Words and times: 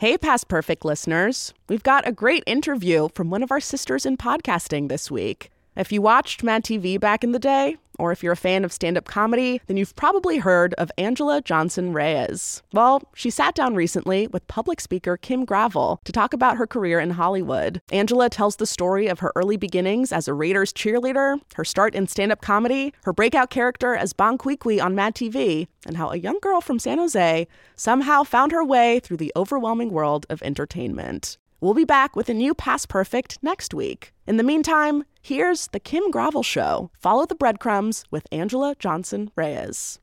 Hey, 0.00 0.16
Past 0.16 0.48
Perfect 0.48 0.82
listeners. 0.82 1.52
We've 1.68 1.82
got 1.82 2.08
a 2.08 2.10
great 2.10 2.42
interview 2.46 3.10
from 3.14 3.28
one 3.28 3.42
of 3.42 3.50
our 3.50 3.60
sisters 3.60 4.06
in 4.06 4.16
podcasting 4.16 4.88
this 4.88 5.10
week. 5.10 5.50
If 5.80 5.90
you 5.90 6.02
watched 6.02 6.42
Mad 6.42 6.62
TV 6.62 7.00
back 7.00 7.24
in 7.24 7.32
the 7.32 7.38
day, 7.38 7.78
or 7.98 8.12
if 8.12 8.22
you're 8.22 8.34
a 8.34 8.36
fan 8.36 8.66
of 8.66 8.72
stand 8.72 8.98
up 8.98 9.06
comedy, 9.06 9.62
then 9.66 9.78
you've 9.78 9.96
probably 9.96 10.36
heard 10.36 10.74
of 10.74 10.92
Angela 10.98 11.40
Johnson 11.40 11.94
Reyes. 11.94 12.62
Well, 12.74 13.02
she 13.14 13.30
sat 13.30 13.54
down 13.54 13.74
recently 13.74 14.26
with 14.26 14.46
public 14.46 14.82
speaker 14.82 15.16
Kim 15.16 15.46
Gravel 15.46 15.98
to 16.04 16.12
talk 16.12 16.34
about 16.34 16.58
her 16.58 16.66
career 16.66 17.00
in 17.00 17.12
Hollywood. 17.12 17.80
Angela 17.90 18.28
tells 18.28 18.56
the 18.56 18.66
story 18.66 19.06
of 19.06 19.20
her 19.20 19.32
early 19.34 19.56
beginnings 19.56 20.12
as 20.12 20.28
a 20.28 20.34
Raiders 20.34 20.70
cheerleader, 20.70 21.40
her 21.54 21.64
start 21.64 21.94
in 21.94 22.06
stand 22.06 22.30
up 22.30 22.42
comedy, 22.42 22.92
her 23.04 23.14
breakout 23.14 23.48
character 23.48 23.94
as 23.94 24.12
Bon 24.12 24.36
Qui 24.36 24.58
Qui 24.58 24.80
on 24.80 24.94
Mad 24.94 25.14
TV, 25.14 25.66
and 25.86 25.96
how 25.96 26.10
a 26.10 26.16
young 26.16 26.38
girl 26.42 26.60
from 26.60 26.78
San 26.78 26.98
Jose 26.98 27.48
somehow 27.74 28.22
found 28.22 28.52
her 28.52 28.62
way 28.62 29.00
through 29.00 29.16
the 29.16 29.32
overwhelming 29.34 29.92
world 29.92 30.26
of 30.28 30.42
entertainment. 30.42 31.38
We'll 31.62 31.74
be 31.74 31.84
back 31.84 32.16
with 32.16 32.30
a 32.30 32.34
new 32.34 32.54
Past 32.54 32.88
Perfect 32.88 33.38
next 33.42 33.74
week. 33.74 34.14
In 34.26 34.38
the 34.38 34.42
meantime, 34.42 35.04
here's 35.20 35.68
The 35.68 35.80
Kim 35.80 36.10
Gravel 36.10 36.42
Show. 36.42 36.90
Follow 36.98 37.26
the 37.26 37.34
breadcrumbs 37.34 38.04
with 38.10 38.26
Angela 38.32 38.74
Johnson 38.78 39.30
Reyes. 39.36 39.98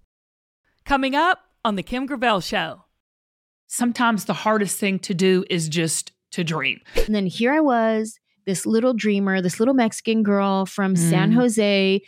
Coming 0.85 1.16
up 1.16 1.40
on 1.66 1.76
The 1.76 1.84
Kim 1.84 2.05
Gravel 2.05 2.40
Show. 2.41 2.84
Sometimes 3.67 4.26
the 4.26 4.34
hardest 4.34 4.80
thing 4.80 4.99
to 4.99 5.13
do 5.13 5.43
is 5.49 5.67
just 5.67 6.12
to 6.31 6.43
dream. 6.43 6.80
And 6.95 7.13
then 7.13 7.26
here 7.26 7.53
I 7.53 7.59
was, 7.59 8.20
this 8.45 8.66
little 8.66 8.93
dreamer, 8.93 9.41
this 9.41 9.59
little 9.59 9.73
Mexican 9.73 10.23
girl 10.23 10.66
from 10.66 10.95
San 10.95 11.31
Mm. 11.31 11.35
Jose. 11.35 12.02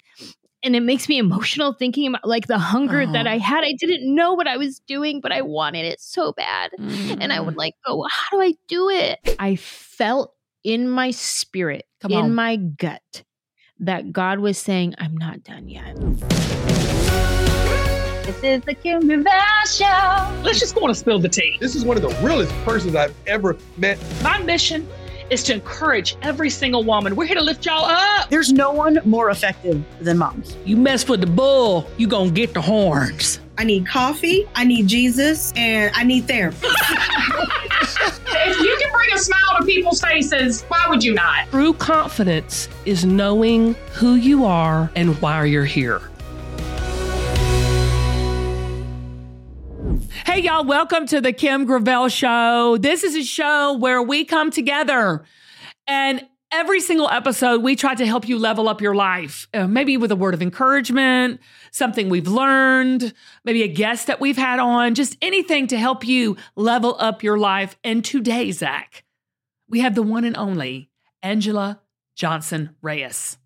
And 0.63 0.75
it 0.75 0.81
makes 0.81 1.07
me 1.07 1.17
emotional 1.17 1.71
thinking 1.73 2.07
about 2.07 2.25
like 2.27 2.47
the 2.47 2.57
hunger 2.57 3.05
that 3.05 3.27
Oh. 3.27 3.29
I 3.29 3.37
had. 3.37 3.63
I 3.63 3.73
didn't 3.79 4.13
know 4.13 4.33
what 4.33 4.47
I 4.47 4.57
was 4.57 4.79
doing, 4.87 5.19
but 5.21 5.31
I 5.31 5.41
wanted 5.41 5.85
it 5.85 5.99
so 6.01 6.31
bad. 6.33 6.71
And 6.77 7.31
I 7.33 7.39
would 7.39 7.55
like 7.57 7.75
go, 7.85 8.05
how 8.09 8.37
do 8.37 8.41
I 8.41 8.53
do 8.67 8.89
it? 8.89 9.19
I 9.39 9.55
felt 9.55 10.33
in 10.69 10.87
my 10.87 11.09
spirit, 11.09 11.85
Come 11.99 12.11
in 12.11 12.17
on. 12.25 12.35
my 12.35 12.55
gut, 12.57 13.23
that 13.79 14.11
God 14.13 14.37
was 14.37 14.55
saying, 14.59 14.93
I'm 14.99 15.17
not 15.17 15.43
done 15.43 15.67
yet. 15.67 15.95
This 18.25 18.43
is 18.43 18.61
the 18.61 18.75
Kim 18.75 19.07
Gravel 19.07 19.65
Show. 19.65 20.41
Let's 20.43 20.59
just 20.59 20.75
go 20.75 20.81
on 20.83 20.89
and 20.91 20.97
spill 20.97 21.17
the 21.17 21.27
tea. 21.27 21.57
This 21.59 21.75
is 21.75 21.83
one 21.83 21.97
of 21.97 22.03
the 22.03 22.09
realest 22.23 22.53
persons 22.63 22.93
I've 22.95 23.15
ever 23.25 23.57
met. 23.77 23.97
My 24.21 24.37
mission 24.43 24.87
is 25.29 25.43
to 25.43 25.53
encourage 25.53 26.15
every 26.21 26.49
single 26.49 26.83
woman. 26.83 27.15
We're 27.15 27.25
here 27.25 27.35
to 27.35 27.43
lift 27.43 27.65
y'all 27.65 27.85
up. 27.85 28.29
There's 28.29 28.51
no 28.51 28.71
one 28.71 28.99
more 29.05 29.29
effective 29.29 29.83
than 29.99 30.17
moms. 30.17 30.55
You 30.65 30.77
mess 30.77 31.07
with 31.07 31.21
the 31.21 31.27
bull, 31.27 31.89
you 31.97 32.07
gonna 32.07 32.31
get 32.31 32.53
the 32.53 32.61
horns. 32.61 33.39
I 33.57 33.65
need 33.65 33.87
coffee, 33.87 34.47
I 34.55 34.63
need 34.63 34.87
Jesus, 34.87 35.51
and 35.55 35.91
I 35.95 36.03
need 36.03 36.27
therapy. 36.27 36.67
If 38.31 38.59
you 38.59 38.77
can 38.79 38.91
bring 38.91 39.13
a 39.13 39.17
smile 39.17 39.57
to 39.59 39.65
people's 39.65 40.01
faces, 40.01 40.63
why 40.63 40.85
would 40.87 41.03
you 41.03 41.13
not? 41.13 41.49
True 41.49 41.73
confidence 41.73 42.69
is 42.85 43.03
knowing 43.03 43.73
who 43.93 44.15
you 44.15 44.45
are 44.45 44.91
and 44.95 45.19
why 45.21 45.45
you're 45.45 45.65
here. 45.65 46.01
Hey, 50.25 50.41
y'all, 50.41 50.65
welcome 50.65 51.05
to 51.07 51.21
the 51.21 51.33
Kim 51.33 51.65
Gravel 51.65 52.09
Show. 52.09 52.77
This 52.77 53.03
is 53.03 53.15
a 53.15 53.23
show 53.23 53.77
where 53.77 54.01
we 54.01 54.25
come 54.25 54.51
together 54.51 55.23
and 55.87 56.25
every 56.51 56.79
single 56.79 57.09
episode, 57.09 57.63
we 57.63 57.75
try 57.75 57.95
to 57.95 58.05
help 58.05 58.27
you 58.27 58.37
level 58.37 58.67
up 58.67 58.81
your 58.81 58.95
life. 58.95 59.47
Uh, 59.53 59.67
maybe 59.67 59.97
with 59.97 60.11
a 60.11 60.15
word 60.15 60.33
of 60.33 60.41
encouragement, 60.41 61.39
something 61.71 62.09
we've 62.09 62.27
learned, 62.27 63.13
maybe 63.43 63.63
a 63.63 63.67
guest 63.67 64.07
that 64.07 64.19
we've 64.19 64.37
had 64.37 64.59
on, 64.59 64.95
just 64.95 65.17
anything 65.21 65.67
to 65.67 65.77
help 65.77 66.05
you 66.05 66.37
level 66.55 66.95
up 66.99 67.23
your 67.23 67.37
life. 67.37 67.77
And 67.83 68.03
today, 68.03 68.51
Zach, 68.51 69.03
we 69.67 69.79
have 69.81 69.95
the 69.95 70.03
one 70.03 70.25
and 70.25 70.37
only 70.37 70.89
Angela 71.21 71.79
Johnson 72.15 72.75
Reyes. 72.81 73.37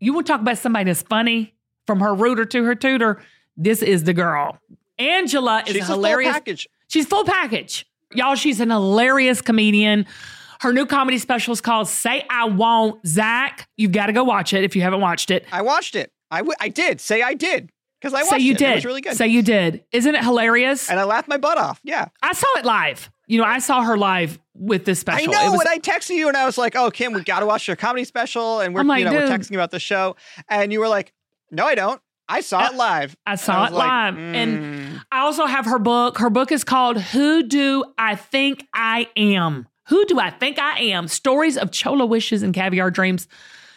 You 0.00 0.12
want 0.12 0.26
to 0.26 0.32
talk 0.32 0.40
about 0.40 0.58
somebody 0.58 0.84
that's 0.84 1.02
funny 1.02 1.54
from 1.86 2.00
her 2.00 2.14
rooter 2.14 2.44
to 2.44 2.64
her 2.64 2.74
tutor? 2.74 3.20
This 3.56 3.82
is 3.82 4.04
the 4.04 4.14
girl. 4.14 4.58
Angela 4.98 5.62
is 5.66 5.74
She's 5.74 5.82
a 5.82 5.84
a 5.84 5.86
full 5.86 5.94
hilarious 5.96 6.32
package. 6.32 6.68
She's 6.88 7.06
full 7.06 7.24
package. 7.24 7.86
Y'all, 8.14 8.34
she's 8.34 8.60
an 8.60 8.70
hilarious 8.70 9.40
comedian. 9.40 10.06
Her 10.60 10.72
new 10.72 10.86
comedy 10.86 11.18
special 11.18 11.52
is 11.52 11.60
called 11.60 11.88
Say 11.88 12.24
I 12.28 12.46
Won't. 12.46 13.06
Zach, 13.06 13.68
you've 13.76 13.92
got 13.92 14.06
to 14.06 14.12
go 14.12 14.24
watch 14.24 14.52
it 14.52 14.64
if 14.64 14.74
you 14.74 14.82
haven't 14.82 15.00
watched 15.00 15.30
it. 15.30 15.44
I 15.52 15.62
watched 15.62 15.94
it. 15.94 16.10
I, 16.30 16.38
w- 16.38 16.56
I 16.60 16.68
did. 16.68 17.00
Say 17.00 17.22
I 17.22 17.34
did. 17.34 17.70
Because 18.00 18.14
I 18.14 18.18
watched 18.22 18.30
Say 18.30 18.38
you 18.38 18.52
it. 18.52 18.58
did. 18.58 18.70
It 18.70 18.74
was 18.76 18.84
really 18.84 19.00
good. 19.00 19.16
Say 19.16 19.28
you 19.28 19.42
did. 19.42 19.84
Isn't 19.92 20.14
it 20.14 20.22
hilarious? 20.24 20.88
and 20.90 20.98
I 20.98 21.04
laughed 21.04 21.28
my 21.28 21.36
butt 21.36 21.58
off. 21.58 21.80
Yeah. 21.84 22.08
I 22.22 22.32
saw 22.32 22.46
it 22.56 22.64
live. 22.64 23.10
You 23.26 23.38
know, 23.38 23.44
I 23.44 23.58
saw 23.58 23.82
her 23.82 23.96
live 23.98 24.38
with 24.54 24.84
this 24.84 25.00
special. 25.00 25.28
I 25.28 25.44
know. 25.46 25.52
Was, 25.52 25.60
and 25.60 25.68
I 25.68 25.78
texted 25.78 26.16
you 26.16 26.28
and 26.28 26.36
I 26.36 26.46
was 26.46 26.56
like, 26.58 26.74
oh, 26.76 26.90
Kim, 26.90 27.12
we 27.12 27.22
got 27.22 27.40
to 27.40 27.46
watch 27.46 27.66
your 27.68 27.76
comedy 27.76 28.04
special. 28.04 28.60
And 28.60 28.74
we're, 28.74 28.84
like, 28.84 29.00
you 29.00 29.04
know, 29.04 29.12
we're 29.12 29.28
texting 29.28 29.52
about 29.54 29.70
the 29.70 29.78
show. 29.80 30.16
And 30.48 30.72
you 30.72 30.80
were 30.80 30.88
like, 30.88 31.12
no, 31.50 31.66
I 31.66 31.74
don't. 31.74 32.00
I 32.28 32.40
saw 32.40 32.66
it 32.66 32.74
live. 32.74 33.16
I 33.26 33.36
saw 33.36 33.62
was 33.62 33.70
it 33.70 33.74
like, 33.74 33.88
live. 33.88 34.18
And 34.18 34.58
mm. 34.58 35.02
I 35.10 35.20
also 35.20 35.46
have 35.46 35.64
her 35.64 35.78
book. 35.78 36.18
Her 36.18 36.28
book 36.28 36.52
is 36.52 36.62
called 36.62 37.00
Who 37.00 37.42
Do 37.42 37.84
I 37.96 38.16
Think 38.16 38.66
I 38.74 39.08
Am? 39.16 39.66
Who 39.86 40.04
Do 40.04 40.20
I 40.20 40.28
Think 40.30 40.58
I 40.58 40.78
Am? 40.80 41.08
Stories 41.08 41.56
of 41.56 41.70
Chola 41.70 42.04
Wishes 42.04 42.42
and 42.42 42.52
Caviar 42.52 42.90
Dreams. 42.90 43.28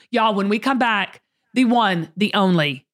Y'all, 0.09 0.33
when 0.33 0.49
we 0.49 0.59
come 0.59 0.77
back, 0.77 1.21
the 1.53 1.63
one, 1.63 2.09
the 2.17 2.33
only, 2.33 2.85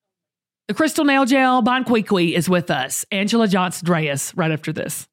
the 0.68 0.76
Crystal 0.76 1.06
Nail 1.06 1.26
Gel, 1.26 1.64
Bon 1.64 1.84
Qui 1.84 2.04
Qui 2.04 2.36
is 2.36 2.48
with 2.48 2.70
us. 2.70 3.06
Angela 3.12 3.48
Johnson 3.48 3.90
Reyes, 3.90 4.34
right 4.36 4.52
after 4.52 4.72
this. 4.72 5.08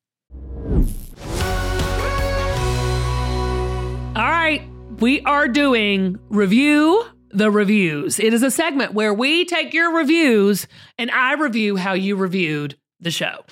All 4.17 4.23
right, 4.23 4.63
we 4.99 5.23
are 5.23 5.49
doing 5.49 6.19
review 6.29 7.05
the 7.35 7.51
reviews. 7.51 8.19
It 8.19 8.33
is 8.33 8.43
a 8.43 8.51
segment 8.51 8.95
where 8.95 9.13
we 9.13 9.45
take 9.45 9.75
your 9.75 9.95
reviews 9.95 10.67
and 10.99 11.11
I 11.11 11.35
review 11.35 11.77
how 11.77 11.93
you 11.93 12.17
reviewed 12.17 12.77
the 13.01 13.11
show. 13.11 13.45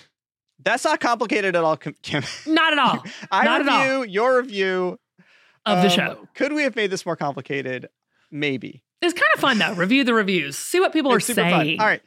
That's 0.64 0.84
not 0.84 1.00
complicated 1.00 1.56
at 1.56 1.64
all, 1.64 1.76
Kim. 1.76 2.22
Not 2.46 2.72
at 2.72 2.78
all. 2.78 3.02
I 3.32 3.44
Not 3.44 3.60
at 3.62 3.68
all. 3.68 3.78
review 4.00 4.12
your 4.12 4.36
review 4.40 4.98
Of 5.66 5.78
the 5.82 5.84
Um, 5.84 5.88
show. 5.90 6.28
Could 6.34 6.52
we 6.52 6.62
have 6.62 6.76
made 6.76 6.90
this 6.90 7.04
more 7.04 7.16
complicated? 7.16 7.88
Maybe. 8.30 8.82
It's 9.00 9.12
kind 9.14 9.30
of 9.34 9.40
fun 9.40 9.58
though. 9.58 9.74
Review 9.74 10.04
the 10.04 10.14
reviews. 10.14 10.56
See 10.56 10.78
what 10.80 10.92
people 10.92 11.12
It's 11.14 11.24
are 11.28 11.34
super 11.34 11.42
fun. 11.50 11.64
saying. 11.66 11.80
All 11.80 11.86
right. 11.86 12.02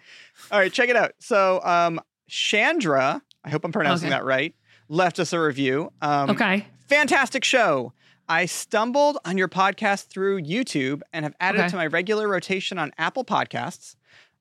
All 0.51 0.59
right, 0.59 0.71
check 0.71 0.87
it 0.89 0.95
out. 0.95 1.11
So, 1.19 1.61
um, 1.63 1.99
Chandra, 2.29 3.21
I 3.43 3.49
hope 3.49 3.63
I'm 3.65 3.71
pronouncing 3.71 4.07
Okay. 4.07 4.17
that 4.17 4.25
right, 4.25 4.53
left 4.89 5.19
us 5.19 5.33
a 5.33 5.39
review. 5.39 5.91
Um, 6.01 6.29
Okay. 6.31 6.65
Fantastic 6.87 7.43
show. 7.43 7.93
I 8.27 8.45
stumbled 8.45 9.17
on 9.25 9.37
your 9.37 9.47
podcast 9.47 10.07
through 10.07 10.41
YouTube 10.41 11.01
and 11.13 11.23
have 11.25 11.35
added 11.39 11.59
Okay. 11.59 11.67
it 11.67 11.69
to 11.71 11.75
my 11.75 11.85
regular 11.87 12.27
rotation 12.27 12.77
on 12.77 12.91
Apple 12.97 13.23
Podcasts. 13.25 13.95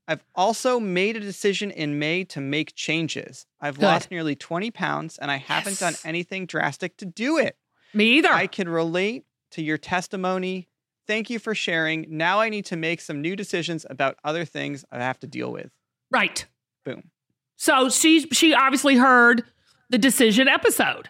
I've 0.06 0.22
also 0.34 0.78
made 0.80 1.16
a 1.16 1.20
decision 1.20 1.70
in 1.70 1.98
May 1.98 2.24
to 2.24 2.40
make 2.40 2.74
changes. 2.74 3.46
I've 3.60 3.76
Good. 3.78 3.86
lost 3.86 4.10
nearly 4.10 4.34
20 4.36 4.70
pounds 4.70 5.18
and 5.18 5.30
I 5.30 5.36
haven't 5.36 5.78
done 5.78 5.94
anything 6.04 6.46
drastic 6.46 6.96
to 6.98 7.06
do 7.06 7.38
it. 7.38 7.56
Me 7.94 8.18
either. 8.18 8.30
I 8.32 8.46
can 8.46 8.68
relate 8.68 9.24
to 9.52 9.62
your 9.62 9.78
testimony. 9.78 10.68
Thank 11.06 11.30
you 11.30 11.38
for 11.38 11.54
sharing. 11.54 12.06
Now 12.08 12.40
I 12.40 12.48
need 12.48 12.64
to 12.66 12.76
make 12.76 13.00
some 13.00 13.20
new 13.20 13.36
decisions 13.36 13.86
about 13.88 14.16
other 14.24 14.44
things 14.44 14.84
I 14.90 14.98
have 14.98 15.18
to 15.20 15.26
deal 15.26 15.52
with. 15.52 15.70
right. 16.10 16.46
Boom. 16.84 17.10
So 17.56 17.88
she 17.88 18.20
she 18.30 18.52
obviously 18.52 18.96
heard 18.96 19.42
the 19.88 19.96
decision 19.96 20.48
episode. 20.48 21.08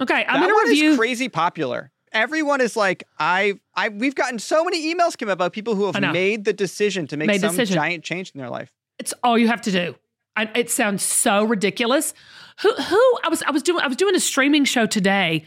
Okay, 0.00 0.24
I'm 0.26 0.40
that 0.40 0.46
gonna 0.46 0.54
one 0.54 0.68
review. 0.68 0.90
is 0.92 0.96
crazy 0.98 1.28
popular. 1.28 1.90
Everyone 2.12 2.60
is 2.60 2.74
like, 2.76 3.04
I, 3.18 3.54
I, 3.74 3.88
we've 3.90 4.14
gotten 4.16 4.38
so 4.40 4.64
many 4.64 4.92
emails 4.92 5.16
come 5.16 5.28
about 5.28 5.52
people 5.52 5.76
who 5.76 5.86
have 5.90 6.00
made 6.00 6.44
the 6.44 6.52
decision 6.52 7.06
to 7.08 7.16
make 7.16 7.28
Made 7.28 7.40
some 7.40 7.50
decision. 7.50 7.74
giant 7.74 8.02
change 8.04 8.32
in 8.34 8.40
their 8.40 8.48
life. 8.50 8.72
It's 8.98 9.14
all 9.22 9.38
you 9.38 9.46
have 9.46 9.60
to 9.62 9.70
do. 9.70 9.94
I, 10.36 10.50
it 10.54 10.70
sounds 10.70 11.02
so 11.02 11.44
ridiculous. 11.44 12.14
Who 12.62 12.72
who 12.74 13.18
I 13.24 13.28
was 13.28 13.42
I 13.42 13.50
was 13.52 13.62
doing 13.62 13.80
I 13.82 13.86
was 13.86 13.96
doing 13.96 14.14
a 14.16 14.20
streaming 14.20 14.64
show 14.64 14.86
today 14.86 15.46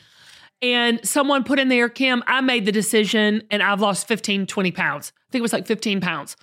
and 0.62 1.06
someone 1.08 1.44
put 1.44 1.60
in 1.60 1.68
there, 1.68 1.90
Kim, 1.90 2.24
I 2.28 2.40
made 2.42 2.66
the 2.66 2.72
decision 2.72 3.44
and 3.52 3.62
I've 3.62 3.82
lost 3.82 4.08
15, 4.08 4.46
20 4.48 4.72
pounds. 4.72 5.12
I 5.28 5.32
think 5.32 5.40
it 5.40 5.44
was 5.44 5.54
like 5.54 5.68
15 5.68 6.00
pounds. 6.00 6.38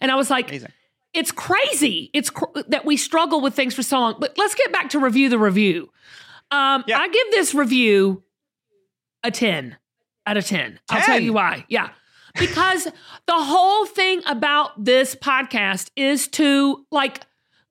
And 0.00 0.12
I 0.12 0.14
was 0.14 0.30
like, 0.30 0.48
Amazing. 0.48 0.72
it's 1.14 1.32
crazy. 1.32 2.10
It's 2.14 2.30
cr- 2.30 2.60
that 2.68 2.84
we 2.84 2.96
struggle 2.96 3.40
with 3.40 3.54
things 3.54 3.74
for 3.74 3.82
so 3.82 3.98
long. 3.98 4.16
But 4.20 4.38
let's 4.38 4.54
get 4.54 4.72
back 4.72 4.90
to 4.90 5.00
review 5.00 5.28
the 5.28 5.38
review. 5.38 5.90
Um, 6.50 6.84
Yeah. 6.86 6.98
I 6.98 7.08
give 7.08 7.30
this 7.32 7.54
review 7.54 8.22
a 9.22 9.30
10 9.30 9.76
out 10.26 10.36
of 10.36 10.44
10. 10.46 10.78
I'll 10.90 11.00
tell 11.02 11.20
you 11.20 11.32
why. 11.32 11.64
Yeah. 11.68 11.90
Because 12.38 12.84
the 12.84 13.32
whole 13.34 13.86
thing 13.86 14.22
about 14.26 14.84
this 14.84 15.14
podcast 15.14 15.90
is 15.96 16.28
to 16.28 16.84
like, 16.90 17.22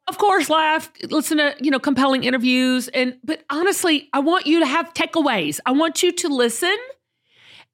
of 0.07 0.17
course, 0.17 0.49
laugh, 0.49 0.91
listen 1.09 1.37
to, 1.37 1.55
you 1.61 1.69
know, 1.71 1.79
compelling 1.79 2.23
interviews. 2.23 2.87
And, 2.89 3.17
but 3.23 3.43
honestly, 3.49 4.09
I 4.13 4.19
want 4.19 4.47
you 4.47 4.59
to 4.59 4.65
have 4.65 4.93
takeaways. 4.93 5.59
I 5.65 5.71
want 5.71 6.01
you 6.03 6.11
to 6.13 6.27
listen 6.29 6.75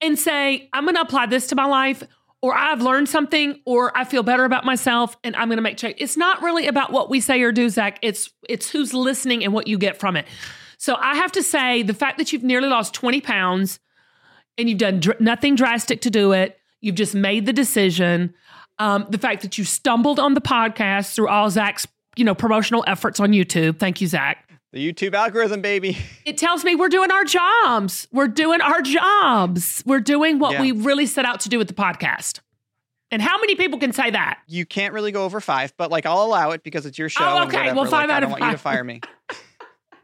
and 0.01 0.18
say, 0.19 0.69
I'm 0.74 0.83
going 0.83 0.95
to 0.95 1.01
apply 1.01 1.27
this 1.27 1.47
to 1.47 1.56
my 1.56 1.65
life, 1.65 2.04
or 2.42 2.56
I've 2.56 2.81
learned 2.81 3.07
something, 3.07 3.62
or 3.65 3.95
I 3.95 4.04
feel 4.04 4.24
better 4.24 4.45
about 4.45 4.65
myself, 4.65 5.15
and 5.24 5.36
I'm 5.36 5.47
going 5.47 5.57
to 5.57 5.62
make 5.63 5.77
change. 5.77 5.95
It's 6.00 6.18
not 6.18 6.42
really 6.42 6.68
about 6.68 6.92
what 6.92 7.09
we 7.09 7.19
say 7.19 7.42
or 7.42 7.51
do, 7.51 7.69
Zach. 7.69 8.00
It's 8.01 8.31
it's 8.50 8.69
who's 8.69 8.94
listening 8.94 9.44
and 9.44 9.54
what 9.54 9.68
you 9.68 9.77
get 9.77 10.00
from 10.00 10.15
it. 10.18 10.25
So 10.81 10.95
I 10.95 11.13
have 11.18 11.31
to 11.33 11.44
say, 11.44 11.83
the 11.83 11.94
fact 11.94 12.18
that 12.18 12.33
you've 12.33 12.42
nearly 12.42 12.68
lost 12.68 12.95
20 12.95 13.22
pounds 13.22 13.80
and 14.57 14.68
you've 14.68 14.80
done 14.80 15.00
dr- 15.00 15.22
nothing 15.22 15.54
drastic 15.56 16.01
to 16.01 16.10
do 16.10 16.31
it, 16.31 16.57
you've 16.80 16.95
just 16.95 17.13
made 17.13 17.45
the 17.45 17.54
decision. 17.54 18.33
Um, 18.80 19.06
the 19.07 19.19
fact 19.19 19.44
that 19.44 19.60
you 19.60 19.63
stumbled 19.63 20.19
on 20.19 20.33
the 20.33 20.42
podcast 20.42 21.13
through 21.13 21.28
all 21.28 21.51
Zach's, 21.51 21.86
you 22.16 22.25
know, 22.25 22.33
promotional 22.33 22.83
efforts 22.88 23.19
on 23.19 23.30
YouTube. 23.31 23.78
Thank 23.78 24.01
you, 24.01 24.07
Zach. 24.07 24.50
The 24.74 24.92
YouTube 24.92 25.13
algorithm, 25.13 25.62
baby. 25.62 25.98
It 26.25 26.39
tells 26.39 26.63
me 26.63 26.74
we're 26.75 26.89
doing 26.89 27.12
our 27.12 27.25
jobs. 27.25 28.07
We're 28.12 28.28
doing 28.28 28.62
our 28.62 28.81
jobs. 28.81 29.83
We're 29.86 30.00
doing 30.00 30.39
what 30.39 30.54
Yeah. 30.54 30.62
we 30.62 30.72
really 30.72 31.06
set 31.06 31.25
out 31.25 31.42
to 31.42 31.50
do 31.50 31.60
with 31.60 31.68
the 31.68 31.75
podcast. 31.75 32.39
And 33.12 33.22
how 33.22 33.38
many 33.39 33.54
people 33.56 33.78
can 33.78 33.94
say 33.94 34.10
that? 34.10 34.39
You 34.48 34.66
can't 34.66 34.95
really 34.95 35.12
go 35.12 35.25
over 35.25 35.39
five, 35.42 35.75
but 35.78 35.92
like 35.92 36.07
I'll 36.07 36.24
allow 36.24 36.51
it 36.51 36.63
because 36.63 36.88
it's 36.88 36.98
your 36.98 37.10
show. 37.10 37.24
Oh, 37.24 37.44
okay. 37.45 37.72
Well, 37.72 37.83
Like, 37.83 37.92
five 37.92 38.10
I 38.10 38.13
out 38.16 38.19
don't 38.22 38.31
of 38.33 38.39
want 38.39 38.45
you 38.45 38.51
to 38.54 38.57
fire 38.57 38.83
me. 38.83 39.01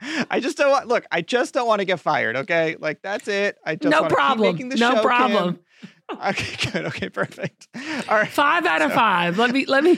I 0.32 0.40
just 0.40 0.58
don't 0.58 0.70
want. 0.72 0.88
Look, 0.88 1.06
I 1.12 1.22
just 1.22 1.54
don't 1.54 1.68
want 1.68 1.80
to 1.80 1.86
get 1.86 2.00
fired. 2.00 2.36
Okay, 2.38 2.76
like 2.80 3.02
that's 3.02 3.28
it. 3.28 3.58
I 3.66 3.76
just 3.76 3.92
No 3.92 4.02
want 4.02 4.10
to 4.10 4.16
problem. 4.16 4.48
Keep 4.58 4.66
making 4.66 4.70
the 4.70 4.76
No 4.78 4.96
show, 4.96 5.02
problem. 5.02 5.54
Kim. 5.56 5.64
Okay, 6.26 6.72
good. 6.72 6.86
Okay, 6.86 7.10
perfect. 7.10 7.68
All 8.08 8.16
right. 8.16 8.30
Five 8.30 8.66
out 8.66 8.82
of 8.82 8.94
five. 8.94 9.38
Let 9.38 9.52
me 9.52 9.66
let 9.66 9.84
me 9.84 9.98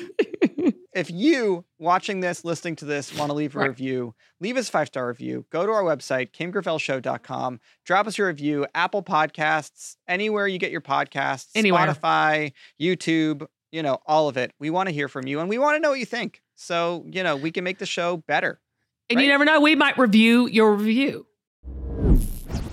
if 0.92 1.12
you 1.12 1.66
watching 1.78 2.20
this, 2.22 2.44
listening 2.44 2.76
to 2.78 2.86
this, 2.86 3.16
want 3.16 3.30
to 3.30 3.36
leave 3.36 3.56
a 3.56 3.60
Right. 3.60 3.68
review, 3.68 4.16
leave 4.42 4.58
us 4.58 4.70
a 4.70 4.72
five 4.72 4.88
star 4.88 5.08
review. 5.08 5.46
Go 5.52 5.68
to 5.68 5.72
our 5.72 5.84
website, 5.84 6.32
kimgravelshow.com. 6.32 7.60
Drop 7.86 8.08
us 8.08 8.18
a 8.18 8.24
review, 8.24 8.66
Apple 8.74 9.04
Podcasts, 9.04 9.98
anywhere 10.08 10.48
you 10.48 10.58
get 10.58 10.72
your 10.72 10.82
podcasts, 10.82 11.50
Anywhere. 11.56 11.86
Spotify, 11.88 12.54
YouTube, 12.82 13.46
you 13.72 13.84
know, 13.84 14.00
all 14.08 14.28
of 14.28 14.36
it. 14.38 14.52
We 14.60 14.72
want 14.72 14.90
to 14.90 14.94
hear 14.96 15.08
from 15.08 15.28
you 15.28 15.40
and 15.40 15.48
we 15.50 15.60
want 15.60 15.76
to 15.76 15.80
know 15.80 15.92
what 15.92 16.00
you 16.00 16.06
think. 16.08 16.42
So, 16.56 17.06
you 17.08 17.24
know, 17.24 17.36
we 17.36 17.52
can 17.52 17.64
make 17.64 17.78
the 17.78 17.86
show 17.86 18.18
better. 18.28 18.60
And 19.10 19.20
you 19.20 19.28
never 19.28 19.44
know, 19.44 19.60
we 19.60 19.76
might 19.76 19.98
review 19.98 20.48
your 20.48 20.76
review. 20.76 21.26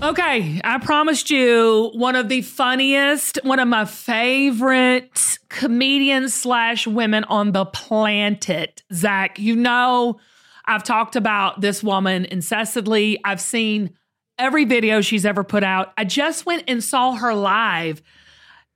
Okay, 0.03 0.61
I 0.63 0.77
promised 0.77 1.31
you 1.31 1.89
one 1.95 2.15
of 2.15 2.29
the 2.29 2.43
funniest, 2.43 3.39
one 3.41 3.57
of 3.57 3.67
my 3.67 3.85
favorite 3.85 5.39
comedians 5.49 6.35
slash 6.35 6.85
women 6.85 7.23
on 7.23 7.53
the 7.53 7.65
planet. 7.65 8.83
Zach, 8.93 9.39
you 9.39 9.55
know, 9.55 10.19
I've 10.65 10.83
talked 10.83 11.15
about 11.15 11.61
this 11.61 11.81
woman 11.81 12.25
incessantly. 12.25 13.19
I've 13.23 13.41
seen 13.41 13.95
every 14.37 14.65
video 14.65 15.01
she's 15.01 15.25
ever 15.25 15.43
put 15.43 15.63
out. 15.63 15.93
I 15.97 16.03
just 16.03 16.45
went 16.45 16.65
and 16.67 16.83
saw 16.83 17.15
her 17.15 17.33
live 17.33 18.03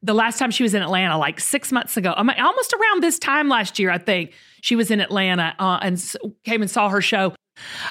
the 0.01 0.15
last 0.15 0.39
time 0.39 0.49
she 0.49 0.63
was 0.63 0.73
in 0.73 0.81
Atlanta, 0.81 1.19
like 1.19 1.39
six 1.39 1.71
months 1.71 1.97
ago. 1.97 2.15
I 2.17 2.23
mean, 2.23 2.39
almost 2.39 2.73
around 2.73 3.03
this 3.03 3.19
time 3.19 3.47
last 3.47 3.77
year, 3.77 3.91
I 3.91 3.99
think 3.99 4.33
she 4.61 4.75
was 4.75 4.89
in 4.89 4.99
Atlanta 4.99 5.53
uh, 5.59 5.77
and 5.83 6.03
came 6.43 6.63
and 6.63 6.71
saw 6.71 6.89
her 6.89 7.01
show. 7.01 7.35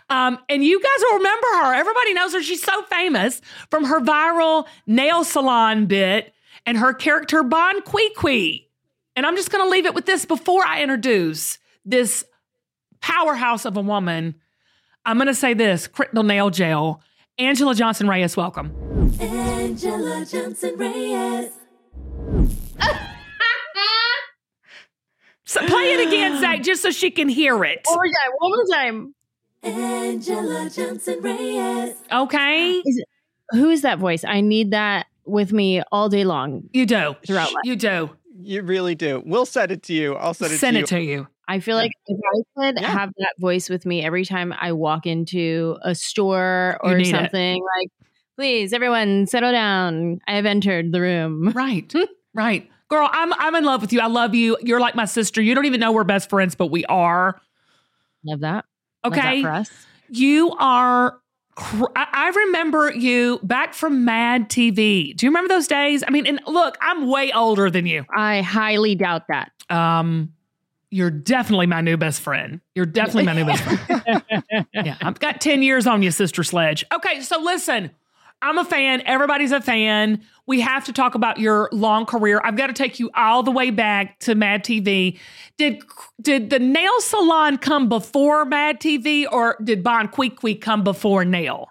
Um, 0.08 0.38
and 0.48 0.64
you 0.64 0.80
guys 0.80 1.02
will 1.02 1.18
remember 1.18 1.46
her. 1.62 1.74
Everybody 1.74 2.14
knows 2.14 2.32
her. 2.34 2.42
She's 2.42 2.62
so 2.62 2.82
famous 2.82 3.40
from 3.70 3.84
her 3.84 4.00
viral 4.00 4.66
nail 4.86 5.24
salon 5.24 5.86
bit 5.86 6.32
and 6.66 6.78
her 6.78 6.92
character 6.92 7.42
Bon 7.42 7.82
Qui 7.82 8.10
Qui. 8.16 8.68
And 9.16 9.26
I'm 9.26 9.36
just 9.36 9.50
going 9.50 9.64
to 9.64 9.70
leave 9.70 9.86
it 9.86 9.94
with 9.94 10.06
this 10.06 10.24
before 10.24 10.64
I 10.66 10.82
introduce 10.82 11.58
this 11.84 12.24
powerhouse 13.00 13.64
of 13.64 13.76
a 13.76 13.80
woman. 13.80 14.36
I'm 15.04 15.16
going 15.16 15.26
to 15.26 15.34
say 15.34 15.54
this 15.54 15.86
Critical 15.86 16.22
Nail 16.22 16.50
Jail. 16.50 17.02
Angela 17.38 17.74
Johnson 17.74 18.06
Reyes, 18.06 18.36
welcome. 18.36 18.72
Angela 19.18 20.24
Johnson 20.26 20.76
Reyes. 20.76 21.50
So 25.50 25.66
play 25.66 25.94
it 25.94 26.06
again, 26.06 26.40
Zach, 26.40 26.62
just 26.62 26.80
so 26.80 26.92
she 26.92 27.10
can 27.10 27.28
hear 27.28 27.64
it. 27.64 27.80
One 27.84 27.96
more 27.96 28.04
time. 28.06 28.32
One 28.38 28.50
more 28.50 28.64
time. 28.72 29.14
Angela 29.62 30.70
Johnson 30.70 31.20
Reyes. 31.20 31.96
Okay? 32.12 32.72
Is 32.72 32.96
it, 32.98 33.08
who 33.50 33.70
is 33.70 33.82
that 33.82 33.98
voice? 33.98 34.24
I 34.24 34.40
need 34.40 34.70
that 34.72 35.06
with 35.24 35.52
me 35.52 35.82
all 35.92 36.08
day 36.08 36.24
long. 36.24 36.68
You 36.72 36.86
do. 36.86 37.16
Throughout 37.26 37.52
life. 37.52 37.64
You 37.64 37.76
do. 37.76 38.10
You 38.42 38.62
really 38.62 38.94
do. 38.94 39.22
We'll 39.26 39.46
send 39.46 39.70
it 39.72 39.82
to 39.84 39.92
you. 39.92 40.14
I'll 40.14 40.34
send 40.34 40.52
it 40.52 40.58
Send 40.58 40.74
to 40.74 40.78
you. 40.78 40.84
it 40.84 40.88
to 40.88 41.00
you. 41.02 41.28
I 41.46 41.60
feel 41.60 41.76
like 41.76 41.90
if 42.06 42.18
I 42.18 42.42
could 42.60 42.80
Yeah. 42.80 42.88
have 42.90 43.10
that 43.18 43.34
voice 43.38 43.68
with 43.68 43.84
me 43.84 44.02
every 44.04 44.24
time 44.24 44.54
I 44.58 44.72
walk 44.72 45.04
into 45.04 45.76
a 45.82 45.94
store 45.94 46.78
or 46.82 46.96
need 46.96 47.08
it. 47.08 47.10
something, 47.10 47.60
like, 47.78 47.88
please, 48.36 48.72
everyone, 48.72 49.26
settle 49.26 49.50
down. 49.50 50.20
I 50.28 50.36
have 50.36 50.46
entered 50.46 50.92
the 50.92 51.00
room. 51.00 51.52
Right. 51.54 51.92
right. 52.34 52.70
Girl, 52.88 53.08
I'm 53.12 53.32
I'm 53.34 53.54
in 53.56 53.64
love 53.64 53.82
with 53.82 53.92
you. 53.92 54.00
I 54.00 54.06
love 54.06 54.34
you. 54.34 54.56
You're 54.62 54.80
like 54.80 54.94
my 54.94 55.04
sister. 55.04 55.42
You 55.42 55.54
don't 55.54 55.66
even 55.66 55.80
know 55.80 55.92
we're 55.92 56.02
best 56.04 56.30
friends, 56.30 56.54
but 56.54 56.68
we 56.68 56.84
are. 56.86 57.40
Love 58.24 58.40
that. 58.40 58.64
Okay. 59.04 59.42
for 59.42 59.50
us. 59.50 59.70
You 60.08 60.52
are 60.58 61.18
cr- 61.54 61.84
I 61.96 62.06
I 62.12 62.28
remember 62.30 62.90
you 62.92 63.38
back 63.42 63.74
from 63.74 64.04
Mad 64.04 64.48
TV. 64.48 65.16
Do 65.16 65.26
you 65.26 65.30
remember 65.30 65.48
those 65.48 65.66
days? 65.66 66.02
I 66.06 66.10
mean, 66.10 66.26
and 66.26 66.40
look, 66.46 66.76
I'm 66.80 67.08
way 67.08 67.32
older 67.32 67.70
than 67.70 67.86
you. 67.86 68.04
I 68.14 68.42
highly 68.42 68.94
doubt 68.94 69.22
that. 69.28 69.52
Um, 69.70 70.32
you're 70.90 71.10
definitely 71.10 71.66
my 71.66 71.80
new 71.80 71.96
best 71.96 72.20
friend. 72.20 72.60
You're 72.74 72.86
definitely 72.86 73.24
my 73.24 73.34
new 73.34 73.44
best 73.44 73.62
friend. 73.62 74.24
yeah, 74.74 74.96
I've 75.00 75.20
got 75.20 75.40
10 75.40 75.62
years 75.62 75.86
on 75.86 76.02
you, 76.02 76.10
Sister 76.10 76.42
Sledge. 76.42 76.84
Okay, 76.92 77.20
so 77.20 77.40
listen, 77.40 77.92
I'm 78.42 78.56
a 78.58 78.64
fan. 78.64 79.02
Everybody's 79.04 79.52
a 79.52 79.60
fan. 79.60 80.22
We 80.46 80.60
have 80.60 80.84
to 80.86 80.92
talk 80.92 81.14
about 81.14 81.38
your 81.38 81.68
long 81.72 82.06
career. 82.06 82.40
I've 82.42 82.56
got 82.56 82.68
to 82.68 82.72
take 82.72 82.98
you 82.98 83.10
all 83.14 83.42
the 83.42 83.50
way 83.50 83.70
back 83.70 84.18
to 84.20 84.34
Mad 84.34 84.64
TV. 84.64 85.18
Did 85.58 85.82
did 86.22 86.50
the 86.50 86.58
nail 86.58 87.00
salon 87.00 87.58
come 87.58 87.88
before 87.88 88.44
Mad 88.46 88.80
TV 88.80 89.26
or 89.30 89.56
did 89.62 89.82
Bon 89.82 90.08
Qui 90.08 90.30
Qui 90.30 90.54
come 90.54 90.82
before 90.82 91.24
Nail? 91.24 91.68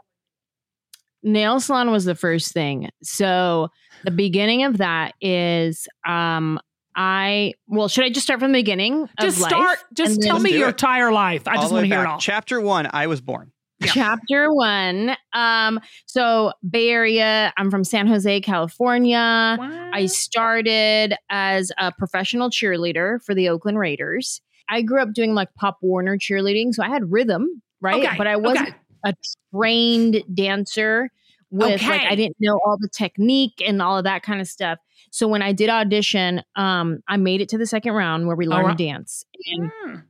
Nail 1.23 1.59
salon 1.59 1.91
was 1.91 2.05
the 2.05 2.15
first 2.15 2.53
thing. 2.53 2.89
So 3.03 3.69
the 4.05 4.11
beginning 4.11 4.63
of 4.63 4.77
that 4.77 5.15
is 5.21 5.87
um 6.07 6.59
I 6.95 7.53
well, 7.67 7.87
should 7.87 8.03
I 8.05 8.09
just 8.09 8.25
start 8.25 8.39
from 8.39 8.51
the 8.51 8.59
beginning? 8.59 9.03
of 9.03 9.09
Just 9.19 9.39
life? 9.41 9.51
start, 9.51 9.79
just 9.93 10.15
And 10.15 10.23
tell 10.23 10.39
me 10.39 10.51
your 10.51 10.67
it. 10.67 10.71
entire 10.71 11.11
life. 11.11 11.47
I 11.47 11.55
All 11.55 11.61
just 11.61 11.73
want 11.73 11.83
to 11.83 11.87
hear 11.87 12.01
it 12.03 12.07
all. 12.07 12.19
Chapter 12.19 12.59
one, 12.61 12.87
I 12.91 13.07
was 13.07 13.21
born. 13.21 13.51
Chapter 13.85 14.53
one. 14.53 15.15
Um, 15.33 15.79
so 16.05 16.51
Bay 16.69 16.89
Area, 16.89 17.53
I'm 17.57 17.71
from 17.71 17.83
San 17.83 18.07
Jose, 18.07 18.41
California. 18.41 19.57
I 19.93 20.05
started 20.07 21.15
as 21.29 21.71
a 21.77 21.91
professional 21.91 22.49
cheerleader 22.49 23.23
for 23.23 23.33
the 23.33 23.49
Oakland 23.49 23.79
Raiders. 23.79 24.41
I 24.67 24.81
grew 24.81 25.01
up 25.01 25.13
doing 25.13 25.33
like 25.33 25.53
Pop 25.55 25.77
Warner 25.81 26.17
cheerleading, 26.17 26.73
so 26.73 26.83
I 26.83 26.89
had 26.89 27.11
rhythm, 27.11 27.61
right? 27.81 28.05
Okay, 28.05 28.17
But 28.17 28.27
I 28.27 28.35
wasn't 28.35 28.69
okay. 28.69 28.77
a 29.05 29.13
trained 29.55 30.23
dancer 30.33 31.09
with 31.51 31.81
like 31.81 32.01
I 32.01 32.15
didn't 32.15 32.35
know 32.39 32.59
all 32.63 32.77
the 32.79 32.89
technique 32.89 33.61
and 33.65 33.81
all 33.81 33.97
of 33.97 34.03
that 34.03 34.21
kind 34.21 34.39
of 34.41 34.47
stuff. 34.47 34.77
So 35.09 35.27
when 35.27 35.41
I 35.41 35.53
did 35.53 35.69
audition, 35.69 36.43
um, 36.55 36.99
I 37.07 37.17
made 37.17 37.41
it 37.41 37.49
to 37.49 37.57
the 37.57 37.65
second 37.65 37.93
round 37.93 38.27
where 38.27 38.35
we 38.35 38.45
Oh, 38.47 38.51
learned 38.51 38.77
to 38.77 38.83
dance. 38.83 39.25
And 39.47 39.71
Mm. 39.87 40.03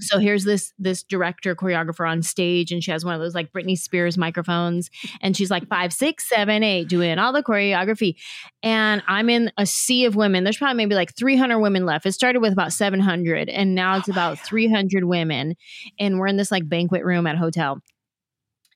So 0.00 0.18
here's 0.18 0.44
this 0.44 0.72
this 0.78 1.02
director 1.02 1.54
choreographer 1.54 2.08
on 2.08 2.22
stage 2.22 2.72
and 2.72 2.82
she 2.82 2.90
has 2.90 3.04
one 3.04 3.14
of 3.14 3.20
those 3.20 3.34
like 3.34 3.52
britney 3.52 3.78
spears 3.78 4.18
microphones 4.18 4.90
and 5.20 5.36
she's 5.36 5.50
like 5.50 5.68
five 5.68 5.92
six 5.92 6.28
seven 6.28 6.62
eight 6.62 6.88
doing 6.88 7.18
all 7.18 7.32
the 7.32 7.42
choreography. 7.42 8.16
And 8.62 9.02
i'm 9.06 9.30
in 9.30 9.52
a 9.56 9.66
sea 9.66 10.04
of 10.04 10.16
women. 10.16 10.44
There's 10.44 10.56
probably 10.56 10.76
maybe 10.76 10.94
like 10.94 11.14
300 11.14 11.58
women 11.58 11.86
left. 11.86 12.06
It 12.06 12.12
started 12.12 12.40
with 12.40 12.52
about 12.52 12.72
700 12.72 13.48
and 13.48 13.74
now 13.74 13.96
it's 13.96 14.08
oh 14.08 14.12
about 14.12 14.38
300 14.38 15.04
women 15.04 15.54
and 15.98 16.18
we're 16.18 16.26
in 16.26 16.36
this 16.36 16.50
like 16.50 16.68
banquet 16.68 17.04
room 17.04 17.26
at 17.26 17.36
a 17.36 17.38
hotel. 17.38 17.80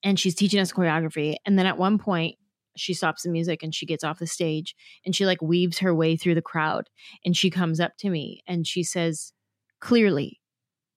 And 0.04 0.18
she's 0.18 0.36
teaching 0.36 0.60
us 0.60 0.72
choreography. 0.72 1.36
And 1.44 1.58
then 1.58 1.66
at 1.66 1.76
one 1.76 1.98
point 1.98 2.36
she 2.76 2.94
stops 2.94 3.22
the 3.22 3.30
music 3.30 3.62
and 3.62 3.74
she 3.74 3.86
gets 3.86 4.04
off 4.04 4.20
the 4.20 4.26
stage 4.26 4.74
and 5.04 5.14
she 5.14 5.26
like 5.26 5.42
weaves 5.42 5.78
her 5.78 5.94
way 5.94 6.16
through 6.16 6.34
the 6.34 6.42
crowd 6.42 6.88
and 7.24 7.36
she 7.36 7.50
comes 7.50 7.80
up 7.80 7.96
to 7.98 8.08
me 8.08 8.42
and 8.46 8.66
she 8.66 8.82
says 8.82 9.32
clearly 9.80 10.37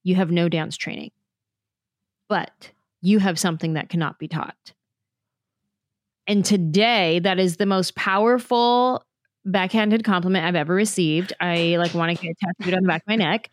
you 0.04 0.16
have 0.16 0.32
no 0.32 0.50
dance 0.50 0.78
training, 0.78 1.12
but 2.30 2.72
you 3.02 3.20
have 3.20 3.40
something 3.40 3.74
that 3.74 3.90
cannot 3.90 4.20
be 4.20 4.28
taught. 4.28 4.74
And 6.28 6.46
today, 6.46 7.20
that 7.20 7.40
is 7.40 7.58
the 7.58 7.66
most 7.66 7.96
powerful 7.96 9.06
backhanded 9.46 10.04
compliment 10.04 10.46
I've 10.46 10.56
ever 10.56 10.74
received. 10.74 11.34
I 11.40 11.78
like 11.78 11.94
want 11.94 12.18
to 12.18 12.26
get 12.26 12.38
tattooed 12.38 12.76
on 12.76 12.84
the 12.84 12.88
back 12.88 13.02
of 13.02 13.08
my 13.08 13.16
neck. 13.16 13.50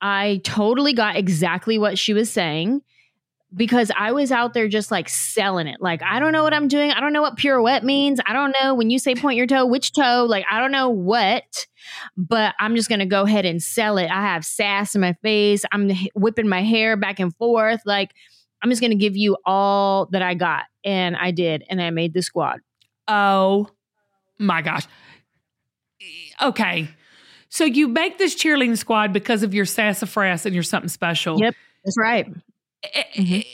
I 0.00 0.40
totally 0.44 0.94
got 0.94 1.16
exactly 1.16 1.78
what 1.78 1.98
she 1.98 2.14
was 2.14 2.30
saying 2.30 2.82
because 3.54 3.90
I 3.96 4.12
was 4.12 4.30
out 4.30 4.54
there 4.54 4.68
just 4.68 4.90
like 4.90 5.08
selling 5.08 5.66
it. 5.66 5.80
Like, 5.80 6.02
I 6.02 6.20
don't 6.20 6.32
know 6.32 6.42
what 6.42 6.54
I'm 6.54 6.68
doing. 6.68 6.92
I 6.92 7.00
don't 7.00 7.12
know 7.12 7.22
what 7.22 7.36
pirouette 7.36 7.82
means. 7.82 8.20
I 8.24 8.32
don't 8.32 8.54
know 8.60 8.74
when 8.74 8.90
you 8.90 8.98
say 8.98 9.14
point 9.14 9.36
your 9.36 9.46
toe, 9.46 9.66
which 9.66 9.92
toe. 9.92 10.26
Like, 10.28 10.44
I 10.50 10.60
don't 10.60 10.72
know 10.72 10.88
what, 10.88 11.66
but 12.16 12.54
I'm 12.60 12.76
just 12.76 12.88
going 12.88 13.00
to 13.00 13.06
go 13.06 13.22
ahead 13.22 13.44
and 13.44 13.62
sell 13.62 13.98
it. 13.98 14.10
I 14.10 14.20
have 14.20 14.44
sass 14.44 14.94
in 14.94 15.00
my 15.00 15.14
face. 15.22 15.64
I'm 15.72 15.90
whipping 16.14 16.48
my 16.48 16.62
hair 16.62 16.96
back 16.96 17.18
and 17.18 17.34
forth. 17.36 17.80
Like, 17.84 18.12
I'm 18.62 18.70
just 18.70 18.80
going 18.80 18.92
to 18.92 18.96
give 18.96 19.16
you 19.16 19.36
all 19.44 20.06
that 20.12 20.22
I 20.22 20.34
got. 20.34 20.64
And 20.84 21.16
I 21.16 21.30
did. 21.30 21.64
And 21.68 21.82
I 21.82 21.90
made 21.90 22.14
the 22.14 22.22
squad. 22.22 22.60
Oh 23.08 23.68
my 24.38 24.62
gosh. 24.62 24.86
Okay. 26.40 26.88
So 27.48 27.64
you 27.64 27.88
make 27.88 28.16
this 28.16 28.36
cheerleading 28.36 28.78
squad 28.78 29.12
because 29.12 29.42
of 29.42 29.52
your 29.52 29.64
sassafras 29.64 30.46
and 30.46 30.54
you're 30.54 30.62
something 30.62 30.88
special. 30.88 31.38
Yep. 31.40 31.54
That's 31.84 31.98
right. 31.98 32.26
A- 32.84 33.46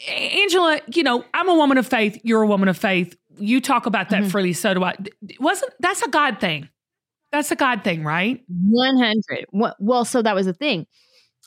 Angela, 0.42 0.80
you 0.95 1.02
know, 1.02 1.25
I'm 1.35 1.49
a 1.49 1.54
woman 1.54 1.78
of 1.78 1.87
faith. 1.87 2.18
You're 2.23 2.42
a 2.42 2.47
woman 2.47 2.68
of 2.68 2.76
faith. 2.78 3.16
You 3.38 3.61
talk 3.61 3.87
about 3.87 4.11
that 4.11 4.25
Mhm. 4.25 4.30
freely. 4.30 4.52
So 4.52 4.73
do 4.75 4.85
I. 4.85 4.95
Wasn't 5.40 5.73
that's 5.80 6.02
a 6.02 6.09
God 6.09 6.40
thing? 6.40 6.68
That's 7.33 7.50
a 7.50 7.56
God 7.56 7.83
thing, 7.83 8.04
right? 8.04 8.42
100. 8.49 9.47
Well, 9.78 10.04
so 10.04 10.23
that 10.23 10.35
was 10.35 10.47
the 10.47 10.52
thing. 10.52 10.87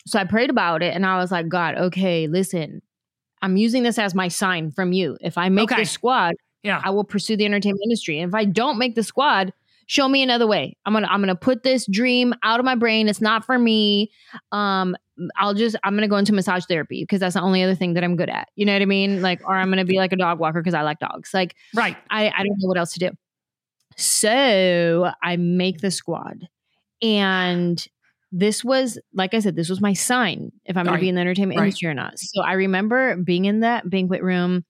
So 0.06 0.20
I 0.20 0.24
prayed 0.26 0.50
about 0.50 0.84
it 0.84 0.94
and 0.94 1.06
I 1.06 1.18
was 1.18 1.32
like, 1.32 1.48
God, 1.48 1.76
okay, 1.76 2.28
listen, 2.28 2.82
I'm 3.42 3.56
using 3.58 3.84
this 3.84 3.98
as 3.98 4.14
my 4.14 4.28
sign 4.28 4.72
from 4.72 4.92
you. 4.92 5.18
If 5.22 5.38
I 5.38 5.50
make 5.50 5.72
Okay. 5.72 5.82
this 5.82 5.92
squad, 5.92 6.36
Yeah. 6.64 6.82
I 6.84 6.90
will 6.90 7.06
pursue 7.06 7.38
the 7.38 7.46
entertainment 7.46 7.82
industry. 7.86 8.20
And 8.20 8.30
if 8.30 8.36
I 8.36 8.44
don't 8.44 8.78
make 8.78 8.96
the 8.96 9.04
squad, 9.04 9.54
show 9.90 10.08
me 10.08 10.22
another 10.22 10.46
way. 10.46 10.78
I'm 10.86 10.94
gonna 10.94 11.08
I'm 11.08 11.20
gonna 11.20 11.36
put 11.36 11.64
this 11.64 11.88
dream 11.90 12.34
out 12.44 12.60
of 12.60 12.66
my 12.66 12.76
brain. 12.76 13.10
It's 13.10 13.20
not 13.22 13.44
for 13.44 13.58
me. 13.58 14.12
Um, 14.52 14.96
I'll 15.36 15.56
just 15.56 15.76
I'm 15.84 15.96
gonna 15.96 16.08
go 16.08 16.16
into 16.18 16.32
massage 16.32 16.64
therapy 16.66 17.02
because 17.04 17.20
that's 17.20 17.34
the 17.34 17.42
only 17.42 17.64
other 17.64 17.74
thing 17.76 17.96
that 17.96 18.04
I'm 18.04 18.16
good 18.16 18.30
at. 18.30 18.48
You 18.56 18.66
know 18.66 18.74
what 18.74 18.84
I 18.84 18.86
mean? 18.86 19.22
Like, 19.24 19.42
or 19.44 19.56
I'm 19.56 19.70
gonna 19.70 19.84
be 19.86 19.98
like 19.98 20.14
a 20.14 20.16
dog 20.16 20.40
walker 20.40 20.62
because 20.62 20.76
I 20.76 20.84
like 20.84 21.00
dogs. 21.00 21.32
Like, 21.34 21.56
Right. 21.76 21.98
I, 22.10 22.28
I 22.30 22.44
don't 22.44 22.56
know 22.60 22.68
what 22.68 22.78
else 22.78 22.94
to 22.94 23.00
do. 23.00 23.10
So 23.98 25.12
I 25.22 25.38
make 25.38 25.82
the 25.82 25.92
squad. 25.92 26.48
And 27.02 27.84
this 28.32 28.64
was, 28.64 29.00
like 29.14 29.34
I 29.34 29.40
said, 29.40 29.56
this 29.56 29.70
was 29.70 29.82
my 29.82 29.94
sign 29.94 30.52
if 30.66 30.78
I'm 30.78 30.86
gonna 30.86 31.00
be 31.00 31.10
in 31.10 31.16
the 31.16 31.22
entertainment 31.22 31.58
Right. 31.60 31.66
industry 31.66 31.90
or 31.90 31.94
not. 31.94 32.20
So 32.20 32.42
I 32.44 32.54
remember 32.54 33.18
being 33.18 33.46
in 33.46 33.62
that 33.62 33.90
banquet 33.90 34.22
room. 34.22 34.64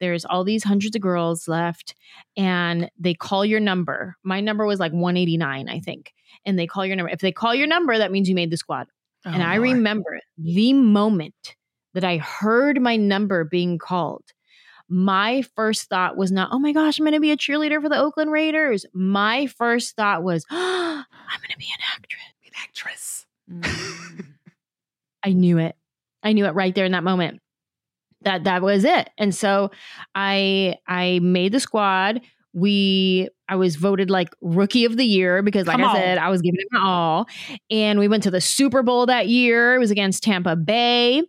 There's 0.00 0.24
all 0.24 0.44
these 0.44 0.64
hundreds 0.64 0.96
of 0.96 1.02
girls 1.02 1.48
left, 1.48 1.94
and 2.36 2.90
they 2.98 3.14
call 3.14 3.44
your 3.44 3.60
number. 3.60 4.16
My 4.22 4.40
number 4.40 4.66
was 4.66 4.80
like 4.80 4.92
189, 4.92 5.68
I 5.68 5.80
think. 5.80 6.12
And 6.44 6.58
they 6.58 6.66
call 6.66 6.84
your 6.86 6.96
number. 6.96 7.10
If 7.10 7.20
they 7.20 7.32
call 7.32 7.54
your 7.54 7.66
number, 7.66 7.96
that 7.98 8.12
means 8.12 8.28
you 8.28 8.34
made 8.34 8.50
the 8.50 8.56
squad. 8.56 8.86
and 9.24 9.42
Oh, 9.42 9.46
I 9.46 9.56
Lord. 9.58 9.70
remember 9.70 10.20
the 10.38 10.72
moment 10.72 11.56
that 11.94 12.04
I 12.04 12.18
heard 12.18 12.80
my 12.80 12.96
number 12.96 13.44
being 13.44 13.78
called. 13.78 14.24
My 14.88 15.42
first 15.56 15.88
thought 15.88 16.16
was 16.16 16.30
not, 16.30 16.50
oh 16.52 16.58
my 16.60 16.72
gosh, 16.72 16.98
I'm 16.98 17.04
going 17.04 17.14
to 17.14 17.20
be 17.20 17.32
a 17.32 17.36
cheerleader 17.36 17.82
for 17.82 17.88
the 17.88 17.98
Oakland 17.98 18.30
Raiders. 18.30 18.86
My 18.92 19.46
first 19.46 19.96
thought 19.96 20.22
was, 20.22 20.44
I'm 20.50 21.04
going 21.40 21.50
to 21.50 21.58
be 21.58 21.64
an 21.66 21.82
actress. 21.94 22.22
Be 22.42 22.48
An 22.48 22.54
actress. 22.62 23.26
Mm. 23.48 24.24
I 25.22 25.32
knew 25.32 25.58
it. 25.58 25.76
I 26.22 26.32
knew 26.32 26.46
it 26.46 26.54
right 26.54 26.74
there 26.74 26.84
in 26.84 26.92
that 26.92 27.04
moment. 27.04 27.40
That 28.26 28.44
that 28.44 28.60
was 28.60 28.84
it. 28.84 29.08
And 29.16 29.34
so 29.34 29.70
I 30.14 30.76
I 30.86 31.20
made 31.22 31.52
the 31.52 31.60
squad. 31.60 32.20
We 32.52 33.28
I 33.48 33.54
was 33.56 33.76
voted 33.76 34.10
like 34.10 34.28
rookie 34.40 34.84
of 34.84 34.96
the 34.96 35.04
year 35.06 35.42
because 35.42 35.66
like 35.66 35.76
Come 35.76 35.84
I 35.84 35.88
on. 35.88 35.96
said, 35.96 36.18
I 36.18 36.28
was 36.28 36.42
giving 36.42 36.58
it 36.58 36.66
my 36.72 36.80
all. 36.84 37.26
And 37.70 37.98
we 38.00 38.08
went 38.08 38.24
to 38.24 38.30
the 38.30 38.40
Super 38.40 38.82
Bowl 38.82 39.06
that 39.06 39.28
year. 39.28 39.76
It 39.76 39.78
was 39.78 39.90
against 39.92 40.24
Tampa 40.24 40.56
Bay. 40.56 41.22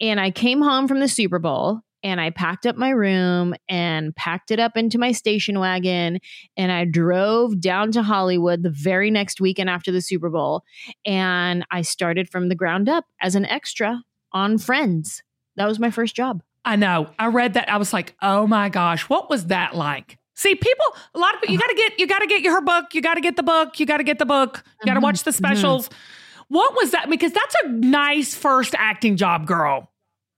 And 0.00 0.20
I 0.20 0.30
came 0.30 0.62
home 0.62 0.86
from 0.86 1.00
the 1.00 1.08
Super 1.08 1.38
Bowl 1.40 1.80
and 2.04 2.20
I 2.20 2.30
packed 2.30 2.66
up 2.66 2.76
my 2.76 2.90
room 2.90 3.54
and 3.68 4.14
packed 4.14 4.52
it 4.52 4.60
up 4.60 4.76
into 4.76 4.98
my 4.98 5.10
station 5.10 5.58
wagon 5.58 6.20
and 6.56 6.70
I 6.70 6.84
drove 6.84 7.58
down 7.60 7.90
to 7.92 8.02
Hollywood 8.02 8.62
the 8.62 8.70
very 8.70 9.10
next 9.10 9.40
weekend 9.40 9.70
after 9.70 9.90
the 9.90 10.02
Super 10.02 10.30
Bowl 10.30 10.62
and 11.04 11.66
I 11.72 11.82
started 11.82 12.28
from 12.28 12.48
the 12.48 12.54
ground 12.54 12.88
up 12.88 13.06
as 13.20 13.34
an 13.34 13.46
extra 13.46 14.02
on 14.32 14.58
Friends. 14.58 15.22
That 15.56 15.66
was 15.68 15.78
my 15.78 15.90
first 15.90 16.14
job. 16.14 16.42
I 16.64 16.76
know. 16.76 17.10
I 17.18 17.26
read 17.26 17.54
that. 17.54 17.70
I 17.70 17.76
was 17.76 17.92
like, 17.92 18.14
oh 18.22 18.46
my 18.46 18.68
gosh, 18.68 19.08
what 19.08 19.28
was 19.28 19.46
that 19.46 19.74
like? 19.76 20.18
See, 20.34 20.54
people, 20.54 20.84
a 21.14 21.18
lot 21.18 21.34
of 21.34 21.40
people, 21.40 21.54
you 21.54 21.60
gotta 21.60 21.74
get, 21.74 22.00
you 22.00 22.06
gotta 22.06 22.26
get 22.26 22.42
your 22.42 22.60
book, 22.60 22.94
you 22.94 23.00
gotta 23.02 23.20
get 23.20 23.36
the 23.36 23.42
book, 23.42 23.78
you 23.78 23.86
gotta 23.86 24.02
get 24.02 24.18
the 24.18 24.26
book, 24.26 24.64
you 24.80 24.86
gotta 24.86 24.98
Mhm, 25.00 25.04
watch 25.04 25.22
the 25.22 25.32
specials. 25.32 25.90
What 26.48 26.74
was 26.74 26.90
that? 26.90 27.08
Because 27.08 27.32
that's 27.32 27.54
a 27.64 27.68
nice 27.68 28.34
first 28.34 28.74
acting 28.76 29.16
job, 29.16 29.46
girl. 29.46 29.90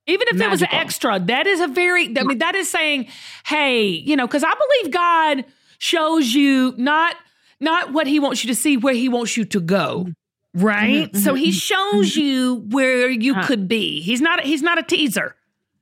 Even 0.07 0.27
if 0.29 0.41
it 0.41 0.51
was 0.51 0.63
an 0.63 0.69
extra, 0.71 1.19
that 1.19 1.47
is 1.47 1.61
a 1.61 1.67
very, 1.67 2.07
I 2.17 2.23
mean, 2.25 2.39
that 2.39 2.55
is 2.55 2.69
saying, 2.71 3.09
hey, 3.47 3.87
you 3.87 4.17
know, 4.17 4.27
because 4.27 4.45
I 4.45 4.53
believe 4.53 4.93
God 4.93 5.45
shows 5.79 6.33
you 6.35 6.75
not 6.77 7.17
not 7.59 7.93
what 7.93 8.07
he 8.07 8.21
wants 8.21 8.45
you 8.45 8.49
to 8.49 8.55
see, 8.55 8.77
where 8.77 8.95
he 8.95 9.09
wants 9.09 9.37
you 9.37 9.45
to 9.47 9.61
go. 9.61 10.09
Right? 10.57 11.13
Mhm, 11.13 11.17
so 11.17 11.35
he 11.35 11.53
shows 11.53 12.17
you 12.17 12.65
where 12.71 13.11
you 13.11 13.35
could 13.43 13.69
be. 13.69 14.01
He's 14.01 14.21
not 14.23 14.41
he's 14.41 14.63
not 14.63 14.79
a 14.79 14.83
teaser. 14.83 15.37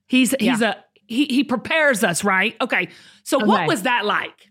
He's 0.07 0.35
he's 0.39 0.61
a 0.61 0.75
he 1.07 1.25
he 1.25 1.43
prepares 1.43 2.03
us, 2.03 2.23
right? 2.23 2.55
Okay. 2.59 2.89
So 3.23 3.39
what 3.39 3.67
was 3.67 3.83
that 3.83 4.05
like? 4.05 4.49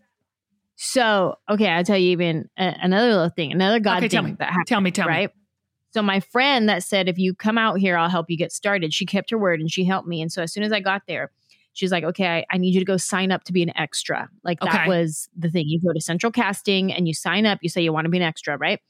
So, 0.77 1.37
okay, 1.49 1.69
I'll 1.69 1.85
tell 1.85 1.97
you 1.97 2.11
even 2.11 2.49
uh, 2.59 2.73
another 2.83 3.09
little 3.09 3.29
thing, 3.29 3.53
another 3.53 3.81
God 3.81 3.99
okay, 3.99 4.01
thing 4.03 4.11
tell 4.11 4.23
me. 4.23 4.37
that 4.39 4.49
happened. 4.49 4.67
Tell 4.67 4.81
me, 4.81 4.91
tell 4.91 5.07
me. 5.07 5.13
right? 5.13 5.31
So 5.91 6.03
my 6.03 6.21
friend 6.21 6.69
that 6.69 6.83
said, 6.83 7.09
if 7.09 7.19
you 7.19 7.35
come 7.35 7.57
out 7.57 7.79
here, 7.79 7.97
I'll 7.97 8.11
help 8.11 8.27
you 8.29 8.37
get 8.37 8.51
started. 8.51 8.93
She 8.93 9.07
kept 9.07 9.31
her 9.31 9.39
word 9.39 9.61
and 9.61 9.71
she 9.71 9.85
helped 9.85 10.09
me. 10.09 10.21
And 10.21 10.33
so 10.33 10.43
as 10.43 10.53
soon 10.53 10.65
as 10.65 10.73
I 10.73 10.81
got 10.81 11.03
there, 11.07 11.31
she's 11.75 11.93
like, 11.93 12.05
okay, 12.05 12.27
I, 12.27 12.47
I 12.51 12.59
need 12.59 12.73
you 12.73 12.81
to 12.81 12.87
go 12.87 12.97
sign 12.97 13.31
up 13.31 13.45
to 13.45 13.53
be 13.53 13.63
an 13.63 13.77
extra. 13.77 14.29
Like 14.43 14.61
that 14.61 14.89
was 14.89 15.29
the 15.37 15.51
thing. 15.51 15.69
You 15.69 15.81
go 15.81 15.93
to 15.93 16.01
central 16.01 16.33
casting 16.33 16.93
and 16.93 17.07
you 17.07 17.13
sign 17.13 17.45
up, 17.45 17.59
you 17.61 17.69
say 17.69 17.83
you 17.83 17.93
want 17.93 18.07
to 18.07 18.11
be 18.11 18.17
an 18.17 18.23
extra, 18.23 18.57
right? 18.57 18.81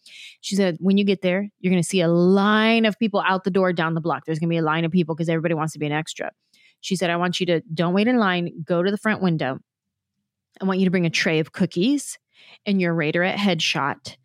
She 0.40 0.54
said, 0.54 0.76
when 0.78 0.96
you 0.96 1.04
get 1.04 1.22
there, 1.22 1.48
you're 1.58 1.70
going 1.70 1.82
to 1.82 1.88
see 1.88 2.00
a 2.00 2.08
line 2.08 2.84
of 2.84 2.98
people 2.98 3.22
out 3.26 3.44
the 3.44 3.50
door 3.50 3.72
down 3.72 3.94
the 3.94 4.00
block. 4.00 4.24
There's 4.24 4.38
going 4.38 4.48
to 4.48 4.52
be 4.52 4.58
a 4.58 4.62
line 4.62 4.84
of 4.84 4.92
people 4.92 5.14
because 5.14 5.28
everybody 5.28 5.54
wants 5.54 5.72
to 5.72 5.78
be 5.78 5.86
an 5.86 5.92
extra. 5.92 6.30
She 6.80 6.96
said, 6.96 7.10
I 7.10 7.16
want 7.16 7.40
you 7.40 7.46
to 7.46 7.60
don't 7.72 7.94
wait 7.94 8.06
in 8.06 8.18
line, 8.18 8.62
go 8.64 8.82
to 8.82 8.90
the 8.90 8.98
front 8.98 9.22
window. 9.22 9.58
I 10.60 10.66
want 10.66 10.78
you 10.78 10.84
to 10.84 10.90
bring 10.90 11.06
a 11.06 11.10
tray 11.10 11.40
of 11.40 11.52
cookies 11.52 12.18
and 12.66 12.80
your 12.80 12.94
Raiderette 12.94 13.36
headshot. 13.36 14.16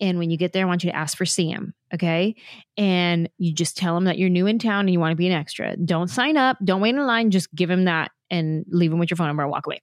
And 0.00 0.18
when 0.18 0.30
you 0.30 0.36
get 0.36 0.52
there, 0.52 0.64
I 0.64 0.68
want 0.68 0.84
you 0.84 0.90
to 0.90 0.96
ask 0.96 1.16
for 1.16 1.26
Sam. 1.26 1.74
Okay. 1.94 2.34
And 2.76 3.28
you 3.38 3.52
just 3.54 3.76
tell 3.76 3.94
them 3.94 4.04
that 4.04 4.18
you're 4.18 4.28
new 4.28 4.46
in 4.46 4.58
town 4.58 4.80
and 4.80 4.90
you 4.90 5.00
want 5.00 5.12
to 5.12 5.16
be 5.16 5.26
an 5.26 5.32
extra. 5.32 5.76
Don't 5.76 6.08
sign 6.08 6.36
up. 6.36 6.58
Don't 6.64 6.80
wait 6.80 6.94
in 6.94 7.06
line. 7.06 7.30
Just 7.30 7.54
give 7.54 7.68
them 7.68 7.84
that 7.84 8.10
and 8.30 8.64
leave 8.68 8.90
them 8.90 8.98
with 8.98 9.10
your 9.10 9.16
phone 9.16 9.28
number 9.28 9.42
and 9.44 9.50
walk 9.52 9.66
away. 9.66 9.80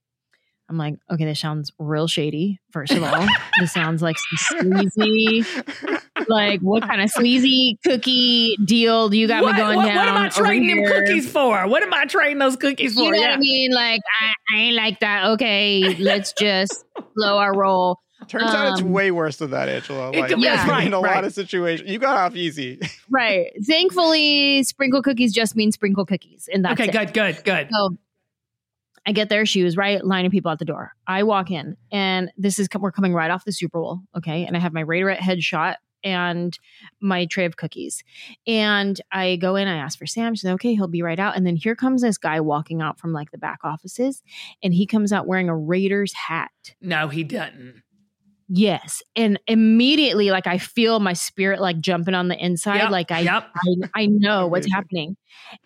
I'm 0.70 0.78
like, 0.78 0.96
okay, 1.12 1.26
this 1.26 1.40
sounds 1.40 1.72
real 1.80 2.08
shady. 2.08 2.60
First 2.72 2.94
of 2.94 3.04
all, 3.04 3.28
this 3.60 3.74
sounds 3.74 4.02
like 4.02 4.16
some 4.40 4.62
sleazy, 4.62 5.46
like 6.30 6.62
what 6.62 6.84
kind 6.84 7.02
of 7.02 7.10
sleazy 7.10 7.78
cookie 7.86 8.56
deal 8.64 9.10
do 9.10 9.18
you 9.18 9.28
got 9.28 9.44
what, 9.44 9.54
me 9.56 9.60
going 9.62 9.78
what, 9.78 9.86
down? 9.88 9.98
what 9.98 10.08
am 10.08 10.18
I 10.18 10.30
trading 10.30 10.68
them 10.84 10.86
cookies 10.86 11.30
for? 11.30 11.68
What 11.68 11.84
am 11.84 11.94
I 11.94 12.06
trading 12.06 12.38
those 12.38 12.56
cookies 12.56 12.94
for? 12.94 13.04
You 13.04 13.12
know 13.12 13.18
Yeah. 13.20 13.30
what 13.32 13.36
I 13.36 13.40
mean? 13.40 13.72
Like, 13.74 14.02
I, 14.22 14.34
I 14.56 14.60
ain't 14.60 14.76
like 14.76 15.00
that. 15.02 15.26
Okay, 15.32 15.94
let's 16.00 16.32
just 16.32 16.86
slow 17.18 17.38
our 17.38 17.54
roll. 17.54 18.00
Turns 18.28 18.52
out 18.54 18.74
it's 18.74 18.82
Um, 18.82 18.92
way 18.92 19.12
worse 19.12 19.38
than 19.38 19.52
that, 19.52 19.68
Angela. 19.70 20.12
Like, 20.12 20.30
could 20.30 20.38
be- 20.38 20.44
Yeah. 20.44 20.70
right, 20.70 20.86
in 20.88 20.94
a 20.94 21.00
right. 21.00 21.16
lot 21.16 21.24
of 21.26 21.34
situations, 21.34 21.90
you 21.90 22.00
got 22.00 22.18
off 22.18 22.36
easy. 22.36 22.80
Right. 23.10 23.52
Thankfully, 23.68 24.64
sprinkle 24.64 25.02
cookies 25.02 25.34
just 25.34 25.56
mean 25.56 25.72
sprinkle 25.74 26.06
cookies. 26.06 26.48
And 26.54 26.64
that's 26.64 26.80
okay, 26.80 26.90
it. 26.90 26.94
good, 26.94 27.14
good, 27.14 27.44
good. 27.44 27.68
So 27.72 27.98
I 29.06 29.12
get 29.12 29.28
there. 29.30 29.46
She 29.46 29.64
was 29.64 29.76
right, 29.76 30.02
line 30.06 30.26
of 30.26 30.32
people 30.32 30.50
at 30.52 30.60
the 30.60 30.66
door. 30.66 30.94
I 31.08 31.24
walk 31.24 31.52
in, 31.52 31.76
and 31.92 32.32
this 32.38 32.58
is 32.60 32.70
we're 32.80 32.92
coming 32.94 33.14
right 33.14 33.30
off 33.32 33.44
the 33.44 33.52
Super 33.52 33.80
Bowl. 33.80 34.00
Okay, 34.16 34.46
and 34.46 34.56
I 34.56 34.60
have 34.60 34.72
my 34.74 34.84
Raiderette 34.84 35.18
headshot 35.18 35.76
and 36.04 36.58
my 37.02 37.26
tray 37.26 37.46
of 37.46 37.58
cookies. 37.58 38.04
And 38.48 39.00
I 39.12 39.36
go 39.36 39.56
in. 39.56 39.68
I 39.68 39.76
ask 39.76 39.98
for 40.00 40.06
Sam. 40.08 40.36
She 40.36 40.42
said, 40.42 40.54
"Okay, 40.54 40.74
he'll 40.76 40.88
be 40.88 41.02
right 41.02 41.20
out." 41.20 41.36
And 41.36 41.46
then 41.46 41.56
here 41.56 41.76
comes 41.76 42.02
this 42.02 42.18
guy 42.18 42.40
walking 42.40 42.82
out 42.82 42.98
from 43.00 43.12
like 43.12 43.32
the 43.32 43.38
back 43.38 43.60
offices, 43.64 44.22
and 44.64 44.74
he 44.74 44.86
comes 44.86 45.12
out 45.12 45.28
wearing 45.28 45.50
a 45.50 45.58
Raiders 45.58 46.14
hat. 46.14 46.52
No, 46.80 47.08
he 47.10 47.24
doesn't. 47.24 47.82
Yes. 48.54 49.02
And 49.16 49.40
immediately, 49.48 50.30
like, 50.30 50.46
I 50.46 50.58
feel 50.58 51.00
my 51.00 51.14
spirit 51.14 51.62
like 51.62 51.80
jumping 51.80 52.14
on 52.14 52.28
the 52.28 52.36
inside. 52.38 52.80
Yep, 52.80 52.92
Like, 52.92 53.10
I, 53.10 53.20
yep. 53.22 53.46
I, 53.56 54.02
I 54.02 54.06
know 54.08 54.48
what's 54.48 54.68
happening. 54.74 55.16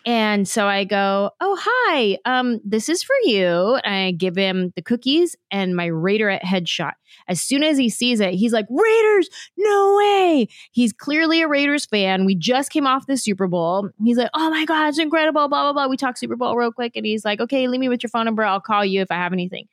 And 0.05 0.47
so 0.47 0.67
I 0.67 0.83
go, 0.83 1.31
Oh, 1.41 1.57
hi. 1.59 2.19
Um, 2.25 2.61
this 2.63 2.87
is 2.87 3.01
for 3.01 3.15
you. 3.23 3.79
And 3.83 3.95
I 3.95 4.11
give 4.11 4.35
him 4.35 4.71
the 4.75 4.83
cookies 4.83 5.35
and 5.49 5.75
my 5.75 5.87
Raiderette 5.87 6.43
headshot. 6.43 6.91
As 7.27 7.41
soon 7.41 7.63
as 7.63 7.79
he 7.79 7.89
sees 7.89 8.19
it, 8.19 8.35
he's 8.35 8.53
like, 8.53 8.67
Raiders, 8.69 9.29
no 9.57 9.95
way. 9.97 10.47
He's 10.71 10.93
clearly 10.93 11.41
a 11.41 11.47
Raiders 11.47 11.87
fan. 11.87 12.25
We 12.25 12.35
just 12.35 12.69
came 12.69 12.85
off 12.85 13.07
the 13.07 13.17
Super 13.17 13.47
Bowl. 13.47 13.89
He's 14.03 14.17
like, 14.17 14.29
Oh 14.35 14.51
my 14.51 14.63
God, 14.65 14.89
it's 14.89 14.99
incredible. 14.99 15.47
Blah, 15.47 15.63
blah, 15.63 15.73
blah. 15.73 15.87
We 15.87 15.97
talk 15.97 16.17
Super 16.17 16.35
Bowl 16.35 16.55
real 16.55 16.71
quick. 16.71 16.95
And 16.95 17.05
he's 17.05 17.25
like, 17.25 17.39
Okay, 17.39 17.67
leave 17.67 17.79
me 17.79 17.89
with 17.89 18.03
your 18.03 18.11
phone 18.11 18.25
number. 18.25 18.43
I'll 18.43 18.61
call 18.61 18.85
you 18.85 19.01
if 19.01 19.09
I 19.09 19.15
have 19.15 19.33
anything. 19.33 19.67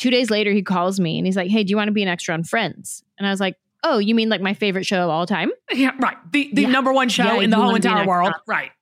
Two 0.00 0.10
days 0.10 0.30
later, 0.30 0.50
he 0.50 0.62
calls 0.62 0.98
me 0.98 1.16
and 1.18 1.26
he's 1.26 1.36
like, 1.36 1.48
Hey, 1.50 1.62
do 1.62 1.70
you 1.70 1.76
want 1.76 1.86
to 1.88 1.92
be 1.92 2.02
an 2.02 2.08
extra 2.08 2.34
on 2.34 2.42
Friends? 2.42 3.04
And 3.18 3.26
I 3.28 3.30
was 3.30 3.38
like, 3.38 3.54
Oh, 3.84 3.98
you 3.98 4.14
mean 4.14 4.28
like 4.28 4.40
my 4.40 4.54
favorite 4.54 4.84
show 4.84 5.02
of 5.04 5.10
all 5.10 5.26
time? 5.26 5.50
Yeah, 5.72 5.92
right. 6.00 6.16
The 6.32 6.50
the 6.52 6.62
Yeah. 6.62 6.68
number 6.68 6.92
one 6.92 7.08
show 7.08 7.22
Yeah, 7.36 7.40
in 7.40 7.50
the 7.50 7.56
whole 7.56 7.66
wanna 7.66 7.80
be 7.80 7.86
an 7.88 7.92
entire 7.92 8.08
world. 8.08 8.32
Right. 8.48 8.72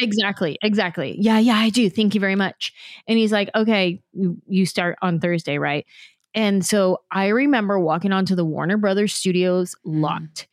Exactly, 0.00 0.56
exactly. 0.62 1.16
Yeah, 1.18 1.38
yeah, 1.40 1.56
I 1.56 1.70
do. 1.70 1.90
Thank 1.90 2.14
you 2.14 2.20
very 2.20 2.36
much. 2.36 2.72
And 3.08 3.18
he's 3.18 3.32
like, 3.32 3.50
okay, 3.56 4.00
you, 4.12 4.40
you 4.46 4.64
start 4.64 4.96
on 5.02 5.18
Thursday, 5.18 5.58
right? 5.58 5.86
And 6.34 6.64
so 6.64 7.00
I 7.10 7.28
remember 7.28 7.78
walking 7.78 8.12
onto 8.12 8.34
the 8.34 8.44
Warner 8.44 8.76
Brothers 8.76 9.14
Studios 9.14 9.74
mm. 9.86 10.02
lot 10.02 10.46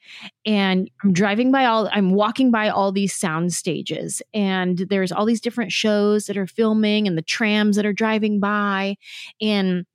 and 0.45 0.89
I'm 1.03 1.13
driving 1.13 1.51
by 1.51 1.65
all, 1.65 1.89
I'm 1.91 2.11
walking 2.11 2.49
by 2.51 2.69
all 2.69 2.91
these 2.91 3.13
sound 3.13 3.53
stages 3.53 4.21
and 4.33 4.79
there's 4.89 5.11
all 5.11 5.25
these 5.25 5.41
different 5.41 5.71
shows 5.71 6.25
that 6.25 6.37
are 6.37 6.47
filming 6.47 7.07
and 7.07 7.17
the 7.17 7.21
trams 7.21 7.75
that 7.75 7.85
are 7.85 7.93
driving 7.93 8.39
by 8.39 8.95
and 9.41 9.85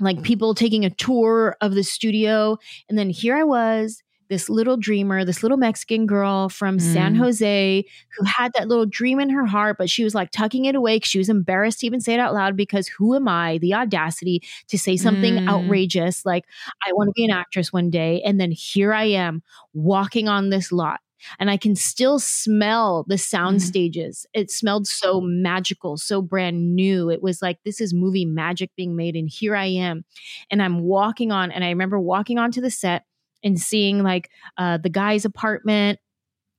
like 0.00 0.22
people 0.22 0.54
taking 0.54 0.84
a 0.84 0.90
tour 0.90 1.56
of 1.60 1.74
the 1.74 1.84
studio. 1.84 2.58
And 2.88 2.98
then 2.98 3.10
here 3.10 3.36
I 3.36 3.44
was 3.44 4.02
this 4.28 4.48
little 4.48 4.76
dreamer, 4.76 5.24
this 5.24 5.42
little 5.42 5.58
Mexican 5.58 6.06
girl 6.06 6.48
from 6.48 6.78
San 6.78 7.14
Mm. 7.14 7.18
Jose 7.18 7.84
who 8.18 8.24
had 8.24 8.52
that 8.54 8.68
little 8.68 8.86
dream 8.86 9.20
in 9.20 9.30
her 9.30 9.46
heart, 9.46 9.76
but 9.78 9.88
she 9.90 10.02
was 10.04 10.14
like 10.14 10.30
tucking 10.30 10.64
it 10.64 10.74
away 10.74 10.98
she 11.02 11.18
was 11.18 11.28
embarrassed 11.28 11.80
to 11.80 11.86
even 11.86 12.00
say 12.00 12.14
it 12.14 12.20
out 12.20 12.34
loud 12.34 12.56
because 12.56 12.88
who 12.88 13.14
am 13.14 13.28
I, 13.28 13.58
the 13.58 13.74
audacity 13.74 14.42
to 14.68 14.78
say 14.78 14.96
something 14.96 15.36
Mm. 15.36 15.48
outrageous 15.48 16.24
like, 16.26 16.44
I 16.86 16.92
want 16.92 17.08
to 17.08 17.12
be 17.14 17.24
an 17.24 17.30
actress 17.30 17.72
one 17.72 17.90
day. 17.90 18.22
And 18.24 18.40
then 18.40 18.50
here 18.50 18.92
I 18.92 19.04
am 19.04 19.42
walking 19.74 20.28
on 20.28 20.50
this 20.50 20.72
lot. 20.72 21.00
And 21.38 21.50
I 21.50 21.56
can 21.56 21.74
still 21.74 22.18
smell 22.18 23.04
the 23.08 23.16
sound 23.18 23.58
Mhm. 23.58 23.62
stages. 23.62 24.26
It 24.34 24.50
smelled 24.50 24.86
so 24.86 25.20
magical, 25.20 25.96
so 25.96 26.20
brand 26.22 26.76
new. 26.76 27.10
It 27.10 27.22
was 27.22 27.40
like, 27.42 27.58
this 27.64 27.80
is 27.80 27.94
movie 27.94 28.26
magic 28.26 28.70
being 28.76 28.94
made. 28.96 29.16
And 29.16 29.28
here 29.28 29.56
I 29.56 29.64
am. 29.66 30.04
And 30.50 30.62
I'm 30.62 30.80
walking 30.80 31.32
on, 31.32 31.50
and 31.50 31.64
I 31.64 31.70
remember 31.70 31.98
walking 31.98 32.38
onto 32.38 32.60
the 32.60 32.70
set 32.70 33.04
and 33.46 33.60
seeing 33.60 34.02
like 34.02 34.28
uh, 34.58 34.78
the 34.78 34.90
guy's 34.90 35.24
apartment, 35.24 35.98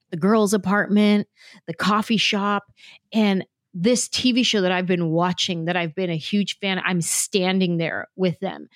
the 0.10 0.18
girl's 0.18 0.54
apartment, 0.54 1.28
the 1.68 1.74
coffee 1.74 2.18
shop, 2.18 2.64
and 3.14 3.46
this 3.74 4.08
TV 4.08 4.44
show 4.44 4.62
that 4.62 4.72
I've 4.72 4.88
been 4.88 5.10
watching, 5.10 5.66
that 5.66 5.76
I've 5.76 5.94
been 5.94 6.10
a 6.10 6.16
huge 6.16 6.58
fan. 6.60 6.82
I'm 6.84 7.02
standing 7.02 7.78
there 7.78 8.08
with 8.16 8.40
them. 8.40 8.70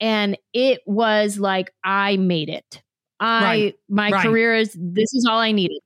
And 0.00 0.36
it 0.52 0.80
was 0.86 1.38
like, 1.38 1.72
I 1.84 2.16
made 2.16 2.48
it. 2.48 2.82
I, 3.20 3.44
Right. 3.44 3.74
my 3.88 4.10
Right. 4.10 4.22
career 4.26 4.54
is, 4.56 4.76
this 4.80 5.12
is 5.14 5.26
all 5.30 5.38
I 5.38 5.52
needed. 5.52 5.78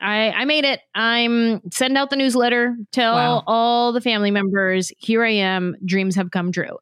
I, 0.00 0.30
I 0.32 0.44
made 0.44 0.64
it. 0.64 0.80
I'm 0.94 1.62
send 1.72 1.96
out 1.96 2.10
the 2.10 2.16
newsletter, 2.16 2.76
tell 2.92 3.14
Wow. 3.14 3.44
all 3.46 3.92
the 3.92 4.00
family 4.00 4.30
members, 4.30 4.92
here 4.98 5.24
I 5.24 5.30
am, 5.30 5.76
dreams 5.84 6.14
have 6.16 6.30
come 6.30 6.52
true. 6.52 6.76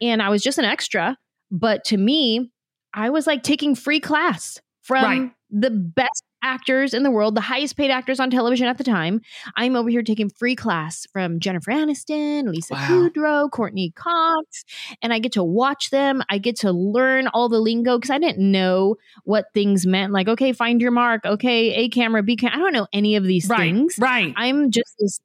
And 0.00 0.22
I 0.22 0.30
was 0.30 0.42
just 0.42 0.58
an 0.58 0.64
extra, 0.64 1.18
but 1.50 1.84
to 1.86 1.96
me, 1.96 2.50
I 2.94 3.10
was 3.10 3.26
like 3.26 3.42
taking 3.42 3.74
free 3.74 4.00
class 4.00 4.60
from 4.82 5.04
Right. 5.04 5.30
the 5.50 5.70
best 5.70 6.24
actors 6.44 6.92
in 6.92 7.04
the 7.04 7.10
world, 7.10 7.36
the 7.36 7.40
highest 7.40 7.76
paid 7.76 7.90
actors 7.92 8.18
on 8.18 8.28
television 8.28 8.66
at 8.66 8.76
the 8.76 8.82
time. 8.84 9.20
I'm 9.56 9.76
over 9.76 9.88
here 9.88 10.02
taking 10.02 10.28
free 10.28 10.56
class 10.56 11.06
from 11.12 11.38
Jennifer 11.38 11.70
Aniston, 11.70 12.48
Lisa 12.48 12.74
Wow. 12.74 12.88
Kudrow, 12.88 13.48
Courteney 13.50 13.92
Cox, 13.94 14.64
and 15.02 15.12
I 15.12 15.20
get 15.20 15.30
to 15.32 15.44
watch 15.44 15.90
them. 15.90 16.20
I 16.28 16.38
get 16.38 16.56
to 16.56 16.72
learn 16.72 17.28
all 17.28 17.48
the 17.48 17.60
lingo 17.60 17.96
because 17.96 18.10
I 18.10 18.18
didn't 18.18 18.50
know 18.50 18.96
what 19.22 19.46
things 19.54 19.86
meant. 19.86 20.12
Like, 20.12 20.26
okay, 20.26 20.52
find 20.52 20.80
your 20.80 20.90
mark. 20.90 21.24
Okay, 21.24 21.72
A 21.74 21.88
camera, 21.88 22.24
B 22.24 22.34
camera. 22.36 22.56
I 22.56 22.60
don't 22.60 22.72
know 22.72 22.88
any 22.92 23.14
of 23.14 23.22
these 23.22 23.48
Right. 23.48 23.58
things. 23.72 23.96
Right. 24.00 24.34
I'm 24.36 24.72
just 24.72 24.96
this 24.98 25.20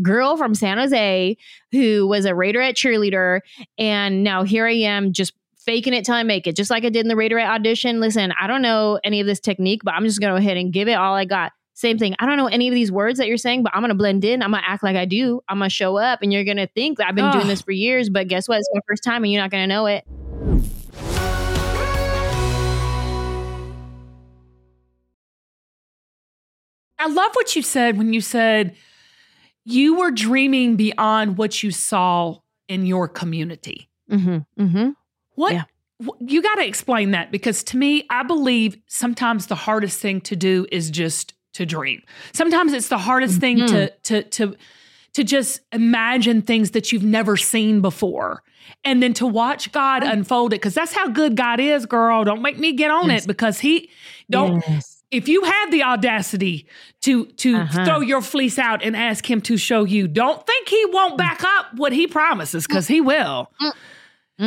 girl 0.00 0.36
from 0.38 0.54
San 0.54 0.78
Jose 0.78 1.36
who 1.72 2.06
was 2.06 2.24
a 2.24 2.30
Raiderette 2.30 2.74
cheerleader, 2.74 3.40
and 3.78 4.22
now 4.22 4.44
here 4.44 4.64
I 4.66 4.72
am 4.74 5.12
just 5.12 5.32
faking 5.64 5.94
it 5.94 6.04
till 6.04 6.14
I 6.14 6.22
make 6.22 6.46
it, 6.46 6.56
just 6.56 6.70
like 6.70 6.84
I 6.84 6.88
did 6.88 7.04
in 7.04 7.08
the 7.08 7.14
Raiderette 7.14 7.48
audition. 7.48 8.00
Listen, 8.00 8.32
I 8.40 8.46
don't 8.46 8.62
know 8.62 8.98
any 9.04 9.20
of 9.20 9.26
this 9.26 9.40
technique, 9.40 9.82
but 9.84 9.94
I'm 9.94 10.04
just 10.04 10.20
gonna 10.20 10.34
go 10.34 10.38
ahead 10.38 10.56
and 10.56 10.72
give 10.72 10.88
it 10.88 10.94
all 10.94 11.14
I 11.14 11.24
got. 11.24 11.52
Same 11.74 11.98
thing. 11.98 12.14
I 12.18 12.26
don't 12.26 12.36
know 12.36 12.48
any 12.48 12.68
of 12.68 12.74
these 12.74 12.92
words 12.92 13.18
that 13.18 13.28
you're 13.28 13.38
saying, 13.38 13.62
but 13.62 13.74
I'm 13.74 13.82
gonna 13.82 13.94
blend 13.94 14.24
in. 14.24 14.42
I'm 14.42 14.50
gonna 14.50 14.62
act 14.66 14.82
like 14.82 14.96
I 14.96 15.04
do. 15.04 15.40
I'm 15.48 15.58
gonna 15.58 15.70
show 15.70 15.96
up, 15.96 16.20
and 16.22 16.32
you're 16.32 16.44
gonna 16.44 16.66
think 16.66 16.98
that 16.98 17.08
I've 17.08 17.14
been 17.14 17.30
doing 17.32 17.48
this 17.48 17.62
for 17.62 17.72
years. 17.72 18.10
But 18.10 18.28
guess 18.28 18.48
what? 18.48 18.58
It's 18.58 18.70
my 18.74 18.80
first 18.88 19.02
time, 19.02 19.24
and 19.24 19.32
you're 19.32 19.42
not 19.42 19.50
gonna 19.50 19.66
know 19.66 19.86
it. 19.86 20.04
I 26.98 27.08
love 27.08 27.32
what 27.32 27.56
you 27.56 27.62
said 27.62 27.98
when 27.98 28.12
you 28.12 28.20
said 28.20 28.76
you 29.64 29.96
were 29.96 30.12
dreaming 30.12 30.76
beyond 30.76 31.36
what 31.36 31.62
you 31.62 31.72
saw 31.72 32.38
in 32.68 32.86
your 32.86 33.08
community. 33.08 33.88
Mm-hmm. 34.10 34.62
Mm-hmm. 34.62 34.90
What 35.34 35.52
Yeah. 35.54 35.64
you 36.20 36.42
got 36.42 36.56
to 36.56 36.66
explain 36.66 37.12
that 37.12 37.30
because 37.30 37.62
to 37.64 37.76
me, 37.76 38.04
I 38.10 38.22
believe 38.22 38.76
sometimes 38.88 39.46
the 39.46 39.54
hardest 39.54 40.00
thing 40.00 40.20
to 40.22 40.36
do 40.36 40.66
is 40.72 40.90
just 40.90 41.34
to 41.54 41.66
dream. 41.66 42.02
Sometimes 42.32 42.72
it's 42.72 42.88
the 42.88 42.98
hardest 42.98 43.38
thing 43.40 43.58
Mm-hmm. 43.58 43.66
to 43.74 43.90
to 44.04 44.22
to 44.22 44.56
to 45.14 45.24
just 45.24 45.60
imagine 45.72 46.40
things 46.42 46.70
that 46.70 46.90
you've 46.92 47.04
never 47.04 47.36
seen 47.36 47.80
before. 47.82 48.42
And 48.84 49.02
then 49.02 49.12
to 49.14 49.26
watch 49.26 49.70
God 49.72 50.02
unfold 50.02 50.52
it, 50.54 50.56
because 50.56 50.72
that's 50.74 50.92
how 50.94 51.08
good 51.08 51.36
God 51.36 51.60
is, 51.60 51.84
girl. 51.84 52.24
Don't 52.24 52.40
make 52.42 52.58
me 52.58 52.72
get 52.72 52.90
on 52.90 53.10
Yes. 53.10 53.24
it 53.24 53.26
because 53.26 53.60
He 53.60 53.90
don't 54.30 54.64
Yes. 54.66 55.02
if 55.10 55.28
you 55.28 55.42
have 55.44 55.70
the 55.70 55.82
audacity 55.82 56.66
to 57.02 57.26
to 57.26 57.56
Uh-huh. 57.56 57.84
throw 57.84 58.00
your 58.00 58.22
fleece 58.22 58.58
out 58.58 58.82
and 58.82 58.96
ask 58.96 59.28
him 59.30 59.40
to 59.42 59.56
show 59.58 59.84
you, 59.84 60.08
don't 60.08 60.46
think 60.46 60.68
he 60.68 60.84
won't 60.86 61.18
back 61.18 61.44
up 61.44 61.74
what 61.76 61.92
he 61.92 62.06
promises 62.06 62.66
because 62.66 62.86
he 62.88 63.00
will. 63.00 63.50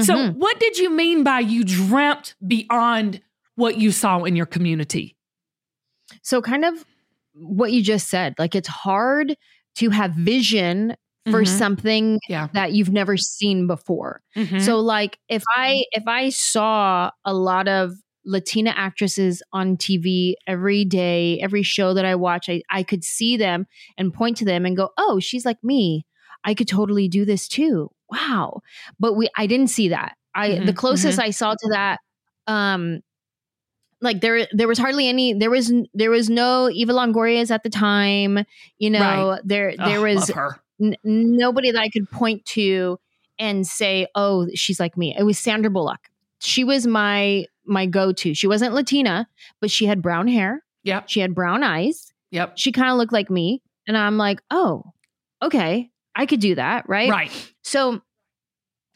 So, 0.03 0.15
Mhm. 0.15 0.35
what 0.35 0.59
did 0.59 0.77
you 0.77 0.89
mean 0.89 1.23
by 1.23 1.39
you 1.39 1.63
dreamt 1.63 2.35
beyond 2.45 3.21
what 3.55 3.77
you 3.77 3.91
saw 3.91 4.23
in 4.23 4.35
your 4.35 4.45
community? 4.45 5.15
So, 6.21 6.41
kind 6.41 6.65
of 6.65 6.85
what 7.33 7.71
you 7.71 7.81
just 7.81 8.07
said, 8.09 8.35
like 8.39 8.55
it's 8.55 8.67
hard 8.67 9.35
to 9.75 9.89
have 9.89 10.11
vision 10.13 10.95
for 11.29 11.43
Mhm. 11.43 11.47
something 11.47 12.19
Yeah. 12.29 12.47
that 12.53 12.73
you've 12.73 12.91
never 12.91 13.17
seen 13.17 13.67
before. 13.67 14.21
Mhm. 14.35 14.61
So, 14.61 14.79
like 14.79 15.17
if 15.27 15.43
I 15.55 15.83
if 15.91 16.03
I 16.07 16.29
saw 16.29 17.09
a 17.25 17.33
lot 17.33 17.67
of 17.67 17.93
Latina 18.25 18.73
actresses 18.75 19.41
on 19.53 19.77
TV 19.77 20.35
every 20.47 20.83
day, 20.85 21.39
every 21.41 21.61
show 21.63 21.93
that 21.93 22.05
I 22.05 22.15
watch, 22.15 22.49
I, 22.49 22.61
I 22.71 22.83
could 22.83 23.03
see 23.03 23.37
them 23.37 23.67
and 23.97 24.13
point 24.13 24.37
to 24.37 24.45
them 24.45 24.65
and 24.65 24.75
go, 24.77 24.89
"Oh, 24.97 25.19
she's 25.19 25.45
like 25.45 25.63
me. 25.63 26.05
I 26.43 26.53
could 26.53 26.67
totally 26.67 27.07
do 27.07 27.25
this 27.25 27.47
too." 27.47 27.91
Wow. 28.09 28.61
But 28.99 29.13
we 29.13 29.29
I 29.37 29.47
didn't 29.47 29.67
see 29.67 29.89
that. 29.89 30.15
I 30.33 30.59
the 30.59 30.73
Mhm, 30.73 30.75
closest 30.75 31.19
I 31.19 31.31
saw 31.31 31.53
to 31.53 31.69
that 31.71 31.99
um 32.47 33.01
like 34.01 34.21
there 34.21 34.47
there 34.51 34.67
was 34.67 34.77
hardly 34.77 35.07
any 35.07 35.33
there 35.33 35.49
was 35.49 35.71
there 35.93 36.11
was 36.11 36.29
no 36.29 36.69
Eva 36.69 36.93
Longoria's 36.93 37.49
at 37.51 37.63
the 37.63 37.69
time, 37.69 38.45
you 38.77 38.89
know, 38.89 38.99
Right. 39.31 39.41
there 39.43 39.75
there 39.77 40.01
was 40.01 40.29
her. 40.29 40.59
n- 40.81 40.97
nobody 41.03 41.71
that 41.71 41.81
I 41.81 41.89
could 41.89 42.09
point 42.11 42.45
to 42.47 42.99
and 43.39 43.65
say, 43.65 44.07
"Oh, 44.15 44.47
she's 44.53 44.79
like 44.79 44.97
me." 44.97 45.15
It 45.17 45.23
was 45.23 45.39
Sandra 45.39 45.69
Bullock. 45.71 46.09
She 46.39 46.63
was 46.63 46.85
my 46.85 47.45
my 47.65 47.85
go 47.85 48.11
to. 48.11 48.33
She 48.35 48.47
wasn't 48.47 48.73
Latina, 48.73 49.27
but 49.61 49.71
she 49.71 49.85
had 49.85 50.01
brown 50.01 50.27
hair. 50.27 50.63
Yep. 50.83 51.09
She 51.09 51.19
had 51.21 51.33
brown 51.33 51.63
eyes. 51.63 52.13
Yep. 52.31 52.57
She 52.57 52.71
kind 52.71 52.91
of 52.91 52.97
looked 52.97 53.13
like 53.13 53.29
me, 53.29 53.61
and 53.87 53.97
I'm 53.97 54.17
like, 54.17 54.41
"Oh, 54.51 54.83
okay, 55.41 55.89
I 56.15 56.25
could 56.25 56.39
do 56.39 56.55
that." 56.55 56.87
Right. 56.87 57.09
Right. 57.09 57.53
So, 57.63 58.01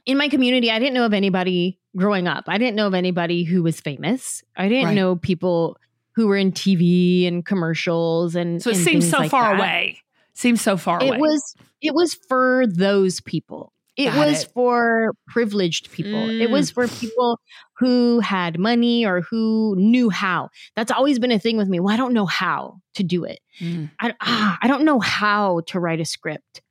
in 0.05 0.17
my 0.17 0.29
community, 0.29 0.71
I 0.71 0.79
didn't 0.79 0.93
know 0.93 1.05
of 1.05 1.13
anybody 1.13 1.79
growing 1.95 2.27
up. 2.27 2.45
I 2.47 2.58
didn't 2.58 2.75
know 2.75 2.88
of 2.88 2.93
anybody 2.93 3.43
who 3.43 3.62
was 3.63 3.79
famous. 3.79 4.43
I 4.55 4.69
didn't 4.69 4.86
Right. 4.86 4.95
know 4.95 5.15
people 5.15 5.77
who 6.15 6.27
were 6.27 6.38
in 6.38 6.51
TV 6.51 7.27
and 7.27 7.45
commercials 7.45 8.36
and 8.36 8.62
So 8.62 8.69
it 8.71 8.75
and 8.75 8.84
seems 8.84 9.10
so 9.10 9.19
like 9.19 9.32
far 9.32 9.55
that 9.55 9.60
away. 9.60 9.99
Seems 10.34 10.62
so 10.62 10.77
far 10.77 10.99
away. 11.01 11.15
it 11.17 11.19
was 11.19 11.55
it 11.82 11.93
was 11.93 12.13
for 12.27 12.65
those 12.67 13.21
people 13.21 13.71
it 13.97 14.05
Got 14.05 14.17
was 14.17 14.43
it. 14.43 14.51
for 14.53 15.13
privileged 15.27 15.91
people 15.91 16.29
it 16.29 16.47
Mm. 16.47 16.51
was 16.51 16.71
for 16.71 16.88
people 16.88 17.39
who 17.77 18.19
had 18.21 18.58
money 18.60 19.05
or 19.05 19.21
who 19.21 19.75
knew 19.77 20.10
how 20.10 20.49
that's 20.75 20.91
always 20.91 21.19
been 21.19 21.32
a 21.32 21.39
thing 21.39 21.58
with 21.58 21.67
me 21.69 21.79
well 21.79 21.93
i 21.93 21.97
don't 21.97 22.13
know 22.13 22.25
how 22.25 22.79
to 22.95 23.03
do 23.03 23.23
it 23.25 23.39
Mm. 23.62 23.89
i, 23.99 24.13
ah, 24.21 24.58
I 24.62 24.67
don't 24.67 24.84
know 24.86 24.99
how 24.99 25.62
to 25.67 25.79
write 25.79 25.99
a 26.01 26.05
script 26.05 26.62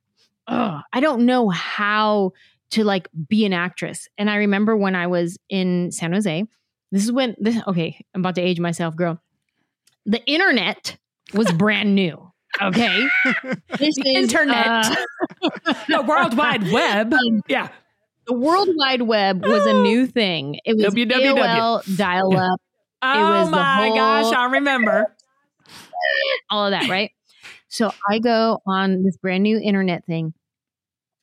Ugh, 0.49 0.81
i 0.91 0.99
don't 0.99 1.25
know 1.25 1.47
how 1.49 2.31
to 2.71 2.83
like 2.83 3.07
be 3.27 3.45
an 3.45 3.53
actress 3.53 4.07
and 4.17 4.29
i 4.29 4.35
remember 4.37 4.75
when 4.75 4.95
i 4.95 5.07
was 5.07 5.37
in 5.49 5.91
san 5.91 6.11
jose 6.11 6.43
this 6.91 7.03
is 7.03 7.11
when 7.11 7.35
this 7.39 7.57
okay 7.67 8.03
i'm 8.15 8.21
about 8.21 8.35
to 8.35 8.41
age 8.41 8.59
myself 8.59 8.95
girl 8.95 9.21
the 10.05 10.23
internet 10.25 10.97
was 11.33 11.51
brand 11.53 11.93
new 11.95 12.31
okay 12.61 13.07
this 13.77 13.95
The 13.95 14.09
is, 14.09 14.23
internet. 14.23 14.67
uh, 14.67 14.95
the 15.87 16.01
World 16.07 16.35
Wide 16.35 16.71
Web. 16.71 17.13
Yeah. 17.47 17.69
the 18.25 18.33
World 18.33 18.69
Wide 18.75 19.03
Web 19.03 19.45
was 19.45 19.65
a 19.67 19.73
new 19.83 20.07
thing. 20.19 20.59
It 20.65 20.75
was 20.75 20.93
WWW. 20.95 21.35
AOL 21.37 21.97
dial 21.97 22.35
up, 22.35 22.59
Oh 23.03 23.41
was 23.43 23.49
my 23.51 23.87
whole- 23.87 23.95
gosh, 23.95 24.33
I 24.33 24.45
remember. 24.45 25.15
all 26.49 26.65
of 26.65 26.71
that, 26.71 26.89
right? 26.89 27.11
So 27.67 27.93
I 28.09 28.17
go 28.19 28.61
on 28.65 29.03
this 29.03 29.15
brand 29.17 29.43
new 29.43 29.59
internet 29.59 30.05
thing 30.07 30.33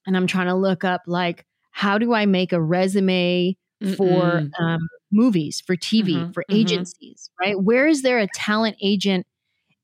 and 0.06 0.16
I'm 0.16 0.26
trying 0.26 0.46
to 0.48 0.54
look 0.54 0.84
up 0.84 1.02
like 1.06 1.44
how 1.72 1.98
do 1.98 2.14
I 2.14 2.26
make 2.26 2.52
a 2.52 2.60
resume 2.60 3.56
for 3.82 4.42
um, 4.58 4.88
movies, 5.12 5.62
for 5.66 5.76
TV, 5.76 6.26
Mhm, 6.26 6.32
for 6.32 6.44
mhm. 6.50 6.56
agencies, 6.56 7.30
right? 7.40 7.60
Where 7.60 7.86
is 7.86 8.02
there 8.02 8.18
a 8.18 8.28
talent 8.28 8.76
agent 8.82 9.26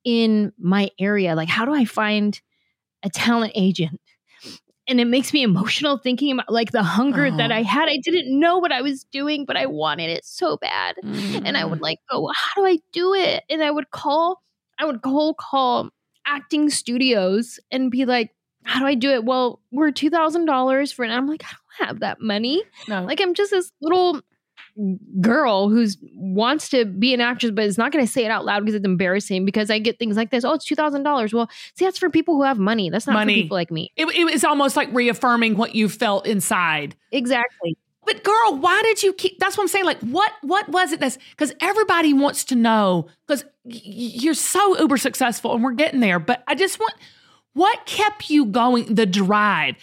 in 0.05 0.53
my 0.59 0.91
area? 1.01 1.35
Like, 1.37 1.49
how 1.51 1.65
do 1.67 1.75
I 1.75 1.85
find 1.85 2.41
a 3.05 3.11
talent 3.11 3.53
agent? 3.57 4.01
And 4.89 5.01
it 5.01 5.05
makes 5.07 5.33
me 5.33 5.43
emotional 5.43 5.97
thinking 5.99 6.33
about 6.33 6.51
like 6.53 6.73
the 6.73 6.83
hunger 6.83 7.31
that 7.31 7.53
Oh. 7.53 7.55
I 7.55 7.63
had. 7.63 7.89
I 7.89 7.99
didn't 8.03 8.39
know 8.39 8.59
what 8.59 8.73
I 8.73 8.83
was 8.83 9.05
doing, 9.05 9.45
but 9.45 9.57
I 9.57 9.67
wanted 9.67 10.11
it 10.11 10.25
so 10.25 10.57
bad. 10.57 10.97
And 11.45 11.57
I 11.57 11.65
would 11.65 11.79
Mm. 11.79 11.83
like 11.83 11.99
go, 12.11 12.29
how 12.35 12.63
do 12.63 12.67
I 12.67 12.79
do 12.93 13.15
it? 13.15 13.45
And 13.49 13.63
I 13.63 13.71
would 13.71 13.91
call, 13.91 14.43
I 14.79 14.85
would 14.85 15.03
cold 15.03 15.37
call 15.39 15.91
acting 16.27 16.69
studios 16.71 17.61
and 17.71 17.91
be 17.91 18.05
like, 18.05 18.31
how 18.65 18.81
do 18.81 18.87
I 18.87 18.95
do 18.95 19.11
it? 19.11 19.25
Well, 19.25 19.61
we're 19.71 19.91
two 19.91 20.11
thousand 20.11 20.45
dollars 20.47 20.93
for 20.93 21.05
it. 21.05 21.09
And 21.09 21.17
I'm 21.17 21.27
like, 21.29 21.45
I 21.45 21.49
don't 21.79 21.89
have 21.89 22.01
that 22.01 22.21
money. 22.21 22.63
no. 22.89 23.05
Like 23.05 23.21
I'm 23.21 23.35
just 23.35 23.51
this 23.51 23.71
little 23.81 24.21
girl 25.21 25.69
who's 25.69 25.99
wants 26.15 26.71
to 26.71 26.87
be 26.87 27.13
an 27.13 27.21
actress 27.21 27.53
but 27.53 27.65
is 27.65 27.77
not 27.77 27.93
going 27.93 28.05
to 28.05 28.11
say 28.11 28.25
it 28.25 28.31
out 28.31 28.45
loud 28.45 28.61
because 28.61 28.75
it's 28.75 28.85
embarrassing 28.87 29.45
because 29.45 29.71
I 29.71 29.79
get 29.79 29.99
things 29.99 30.17
like 30.17 30.31
this. 30.31 30.45
Oh, 30.45 30.55
it's 30.55 30.67
$2,000. 30.69 31.35
Well, 31.35 31.51
see, 31.77 31.85
that's 31.85 31.99
for 31.99 32.09
people 32.09 32.37
who 32.37 32.43
have 32.43 32.59
money. 32.59 32.89
That's 32.89 33.07
not 33.07 33.13
Money. 33.15 33.35
for 33.35 33.43
people 33.43 33.55
like 33.57 33.71
me. 33.71 33.93
It, 33.97 34.07
it 34.07 34.25
was 34.25 34.45
almost 34.45 34.77
like 34.77 34.89
reaffirming 34.93 35.57
what 35.57 35.75
you 35.75 35.89
felt 35.91 36.27
inside. 36.27 36.97
Exactly. 37.11 37.77
But 38.05 38.25
girl, 38.25 38.59
why 38.59 38.81
did 38.83 39.03
you 39.03 39.13
keep? 39.13 39.39
That's 39.39 39.57
what 39.57 39.65
I'm 39.65 39.69
saying. 39.69 39.85
Like, 39.85 40.01
what 40.01 40.33
what 40.41 40.69
was 40.71 40.91
it? 40.91 40.99
That's 40.99 41.19
because 41.31 41.55
everybody 41.61 42.13
wants 42.13 42.43
to 42.47 42.57
know. 42.57 43.07
Because 43.27 43.45
you're 43.65 44.35
so 44.35 44.77
uber 44.81 44.97
successful, 44.97 45.55
and 45.55 45.63
we're 45.63 45.71
getting 45.73 46.01
there. 46.01 46.19
But 46.19 46.43
I 46.49 46.57
just 46.57 46.81
want 46.81 46.95
what 47.55 47.87
kept 47.87 48.31
you 48.31 48.47
going. 48.47 48.95
The 48.95 49.07
drive. 49.07 49.77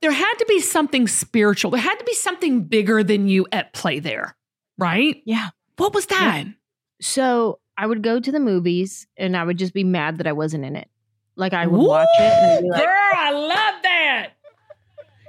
There 0.00 0.12
had 0.12 0.34
to 0.34 0.46
be 0.48 0.60
something 0.60 1.06
spiritual. 1.06 1.70
There 1.70 1.80
had 1.80 1.96
to 1.96 2.04
be 2.04 2.14
something 2.14 2.64
bigger 2.64 3.04
than 3.04 3.28
you 3.28 3.46
at 3.52 3.72
play 3.72 4.00
there, 4.00 4.36
right? 4.76 5.22
Yeah. 5.24 5.50
What 5.76 5.94
was 5.94 6.06
that? 6.06 6.44
So 7.00 7.60
I 7.76 7.86
would 7.86 8.02
go 8.02 8.18
to 8.18 8.32
the 8.32 8.40
movies 8.40 9.06
and 9.16 9.36
I 9.36 9.44
would 9.44 9.58
just 9.58 9.72
be 9.72 9.84
mad 9.84 10.18
that 10.18 10.26
I 10.26 10.32
wasn't 10.32 10.64
in 10.64 10.76
it. 10.76 10.88
Like 11.36 11.52
I 11.52 11.66
would 11.66 11.78
watch 11.78 12.08
it 12.18 12.22
and 12.22 12.64
be 12.64 12.70
like, 12.70 12.80
Girl, 12.82 12.90
I 12.90 13.30
love 13.30 13.82
that. 13.82 14.30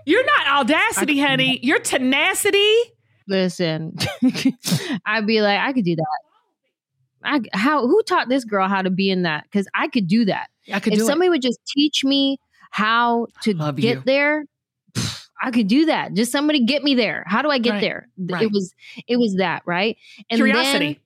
You're 0.06 0.26
not 0.26 0.48
audacity, 0.48 1.20
honey. 1.20 1.60
You're 1.64 1.80
tenacity. 1.80 2.76
listen, 3.28 3.96
I'd 5.06 5.26
be 5.26 5.42
like, 5.42 5.60
I 5.60 5.72
could 5.72 5.86
do 5.86 5.96
that. 5.96 6.20
I 7.24 7.40
how 7.54 7.88
who 7.88 8.04
taught 8.04 8.28
this 8.28 8.44
girl 8.44 8.68
how 8.68 8.82
to 8.82 8.90
be 8.90 9.10
in 9.10 9.22
that? 9.24 9.46
Because 9.46 9.68
I 9.74 9.88
could 9.88 10.08
do 10.08 10.26
that. 10.26 10.50
I 10.72 10.80
could 10.80 10.94
if 10.94 11.00
do 11.00 11.04
it. 11.06 11.08
somebody 11.08 11.30
would 11.30 11.42
just 11.42 11.60
teach 11.66 12.04
me 12.04 12.38
how 12.72 13.28
to 13.44 13.54
Love 13.56 13.76
get 13.78 13.98
you. 13.98 14.04
there, 14.06 14.46
I 15.42 15.52
could 15.52 15.68
do 15.68 15.86
that. 15.88 16.14
Just 16.14 16.32
somebody 16.32 16.64
get 16.66 16.84
me 16.84 16.96
there. 16.96 17.24
How 17.28 17.42
do 17.42 17.50
I 17.50 17.58
get 17.60 17.72
Right, 17.72 17.82
there? 17.82 18.08
Right. 18.18 18.44
It 18.44 18.52
was 18.52 18.74
it 19.08 19.18
was 19.18 19.36
that 19.36 19.62
right. 19.66 19.98
And 20.30 20.40
then 20.42 20.48
Curiosity. 20.48 21.00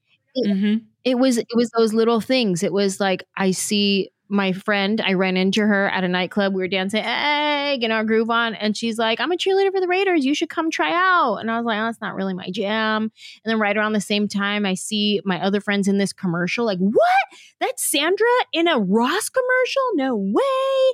Mhm. 0.46 0.84
it 1.04 1.18
was 1.18 1.38
it 1.38 1.48
was 1.56 1.70
those 1.72 1.94
little 1.94 2.22
things. 2.22 2.62
It 2.64 2.72
was 2.74 3.00
like 3.00 3.24
I 3.38 3.52
see 3.52 4.10
my 4.30 4.52
friend. 4.52 5.02
I 5.02 5.14
ran 5.14 5.38
into 5.38 5.62
her 5.62 5.90
at 5.90 6.04
a 6.04 6.08
nightclub. 6.08 6.54
We 6.54 6.62
were 6.62 6.68
dancing, 6.68 7.04
hey, 7.04 7.78
getting 7.80 7.92
our 7.92 8.04
groove 8.04 8.30
on, 8.30 8.56
and 8.56 8.76
she's 8.76 8.98
like, 8.98 9.20
"I'm 9.20 9.32
a 9.32 9.38
cheerleader 9.38 9.72
for 9.72 9.80
the 9.80 9.88
Raiders. 9.88 10.26
You 10.26 10.36
should 10.36 10.50
come 10.50 10.70
try 10.70 10.92
out." 10.94 11.38
And 11.38 11.50
I 11.52 11.58
was 11.58 11.66
like, 11.66 11.80
"Oh, 11.80 11.86
that's 11.86 12.02
not 12.02 12.16
really 12.16 12.34
my 12.34 12.50
jam." 12.52 13.04
And 13.04 13.12
then 13.46 13.60
right 13.60 13.78
around 13.78 13.94
the 13.94 14.02
same 14.02 14.28
time, 14.28 14.66
I 14.66 14.74
see 14.74 15.22
my 15.26 15.42
other 15.42 15.62
friends 15.62 15.88
in 15.88 15.98
this 15.98 16.14
commercial. 16.14 16.66
Like, 16.66 16.80
what? 16.80 17.28
That's 17.60 17.84
Sandra 17.84 18.28
in 18.54 18.68
a 18.68 18.80
Ross 18.80 19.30
commercial? 19.30 19.82
No 19.96 20.16
way. 20.16 20.94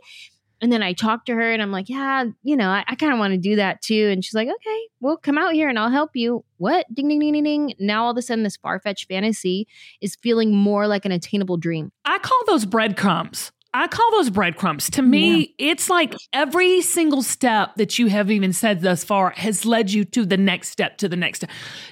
And 0.64 0.72
then 0.72 0.82
I 0.82 0.94
talked 0.94 1.26
to 1.26 1.36
her 1.36 1.52
and 1.52 1.62
I'm 1.62 1.74
like, 1.74 1.90
yeah, 1.90 2.24
you 2.42 2.56
know, 2.56 2.70
I, 2.70 2.86
I 2.88 2.96
kind 2.96 3.12
of 3.12 3.20
want 3.20 3.34
to 3.34 3.38
do 3.38 3.58
that 3.58 3.82
too. 3.82 4.08
And 4.10 4.24
she's 4.24 4.34
like, 4.34 4.48
okay, 4.48 4.80
well, 5.02 5.18
come 5.18 5.38
out 5.38 5.52
here 5.52 5.68
and 5.68 5.78
I'll 5.78 5.92
help 5.92 6.12
you. 6.14 6.46
What? 6.56 6.86
Ding, 6.96 7.10
ding, 7.10 7.20
ding, 7.20 7.34
ding, 7.34 7.44
ding. 7.44 7.74
Now 7.80 8.06
all 8.06 8.12
of 8.12 8.18
a 8.18 8.22
sudden, 8.22 8.46
this 8.46 8.56
far 8.56 8.80
fetched 8.80 9.10
fantasy 9.10 9.68
is 10.00 10.16
feeling 10.16 10.56
more 10.56 10.88
like 10.88 11.04
an 11.04 11.12
attainable 11.12 11.58
dream. 11.58 11.92
I 12.06 12.18
call 12.20 12.40
those 12.48 12.64
breadcrumbs. 12.64 13.52
I 13.74 13.88
call 13.88 14.10
those 14.12 14.30
breadcrumbs. 14.30 14.90
To 14.92 15.02
me, 15.02 15.54
it's 15.58 15.90
like 15.90 16.16
every 16.32 16.80
single 16.80 17.24
step 17.24 17.76
that 17.76 18.00
you 18.00 18.08
have 18.08 18.32
even 18.32 18.54
said 18.54 18.80
thus 18.80 19.04
far 19.04 19.32
has 19.32 19.66
led 19.66 19.92
you 19.92 20.06
to 20.06 20.26
the 20.26 20.38
next 20.38 20.70
step, 20.70 20.98
to 21.00 21.10
the 21.10 21.18
next 21.18 21.40
step. 21.40 21.50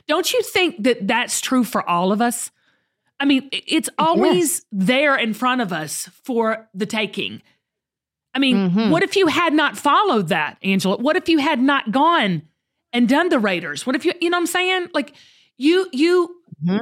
Don't 0.07 0.31
you 0.31 0.41
think 0.43 0.81
that 0.83 1.07
that's 1.07 1.41
true 1.41 1.65
for 1.65 1.87
all 1.89 2.13
of 2.13 2.21
us? 2.21 2.51
I 3.19 3.25
mean, 3.25 3.49
it's 3.51 3.89
always 3.99 4.65
there 4.71 5.17
in 5.17 5.33
front 5.33 5.59
of 5.59 5.73
us 5.73 6.09
for 6.23 6.69
the 6.73 6.85
taking. 6.85 7.41
I 8.33 8.39
mean, 8.39 8.71
Mhm. 8.71 8.89
what 8.91 9.03
if 9.03 9.15
you 9.15 9.27
had 9.27 9.53
not 9.53 9.77
followed 9.77 10.29
that, 10.29 10.57
Angela? 10.63 10.97
What 10.97 11.15
if 11.17 11.27
you 11.27 11.37
had 11.39 11.59
not 11.61 11.91
gone 11.91 12.43
and 12.93 13.07
done 13.09 13.29
the 13.29 13.39
Raiders? 13.39 13.85
What 13.85 13.95
if 13.95 14.05
you, 14.05 14.13
you 14.21 14.29
know 14.29 14.37
what 14.37 14.41
I'm 14.41 14.47
saying? 14.47 14.87
Like 14.93 15.13
you, 15.57 15.87
you, 15.91 16.35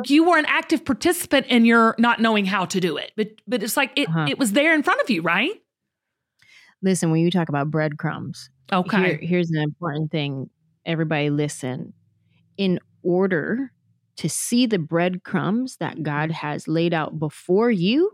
you 0.05 0.23
were 0.25 0.38
an 0.38 0.45
active 0.47 0.85
participant 0.85 1.47
in 1.47 1.65
your 1.65 1.95
not 1.97 2.19
knowing 2.21 2.45
how 2.45 2.65
to 2.65 2.79
do 2.79 2.97
it, 2.97 3.12
but 3.15 3.29
but 3.47 3.63
it's 3.63 3.77
like 3.77 3.91
it, 3.95 4.07
Uh-huh. 4.09 4.25
it 4.29 4.38
was 4.38 4.51
there 4.51 4.73
in 4.75 4.83
front 4.83 5.01
of 5.01 5.09
you, 5.09 5.21
right? 5.21 5.53
Listen, 6.81 7.12
when 7.12 7.21
you 7.21 7.31
talk 7.31 7.49
about 7.49 7.69
breadcrumbs, 7.71 8.49
Okay. 8.71 8.97
here- 8.97 9.19
here's 9.21 9.51
an 9.51 9.62
important 9.62 10.12
thing. 10.12 10.49
Everybody, 10.85 11.29
listen. 11.29 11.93
In 12.57 12.79
order 13.03 13.71
to 14.17 14.29
see 14.29 14.65
the 14.65 14.79
breadcrumbs 14.79 15.77
that 15.77 16.03
God 16.03 16.31
has 16.31 16.67
laid 16.67 16.93
out 16.93 17.19
before 17.19 17.71
you, 17.71 18.12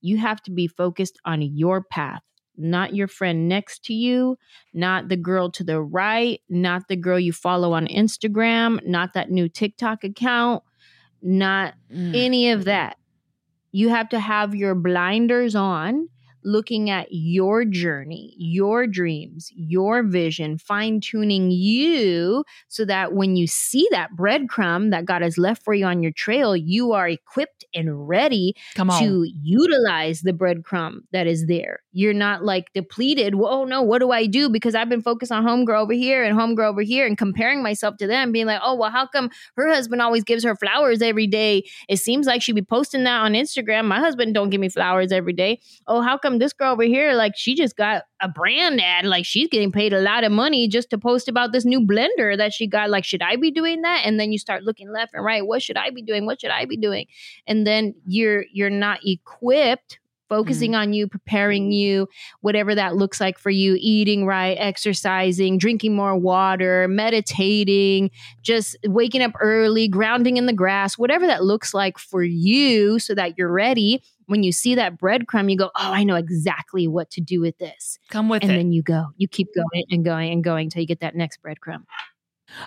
you 0.00 0.16
have 0.18 0.42
to 0.42 0.50
be 0.50 0.66
focused 0.66 1.18
on 1.24 1.42
your 1.42 1.82
path, 1.82 2.22
not 2.60 2.94
your 2.94 3.08
friend 3.08 3.48
next 3.48 3.84
to 3.86 3.94
you, 3.94 4.36
not 4.74 5.08
the 5.08 5.16
girl 5.16 5.50
to 5.52 5.64
the 5.64 5.80
right, 5.80 6.40
not 6.48 6.88
the 6.88 6.96
girl 6.96 7.18
you 7.18 7.32
follow 7.32 7.72
on 7.72 7.86
Instagram, 7.86 8.84
not 8.86 9.14
that 9.14 9.30
new 9.30 9.48
TikTok 9.48 10.04
account, 10.04 10.62
not 11.22 11.74
Mm. 11.92 12.14
any 12.16 12.50
of 12.50 12.64
that. 12.64 12.96
You 13.72 13.88
have 13.90 14.08
to 14.10 14.20
have 14.20 14.54
your 14.54 14.74
blinders 14.74 15.54
on, 15.54 16.08
looking 16.44 16.90
at 16.90 17.08
your 17.10 17.64
journey, 17.64 18.34
your 18.36 18.86
dreams, 18.86 19.50
your 19.54 20.02
vision, 20.02 20.58
fine 20.58 21.00
tuning 21.00 21.50
you 21.50 22.44
so 22.68 22.84
that 22.84 23.12
when 23.12 23.36
you 23.36 23.46
see 23.46 23.86
that 23.90 24.10
breadcrumb 24.16 24.90
that 24.90 25.04
God 25.04 25.22
has 25.22 25.38
left 25.38 25.62
for 25.62 25.74
you 25.74 25.84
on 25.86 26.02
your 26.02 26.12
trail, 26.12 26.56
you 26.56 26.92
are 26.92 27.08
equipped 27.08 27.64
and 27.74 28.08
ready 28.08 28.54
to 28.98 29.26
utilize 29.42 30.22
the 30.22 30.32
breadcrumb 30.32 31.00
that 31.12 31.26
is 31.26 31.46
there. 31.46 31.80
You're 31.92 32.14
not 32.14 32.44
like 32.44 32.72
depleted. 32.72 33.34
Well, 33.34 33.52
oh 33.52 33.64
no, 33.64 33.82
what 33.82 33.98
do 33.98 34.10
I 34.10 34.26
do? 34.26 34.48
Because 34.48 34.74
I've 34.74 34.88
been 34.88 35.02
focused 35.02 35.32
on 35.32 35.44
homegirl 35.44 35.82
over 35.82 35.92
here 35.92 36.24
and 36.24 36.38
homegirl 36.38 36.70
over 36.70 36.82
here 36.82 37.06
and 37.06 37.18
comparing 37.18 37.62
myself 37.62 37.96
to 37.98 38.06
them, 38.06 38.32
being 38.32 38.46
like, 38.46 38.60
oh, 38.64 38.74
well, 38.74 38.90
how 38.90 39.06
come 39.06 39.30
her 39.56 39.68
husband 39.68 40.00
always 40.00 40.24
gives 40.24 40.44
her 40.44 40.54
flowers 40.54 41.02
every 41.02 41.26
day? 41.26 41.64
It 41.88 41.98
seems 41.98 42.26
like 42.26 42.42
she'd 42.42 42.54
be 42.54 42.62
posting 42.62 43.04
that 43.04 43.20
on 43.20 43.32
Instagram. 43.32 43.86
My 43.86 43.98
husband 43.98 44.34
don't 44.34 44.50
give 44.50 44.60
me 44.60 44.68
flowers 44.68 45.12
every 45.12 45.32
day. 45.32 45.60
Oh, 45.86 46.00
how 46.00 46.16
come 46.16 46.29
this 46.38 46.52
girl 46.52 46.72
over 46.72 46.82
here, 46.82 47.14
like 47.14 47.32
she 47.36 47.54
just 47.54 47.76
got 47.76 48.04
a 48.20 48.28
brand 48.28 48.80
ad, 48.80 49.04
like 49.04 49.24
she's 49.24 49.48
getting 49.48 49.72
paid 49.72 49.92
a 49.92 50.00
lot 50.00 50.24
of 50.24 50.32
money 50.32 50.68
just 50.68 50.90
to 50.90 50.98
post 50.98 51.28
about 51.28 51.52
this 51.52 51.64
new 51.64 51.80
blender 51.80 52.36
that 52.36 52.52
she 52.52 52.66
got. 52.66 52.90
Like, 52.90 53.04
should 53.04 53.22
I 53.22 53.36
be 53.36 53.50
doing 53.50 53.82
that? 53.82 54.02
And 54.04 54.18
then 54.18 54.32
you 54.32 54.38
start 54.38 54.62
looking 54.62 54.90
left 54.90 55.14
and 55.14 55.24
right. 55.24 55.46
What 55.46 55.62
should 55.62 55.76
I 55.76 55.90
be 55.90 56.02
doing? 56.02 56.26
What 56.26 56.40
should 56.40 56.50
I 56.50 56.64
be 56.64 56.76
doing? 56.76 57.06
And 57.46 57.66
then 57.66 57.94
you're 58.06 58.44
you're 58.52 58.70
not 58.70 59.00
equipped 59.04 60.00
focusing 60.30 60.72
mm. 60.72 60.78
on 60.78 60.92
you, 60.94 61.06
preparing 61.06 61.72
you, 61.72 62.08
whatever 62.40 62.74
that 62.74 62.96
looks 62.96 63.20
like 63.20 63.38
for 63.38 63.50
you, 63.50 63.76
eating 63.78 64.24
right, 64.24 64.56
exercising, 64.58 65.58
drinking 65.58 65.94
more 65.94 66.16
water, 66.16 66.88
meditating, 66.88 68.10
just 68.40 68.76
waking 68.86 69.20
up 69.20 69.32
early, 69.40 69.88
grounding 69.88 70.38
in 70.38 70.46
the 70.46 70.52
grass, 70.54 70.96
whatever 70.96 71.26
that 71.26 71.44
looks 71.44 71.74
like 71.74 71.98
for 71.98 72.22
you 72.22 72.98
so 72.98 73.14
that 73.14 73.36
you're 73.36 73.52
ready. 73.52 74.02
When 74.30 74.42
you 74.42 74.52
see 74.52 74.74
that 74.76 74.98
breadcrumb, 74.98 75.50
you 75.50 75.56
go, 75.56 75.70
Oh, 75.76 75.92
I 75.92 76.04
know 76.04 76.14
exactly 76.16 76.86
what 76.86 77.10
to 77.10 77.20
do 77.20 77.40
with 77.40 77.58
this. 77.58 77.98
Come 78.10 78.28
with 78.28 78.42
and 78.42 78.52
it. 78.52 78.56
then 78.56 78.72
you 78.72 78.82
go, 78.82 79.06
you 79.16 79.26
keep 79.28 79.48
going 79.54 79.84
and 79.90 80.04
going 80.04 80.32
and 80.32 80.44
going 80.44 80.66
until 80.66 80.80
you 80.80 80.86
get 80.86 81.00
that 81.00 81.16
next 81.16 81.42
breadcrumb. 81.42 81.84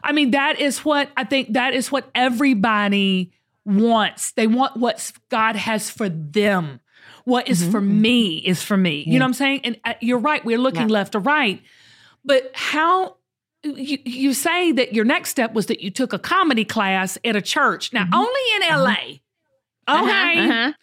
I 0.03 0.11
mean, 0.11 0.31
that 0.31 0.59
is 0.59 0.79
what 0.79 1.09
I 1.17 1.23
think 1.23 1.53
that 1.53 1.73
is 1.73 1.91
what 1.91 2.09
everybody 2.15 3.31
wants. 3.65 4.31
They 4.31 4.47
want 4.47 4.77
what 4.77 5.11
God 5.29 5.55
has 5.55 5.89
for 5.89 6.09
them. 6.09 6.79
What 7.25 7.47
is 7.47 7.65
for 7.65 7.79
me 7.79 8.37
is 8.37 8.61
for 8.61 8.75
me. 8.75 9.03
You 9.07 9.17
know 9.17 9.23
what 9.23 9.29
I'm 9.29 9.33
saying? 9.33 9.61
And 9.63 9.79
uh, 9.85 9.93
you're 10.01 10.19
right. 10.19 10.43
We're 10.43 10.57
looking 10.57 10.89
left 10.89 11.15
or 11.15 11.19
right. 11.19 11.61
But 12.25 12.51
how 12.53 13.15
you, 13.63 13.97
you 14.03 14.33
say 14.33 14.73
that 14.73 14.93
your 14.93 15.05
next 15.05 15.29
step 15.29 15.53
was 15.53 15.67
that 15.67 15.81
you 15.81 15.89
took 15.89 16.11
a 16.11 16.19
comedy 16.19 16.65
class 16.65 17.17
at 17.23 17.35
a 17.35 17.41
church. 17.41 17.93
Now, 17.93 18.07
only 18.13 18.41
in 18.55 18.61
LA. 18.61 18.95
Okay. 19.89 20.49
uh-huh. 20.49 20.73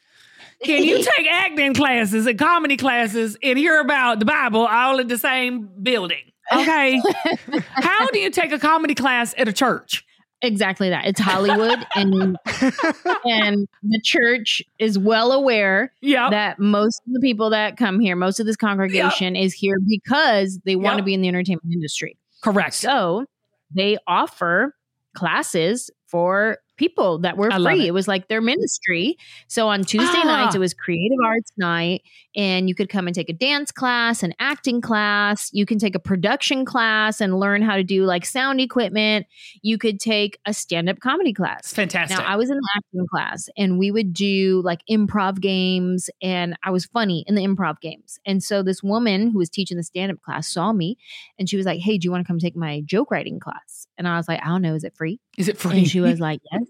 Can 0.64 0.82
you 0.84 0.98
take 1.16 1.26
acting 1.30 1.74
classes 1.74 2.26
and 2.26 2.38
comedy 2.38 2.76
classes 2.76 3.36
and 3.42 3.58
hear 3.58 3.80
about 3.80 4.18
the 4.18 4.24
Bible 4.24 4.66
all 4.66 4.98
in 4.98 5.08
the 5.08 5.18
same 5.18 5.68
building? 5.82 6.22
Okay. 6.52 7.00
How 7.74 8.06
do 8.08 8.18
you 8.18 8.30
take 8.30 8.52
a 8.52 8.58
comedy 8.58 8.94
class 8.94 9.34
at 9.38 9.48
a 9.48 9.52
church? 9.52 10.04
Exactly 10.42 10.88
that. 10.88 11.04
It's 11.06 11.20
Hollywood 11.20 11.86
and 11.94 12.36
and 13.26 13.68
the 13.82 14.00
church 14.02 14.62
is 14.78 14.98
well 14.98 15.32
aware 15.32 15.92
Yep. 16.00 16.30
that 16.30 16.58
most 16.58 17.02
of 17.06 17.12
the 17.12 17.20
people 17.20 17.50
that 17.50 17.76
come 17.76 18.00
here, 18.00 18.16
most 18.16 18.40
of 18.40 18.46
this 18.46 18.56
congregation 18.56 19.36
is 19.36 19.52
here 19.52 19.76
because 19.86 20.58
they 20.64 20.76
want 20.76 20.96
to 20.96 21.04
be 21.04 21.12
in 21.12 21.20
the 21.20 21.28
entertainment 21.28 21.70
industry. 21.72 22.16
Correct. 22.42 22.72
So 22.72 23.26
they 23.74 23.98
offer 24.06 24.74
classes 25.14 25.90
for 26.06 26.56
people 26.80 27.18
that 27.18 27.36
were 27.36 27.52
I 27.52 27.62
free. 27.62 27.82
it. 27.82 27.86
It. 27.88 27.90
was 27.94 28.08
like 28.08 28.28
their 28.28 28.40
ministry. 28.40 29.16
So 29.48 29.68
on 29.68 29.84
Tuesday 29.84 30.20
Ah. 30.24 30.44
nights, 30.44 30.54
it 30.56 30.58
was 30.58 30.72
creative 30.74 31.18
arts 31.24 31.52
night, 31.58 32.02
and 32.34 32.68
you 32.68 32.74
could 32.74 32.88
come 32.88 33.06
and 33.06 33.14
take 33.14 33.28
a 33.28 33.34
dance 33.34 33.70
class, 33.70 34.22
an 34.22 34.32
acting 34.40 34.80
class. 34.80 35.50
You 35.52 35.66
can 35.66 35.78
take 35.78 35.94
a 35.94 35.98
production 36.00 36.64
class 36.64 37.20
and 37.20 37.38
learn 37.38 37.60
how 37.60 37.76
to 37.76 37.84
do 37.84 38.04
like 38.04 38.24
sound 38.24 38.60
equipment. 38.60 39.26
You 39.62 39.76
could 39.76 40.00
take 40.00 40.38
a 40.46 40.54
stand 40.54 40.88
up 40.88 40.98
comedy 41.00 41.30
It's 41.30 41.36
class. 41.36 41.72
fantastic. 41.72 42.18
Now, 42.18 42.24
I 42.24 42.36
was 42.36 42.48
in 42.50 42.56
the 42.56 42.68
acting 42.76 43.06
class 43.10 43.48
and 43.58 43.78
we 43.78 43.90
would 43.90 44.14
do 44.14 44.62
like 44.64 44.80
improv 44.90 45.40
games, 45.40 46.08
and 46.22 46.56
I 46.64 46.70
was 46.70 46.86
funny 46.86 47.24
in 47.28 47.34
the 47.34 47.42
improv 47.42 47.80
games. 47.80 48.18
And 48.24 48.42
so, 48.42 48.62
this 48.62 48.82
woman 48.82 49.30
who 49.30 49.38
was 49.38 49.50
teaching 49.50 49.76
the 49.76 49.82
stand 49.82 50.10
up 50.12 50.22
class 50.22 50.48
saw 50.48 50.72
me 50.72 50.96
and 51.38 51.46
she 51.48 51.58
was 51.58 51.66
like, 51.66 51.80
Hey, 51.80 51.98
do 51.98 52.06
you 52.06 52.10
want 52.10 52.24
to 52.24 52.26
come 52.26 52.38
take 52.38 52.56
my 52.56 52.80
joke 52.86 53.10
writing 53.10 53.38
class? 53.38 53.86
And 53.98 54.08
I 54.08 54.16
was 54.16 54.28
like, 54.28 54.40
I 54.42 54.46
don't 54.46 54.62
know, 54.62 54.74
is 54.74 54.84
it 54.84 54.94
free? 54.96 55.20
Is 55.36 55.48
it 55.48 55.58
free? 55.58 55.78
And 55.78 55.86
she 55.88 56.00
was 56.00 56.20
like, 56.20 56.40
Yes, 56.50 56.62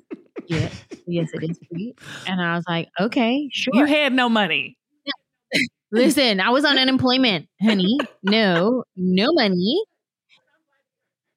yes, 0.50 0.84
yes, 1.06 1.30
it 1.32 1.50
is 1.50 1.58
free. 1.70 1.94
And 2.26 2.40
I 2.40 2.54
was 2.56 2.64
like, 2.68 2.88
Okay, 3.00 3.48
sure. 3.52 3.74
you 3.74 3.84
had 3.86 4.12
no 4.12 4.28
money. 4.28 4.76
Listen, 5.92 6.40
I 6.40 6.50
was 6.50 6.64
on 6.64 6.78
unemployment, 6.78 7.48
honey. 7.60 7.98
No, 8.22 8.84
no 8.96 9.32
money. 9.32 9.82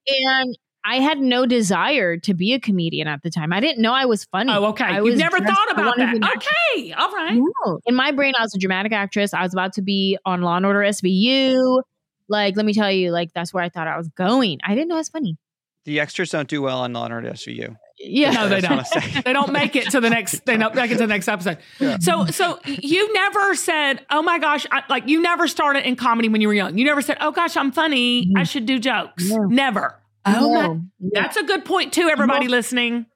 And 0.06 0.56
I 0.84 0.96
had 1.00 1.18
no 1.18 1.46
desire 1.46 2.18
to 2.18 2.34
be 2.34 2.52
a 2.52 2.60
comedian 2.60 3.08
at 3.08 3.22
the 3.22 3.30
time. 3.30 3.52
I 3.52 3.60
didn't 3.60 3.80
know 3.82 3.92
I 3.92 4.04
was 4.04 4.24
funny. 4.26 4.52
Oh, 4.52 4.66
okay. 4.66 4.84
I 4.84 4.96
You've 4.96 5.04
was 5.04 5.18
never 5.18 5.38
thought 5.38 5.70
about 5.72 5.96
wanted 5.98 6.22
that. 6.22 6.28
to- 6.42 6.48
Okay. 6.76 6.92
All 6.92 7.10
right. 7.10 7.34
No. 7.34 7.80
In 7.86 7.94
my 7.94 8.12
brain, 8.12 8.34
I 8.38 8.42
was 8.42 8.54
a 8.54 8.58
dramatic 8.58 8.92
actress. 8.92 9.32
I 9.32 9.42
was 9.42 9.52
about 9.54 9.72
to 9.74 9.82
be 9.82 10.18
on 10.26 10.42
Law 10.42 10.56
and 10.56 10.66
Order 10.66 10.80
SVU. 10.80 11.82
Like, 12.28 12.56
let 12.56 12.66
me 12.66 12.74
tell 12.74 12.92
you, 12.92 13.10
like, 13.12 13.32
that's 13.34 13.52
where 13.54 13.62
I 13.62 13.70
thought 13.70 13.88
I 13.88 13.96
was 13.96 14.08
going. 14.10 14.58
I 14.62 14.74
didn't 14.74 14.88
know 14.88 14.94
I 14.96 14.98
was 14.98 15.08
funny. 15.08 15.36
The 15.84 16.00
extras 16.00 16.30
don't 16.30 16.48
do 16.48 16.62
well 16.62 16.80
on 16.80 16.92
Law 16.92 17.04
and 17.06 17.14
Order 17.14 17.30
SVU. 17.32 17.76
Yeah. 18.06 18.30
No, 18.32 18.48
they 18.48 18.60
don't. 18.60 18.86
They 19.24 19.32
don't 19.32 19.52
make 19.52 19.74
it 19.76 19.90
to 19.90 20.00
the 20.00 20.10
next. 20.10 20.44
They 20.46 20.56
don't 20.56 20.74
make 20.74 20.90
it 20.90 20.94
to 20.94 21.00
the 21.00 21.06
next 21.06 21.28
episode. 21.28 21.58
So, 22.00 22.26
so 22.26 22.58
you 22.66 23.12
never 23.12 23.54
said, 23.54 24.04
"Oh 24.10 24.22
my 24.22 24.38
gosh!" 24.38 24.66
I, 24.70 24.82
like 24.88 25.08
you 25.08 25.20
never 25.22 25.48
started 25.48 25.86
in 25.86 25.96
comedy 25.96 26.28
when 26.28 26.40
you 26.40 26.48
were 26.48 26.54
young. 26.54 26.76
You 26.78 26.84
never 26.84 27.02
said, 27.02 27.16
"Oh 27.20 27.30
gosh, 27.32 27.56
I'm 27.56 27.72
funny. 27.72 28.30
I 28.36 28.42
should 28.44 28.66
do 28.66 28.78
jokes." 28.78 29.28
No. 29.28 29.44
Never. 29.46 30.00
Oh, 30.26 30.52
my, 30.54 30.62
No. 30.66 30.72
No. 31.00 31.10
that's 31.12 31.36
a 31.36 31.42
good 31.42 31.64
point 31.64 31.92
too. 31.92 32.08
Everybody 32.08 32.48
listening. 32.48 33.06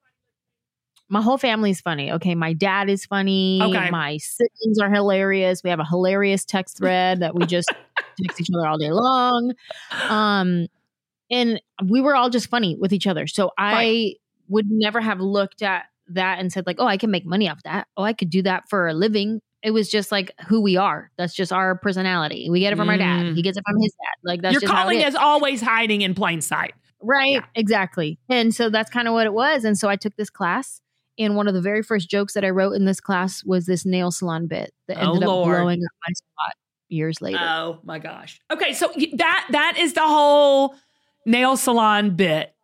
my 1.08 1.22
whole 1.22 1.38
family's 1.38 1.80
funny. 1.80 2.12
Okay, 2.12 2.34
my 2.34 2.52
dad 2.52 2.90
is 2.90 3.06
funny. 3.06 3.60
Okay. 3.62 3.90
My 3.90 4.18
siblings 4.18 4.78
are 4.78 4.90
hilarious. 4.92 5.62
We 5.64 5.70
have 5.70 5.80
a 5.80 5.84
hilarious 5.86 6.44
text 6.44 6.76
thread 6.78 7.20
that 7.20 7.34
we 7.34 7.46
just 7.46 7.68
text 8.22 8.40
each 8.40 8.48
other 8.54 8.66
all 8.66 8.76
day 8.78 8.90
long. 8.90 9.52
Um, 10.08 10.66
and 11.30 11.60
we 11.86 12.00
were 12.02 12.14
all 12.14 12.28
just 12.30 12.48
funny 12.50 12.76
with 12.78 12.92
each 12.92 13.06
other. 13.06 13.26
So 13.26 13.52
I 13.56 13.72
Right. 13.72 14.14
Would 14.48 14.66
never 14.70 15.00
have 15.00 15.20
looked 15.20 15.62
at 15.62 15.84
that 16.08 16.38
and 16.38 16.52
said 16.52 16.66
like, 16.66 16.76
"Oh, 16.78 16.86
I 16.86 16.96
can 16.96 17.10
make 17.10 17.26
money 17.26 17.48
off 17.48 17.62
that. 17.64 17.86
Oh, 17.96 18.02
I 18.02 18.12
could 18.12 18.30
do 18.30 18.42
that 18.42 18.68
for 18.68 18.88
a 18.88 18.94
living." 18.94 19.40
It 19.62 19.72
was 19.72 19.90
just 19.90 20.12
like 20.12 20.32
who 20.46 20.60
we 20.60 20.76
are. 20.76 21.10
That's 21.18 21.34
just 21.34 21.52
our 21.52 21.74
personality. 21.76 22.48
We 22.48 22.60
get 22.60 22.72
it 22.72 22.76
from 22.76 22.88
our 22.88 22.96
dad. 22.96 23.26
Mm. 23.26 23.34
He 23.34 23.42
gets 23.42 23.58
it 23.58 23.64
from 23.68 23.80
his 23.80 23.92
dad. 23.92 24.28
Like 24.28 24.40
that's 24.42 24.52
Your 24.52 24.60
just 24.60 24.72
how 24.72 24.82
calling 24.82 25.00
it 25.00 25.08
is 25.08 25.16
always 25.16 25.60
hiding 25.60 26.02
in 26.02 26.14
plain 26.14 26.40
sight. 26.40 26.74
Right, 27.02 27.32
Yeah. 27.34 27.44
exactly. 27.54 28.18
And 28.28 28.54
so 28.54 28.70
that's 28.70 28.88
kind 28.90 29.06
of 29.08 29.14
what 29.14 29.26
it 29.26 29.32
was. 29.32 29.64
And 29.64 29.76
so 29.76 29.88
I 29.88 29.96
took 29.96 30.14
this 30.16 30.30
class, 30.30 30.80
and 31.18 31.34
one 31.36 31.48
of 31.48 31.54
the 31.54 31.60
very 31.60 31.82
first 31.82 32.08
jokes 32.08 32.34
that 32.34 32.44
I 32.44 32.50
wrote 32.50 32.72
in 32.72 32.84
this 32.84 33.00
class 33.00 33.42
was 33.44 33.66
this 33.66 33.84
nail 33.84 34.10
salon 34.12 34.46
bit 34.46 34.72
that 34.86 34.96
Oh, 34.98 35.08
ended 35.10 35.22
up 35.24 35.26
blowing 35.28 35.80
up 35.84 35.92
my 36.06 36.12
spot 36.12 36.54
years 36.88 37.20
later. 37.20 37.38
Oh 37.40 37.80
my 37.82 37.98
gosh. 37.98 38.40
Okay, 38.52 38.72
so 38.72 38.92
that 39.14 39.48
that 39.50 39.76
is 39.78 39.92
the 39.94 40.06
whole 40.06 40.74
nail 41.26 41.56
salon 41.56 42.14
bit 42.16 42.54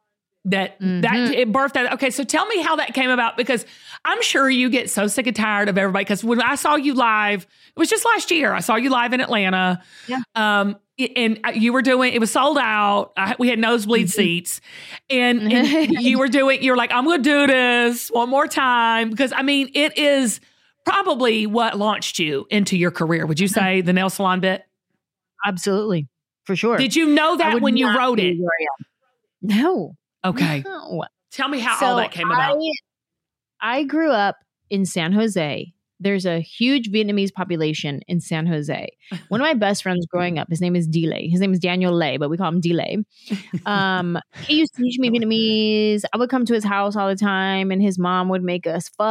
that 0.47 0.77
that 0.81 1.03
Mhm. 1.13 1.33
it 1.33 1.53
birthed 1.53 1.73
that. 1.73 1.93
Okay, 1.95 2.11
so 2.11 2.23
tell 2.25 2.47
me 2.47 2.61
how 2.63 2.77
that 2.77 2.93
came 2.95 3.11
about 3.11 3.37
because 3.37 3.65
I'm 4.05 4.21
sure 4.23 4.51
you 4.51 4.69
get 4.69 4.91
so 4.91 5.07
sick 5.07 5.27
and 5.27 5.35
tired 5.35 5.69
of 5.71 5.79
everybody. 5.79 6.05
Because 6.05 6.23
when 6.23 6.41
I 6.43 6.55
saw 6.57 6.77
you 6.77 6.93
live, 6.95 7.47
it 7.75 7.79
was 7.79 7.89
just 7.89 8.05
last 8.05 8.31
year. 8.31 8.53
I 8.53 8.61
saw 8.61 8.77
you 8.77 8.91
live 8.91 9.13
in 9.15 9.21
Atlanta. 9.23 9.81
Yeah. 10.07 10.19
Um, 10.35 10.77
and 11.17 11.41
uh, 11.45 11.51
you 11.55 11.73
were 11.73 11.83
doing 11.83 12.13
it 12.13 12.19
was 12.21 12.31
sold 12.31 12.59
out. 12.59 13.13
I, 13.17 13.35
we 13.39 13.49
had 13.49 13.59
nosebleed 13.59 14.07
Mm-hmm. 14.09 14.11
seats, 14.23 14.61
and, 15.11 15.41
and 15.53 15.93
you 15.93 16.19
were 16.19 16.29
doing. 16.29 16.63
You're 16.63 16.77
like, 16.77 16.93
I'm 16.93 17.05
going 17.05 17.23
to 17.23 17.29
do 17.31 17.47
this 17.47 18.09
one 18.11 18.29
more 18.29 18.47
time 18.47 19.11
because 19.11 19.33
I 19.33 19.43
mean, 19.43 19.71
it 19.75 19.97
is 19.97 20.41
probably 20.85 21.47
what 21.47 21.79
launched 21.79 22.19
you 22.19 22.47
into 22.51 22.77
your 22.77 22.91
career. 22.91 23.25
Would 23.27 23.41
you 23.41 23.49
Mm-hmm. 23.49 23.59
say 23.61 23.81
the 23.81 23.93
nail 23.95 24.11
salon 24.11 24.41
bit? 24.41 24.63
Absolutely, 25.47 26.07
for 26.45 26.55
sure. 26.55 26.77
Did 26.77 26.95
you 26.95 27.07
know 27.07 27.37
that 27.39 27.61
when 27.61 27.77
you 27.79 27.89
wrote 27.97 28.21
it? 28.21 28.39
where 28.39 28.51
I 28.61 28.63
am. 28.63 29.63
No. 29.63 29.97
Okay. 30.25 30.63
No. 30.65 31.05
Tell 31.31 31.49
me 31.49 31.59
how 31.59 31.79
So 31.79 31.87
all 31.87 31.97
that 31.97 32.13
came 32.13 32.31
about. 32.31 32.59
I, 32.59 32.71
I 33.61 33.85
grew 33.85 34.11
up 34.11 34.37
in 34.71 34.87
San 34.87 35.13
Jose. 35.13 35.73
There's 36.05 36.27
a 36.27 36.39
huge 36.39 36.91
Vietnamese 36.93 37.33
population 37.33 38.03
in 38.09 38.21
San 38.21 38.47
Jose. 38.47 38.91
One 39.29 39.41
of 39.41 39.45
my 39.47 39.55
best 39.55 39.83
friends 39.83 40.05
growing 40.05 40.39
up, 40.39 40.51
his 40.51 40.61
name 40.61 40.77
is 40.77 40.87
Delay. 40.87 41.29
His 41.29 41.41
name 41.41 41.55
is 41.55 41.59
Daniel 41.59 41.95
Lay, 41.95 42.19
but 42.19 42.29
we 42.29 42.37
call 42.37 42.49
him 42.49 42.61
Delay. 42.61 42.99
Um, 43.67 44.19
he 44.47 44.59
used 44.59 44.75
to 44.75 44.83
teach 44.83 44.99
me 44.99 45.09
Vietnamese. 45.09 46.03
I 46.13 46.19
would 46.19 46.29
come 46.29 46.45
to 46.45 46.53
his 46.53 46.65
house 46.65 46.97
all 46.97 47.09
the 47.09 47.17
time, 47.17 47.71
and 47.71 47.81
his 47.81 47.99
mom 47.99 48.29
would 48.29 48.43
make 48.43 48.67
us 48.67 48.91
pho 48.91 49.05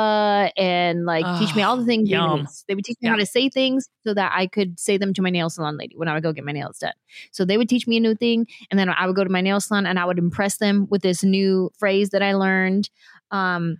and 0.55 1.05
like 1.05 1.25
teach 1.39 1.55
me 1.55 1.63
all 1.63 1.75
the 1.75 1.85
things 1.85 2.07
yum. 2.07 2.41
Vietnamese. 2.41 2.65
They 2.67 2.75
would 2.75 2.85
teach 2.85 2.97
me 3.01 3.09
how 3.09 3.15
to 3.15 3.25
say 3.25 3.49
things 3.49 3.89
so 4.05 4.13
that 4.13 4.31
I 4.35 4.45
could 4.45 4.79
say 4.79 4.97
them 4.97 5.13
to 5.15 5.21
my 5.23 5.31
nail 5.31 5.49
salon 5.49 5.77
lady 5.77 5.95
when 5.95 6.07
I 6.07 6.13
would 6.13 6.21
go 6.23 6.31
get 6.31 6.45
my 6.45 6.51
nails 6.51 6.77
done. 6.77 6.93
So 7.31 7.45
they 7.45 7.57
would 7.57 7.69
teach 7.69 7.87
me 7.87 7.97
a 7.97 7.99
new 7.99 8.13
thing, 8.13 8.45
and 8.69 8.79
then 8.79 8.89
I 8.89 9.07
would 9.07 9.15
go 9.15 9.23
to 9.23 9.29
my 9.29 9.41
nail 9.41 9.59
salon 9.59 9.87
and 9.87 9.97
I 9.97 10.05
would 10.05 10.19
impress 10.19 10.57
them 10.57 10.87
with 10.91 11.01
this 11.01 11.23
new 11.23 11.71
phrase 11.79 12.09
that 12.11 12.21
I 12.21 12.33
learned. 12.33 12.89
Um, 13.31 13.77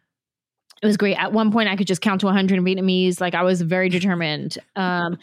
it 0.83 0.85
was 0.85 0.97
great. 0.97 1.15
At 1.15 1.31
one 1.31 1.49
point, 1.49 1.69
I 1.69 1.77
could 1.77 1.87
just 1.87 2.01
count 2.01 2.19
to 2.21 2.25
100 2.25 2.57
in 2.57 2.65
Vietnamese. 2.65 3.21
Like 3.21 3.35
I 3.35 3.43
was 3.43 3.61
very 3.61 3.87
determined. 3.87 4.57
Um, 4.75 5.17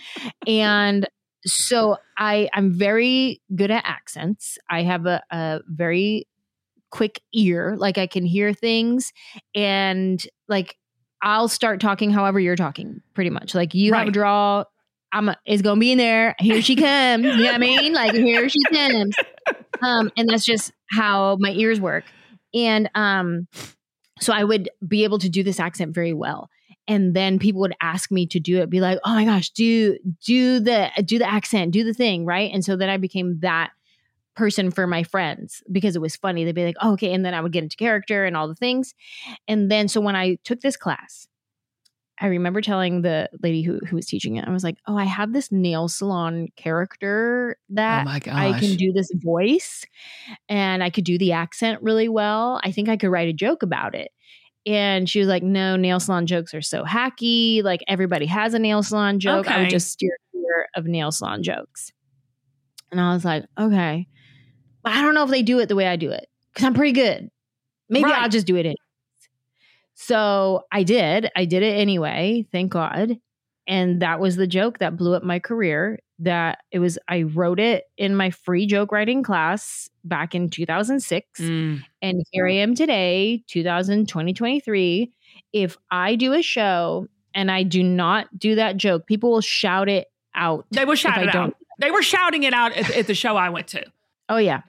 and 0.46 1.06
so 1.44 1.98
I, 2.16 2.48
I'm 2.54 2.72
very 2.72 3.42
good 3.54 3.70
at 3.70 3.84
accents. 3.86 4.56
I 4.70 4.84
have 4.84 5.04
a, 5.04 5.22
a 5.30 5.60
very 5.68 6.26
quick 6.90 7.20
ear. 7.34 7.76
Like 7.76 7.98
I 7.98 8.06
can 8.06 8.24
hear 8.24 8.54
things, 8.54 9.12
and 9.54 10.24
like 10.48 10.76
I'll 11.22 11.48
start 11.48 11.78
talking 11.78 12.10
however 12.10 12.40
you're 12.40 12.56
talking. 12.56 13.02
Pretty 13.12 13.30
much. 13.30 13.54
Like 13.54 13.74
you 13.74 13.92
have 13.92 14.08
a 14.08 14.10
draw. 14.10 14.64
I'm 15.12 15.28
a, 15.28 15.36
it's 15.44 15.60
gonna 15.60 15.78
be 15.78 15.92
in 15.92 15.98
there. 15.98 16.36
Here 16.38 16.62
she 16.62 16.74
comes. 16.74 17.24
You 17.26 17.36
know 17.36 17.44
what 17.44 17.54
I 17.54 17.58
mean? 17.58 17.92
Like 17.92 18.14
here 18.14 18.48
she 18.48 18.62
comes. 18.72 19.14
Um, 19.82 20.10
and 20.16 20.28
that's 20.28 20.44
just 20.44 20.72
how 20.90 21.36
my 21.40 21.50
ears 21.50 21.80
work. 21.80 22.04
And 22.54 22.90
um, 22.94 23.46
so 24.20 24.32
I 24.32 24.44
would 24.44 24.68
be 24.86 25.04
able 25.04 25.18
to 25.18 25.28
do 25.28 25.42
this 25.42 25.60
accent 25.60 25.94
very 25.94 26.12
well. 26.12 26.50
And 26.88 27.14
then 27.14 27.38
people 27.38 27.60
would 27.60 27.74
ask 27.80 28.10
me 28.10 28.26
to 28.28 28.40
do 28.40 28.60
it, 28.60 28.70
be 28.70 28.80
like, 28.80 28.98
"Oh 29.04 29.14
my 29.14 29.24
gosh, 29.24 29.50
do 29.50 29.98
do 30.24 30.60
the 30.60 30.90
do 31.04 31.18
the 31.18 31.30
accent, 31.30 31.72
do 31.72 31.84
the 31.84 31.94
thing, 31.94 32.24
right?" 32.24 32.50
And 32.52 32.64
so 32.64 32.76
then 32.76 32.88
I 32.88 32.96
became 32.96 33.40
that 33.40 33.70
person 34.34 34.70
for 34.70 34.86
my 34.86 35.02
friends 35.02 35.62
because 35.70 35.96
it 35.96 36.02
was 36.02 36.16
funny. 36.16 36.44
They'd 36.44 36.54
be 36.54 36.64
like, 36.64 36.76
oh, 36.80 36.92
"Okay," 36.94 37.12
and 37.12 37.24
then 37.24 37.34
I 37.34 37.40
would 37.40 37.52
get 37.52 37.62
into 37.62 37.76
character 37.76 38.24
and 38.24 38.36
all 38.36 38.48
the 38.48 38.54
things. 38.54 38.94
And 39.48 39.70
then 39.70 39.88
so 39.88 40.00
when 40.00 40.16
I 40.16 40.36
took 40.44 40.60
this 40.60 40.76
class, 40.76 41.28
I 42.22 42.26
remember 42.26 42.60
telling 42.60 43.00
the 43.00 43.30
lady 43.42 43.62
who 43.62 43.78
who 43.88 43.96
was 43.96 44.06
teaching 44.06 44.36
it, 44.36 44.46
I 44.46 44.50
was 44.50 44.62
like, 44.62 44.76
"Oh, 44.86 44.96
I 44.96 45.04
have 45.04 45.32
this 45.32 45.50
nail 45.50 45.88
salon 45.88 46.48
character 46.56 47.56
oh 47.58 47.74
that 47.74 48.06
oh 48.06 48.30
I 48.36 48.58
can 48.60 48.76
do 48.76 48.92
this 48.92 49.10
voice 49.14 49.86
and 50.48 50.84
I 50.84 50.90
could 50.90 51.04
do 51.04 51.16
the 51.16 51.32
accent 51.32 51.82
really 51.82 52.08
well. 52.08 52.60
I 52.62 52.72
think 52.72 52.88
I 52.90 52.96
could 52.98 53.08
write 53.08 53.28
a 53.28 53.32
joke 53.32 53.62
about 53.62 53.94
it. 53.94 54.10
And 54.66 55.08
she 55.08 55.18
was 55.18 55.28
like, 55.28 55.42
No, 55.42 55.76
nail 55.76 55.98
salon 56.00 56.26
jokes 56.26 56.52
are 56.52 56.60
so 56.60 56.84
hacky. 56.84 57.62
Like 57.64 57.80
everybody 57.88 58.26
has 58.26 58.52
a 58.52 58.58
nail 58.58 58.82
salon 58.82 59.18
joke. 59.18 59.48
I 59.48 59.60
would 59.60 59.70
just 59.70 59.88
steer 59.90 60.16
clear 60.30 60.66
of 60.76 60.84
nail 60.84 61.10
salon 61.12 61.42
jokes. 61.42 61.90
And 62.92 63.00
I 63.00 63.14
was 63.14 63.24
like, 63.24 63.44
Okay. 63.58 64.06
But 64.82 64.92
I 64.92 65.02
don't 65.02 65.14
know 65.14 65.24
if 65.24 65.30
they 65.30 65.42
do 65.42 65.58
it 65.60 65.66
the 65.68 65.76
way 65.76 65.86
I 65.86 65.96
do 65.96 66.10
it 66.10 66.26
because 66.52 66.66
I'm 66.66 66.74
pretty 66.74 66.92
good. 66.92 67.30
Maybe 67.88 68.04
Right. 68.04 68.22
I'll 68.22 68.28
just 68.28 68.46
do 68.46 68.56
it. 68.56 68.60
Anyways. 68.60 68.76
So 70.02 70.64
I 70.72 70.82
did. 70.82 71.30
I 71.36 71.44
did 71.44 71.62
it 71.62 71.78
anyway. 71.78 72.46
Thank 72.50 72.72
God. 72.72 73.18
And 73.66 74.00
that 74.00 74.18
was 74.18 74.36
the 74.36 74.46
joke 74.46 74.78
that 74.78 74.96
blew 74.96 75.14
up 75.14 75.22
my 75.22 75.38
career. 75.38 75.98
That 76.20 76.60
it 76.72 76.78
was, 76.78 76.98
I 77.06 77.22
wrote 77.22 77.60
it 77.60 77.84
in 77.98 78.16
my 78.16 78.30
free 78.30 78.66
joke 78.66 78.92
writing 78.92 79.22
class 79.22 79.90
back 80.02 80.34
in 80.34 80.48
2006. 80.48 81.40
Mm. 81.40 81.82
And 82.00 82.22
here 82.32 82.48
I 82.48 82.54
am 82.54 82.74
today, 82.74 83.44
2000, 83.48 84.08
2023. 84.08 85.12
If 85.52 85.76
I 85.90 86.14
do 86.16 86.32
a 86.32 86.40
show 86.40 87.06
and 87.34 87.50
I 87.50 87.62
do 87.62 87.82
not 87.82 88.26
do 88.38 88.54
that 88.54 88.78
joke, 88.78 89.06
people 89.06 89.30
will 89.30 89.42
shout 89.42 89.90
it 89.90 90.10
out. 90.34 90.64
They 90.70 90.86
will 90.86 90.94
shout 90.94 91.22
it 91.22 91.34
out. 91.34 91.54
They 91.78 91.90
were 91.90 92.02
shouting 92.02 92.44
it 92.44 92.54
out 92.54 92.72
at, 92.72 92.90
at 92.96 93.06
the 93.06 93.14
show 93.14 93.36
I 93.36 93.50
went 93.50 93.68
to. 93.68 93.84
Oh, 94.30 94.38
yeah. 94.38 94.62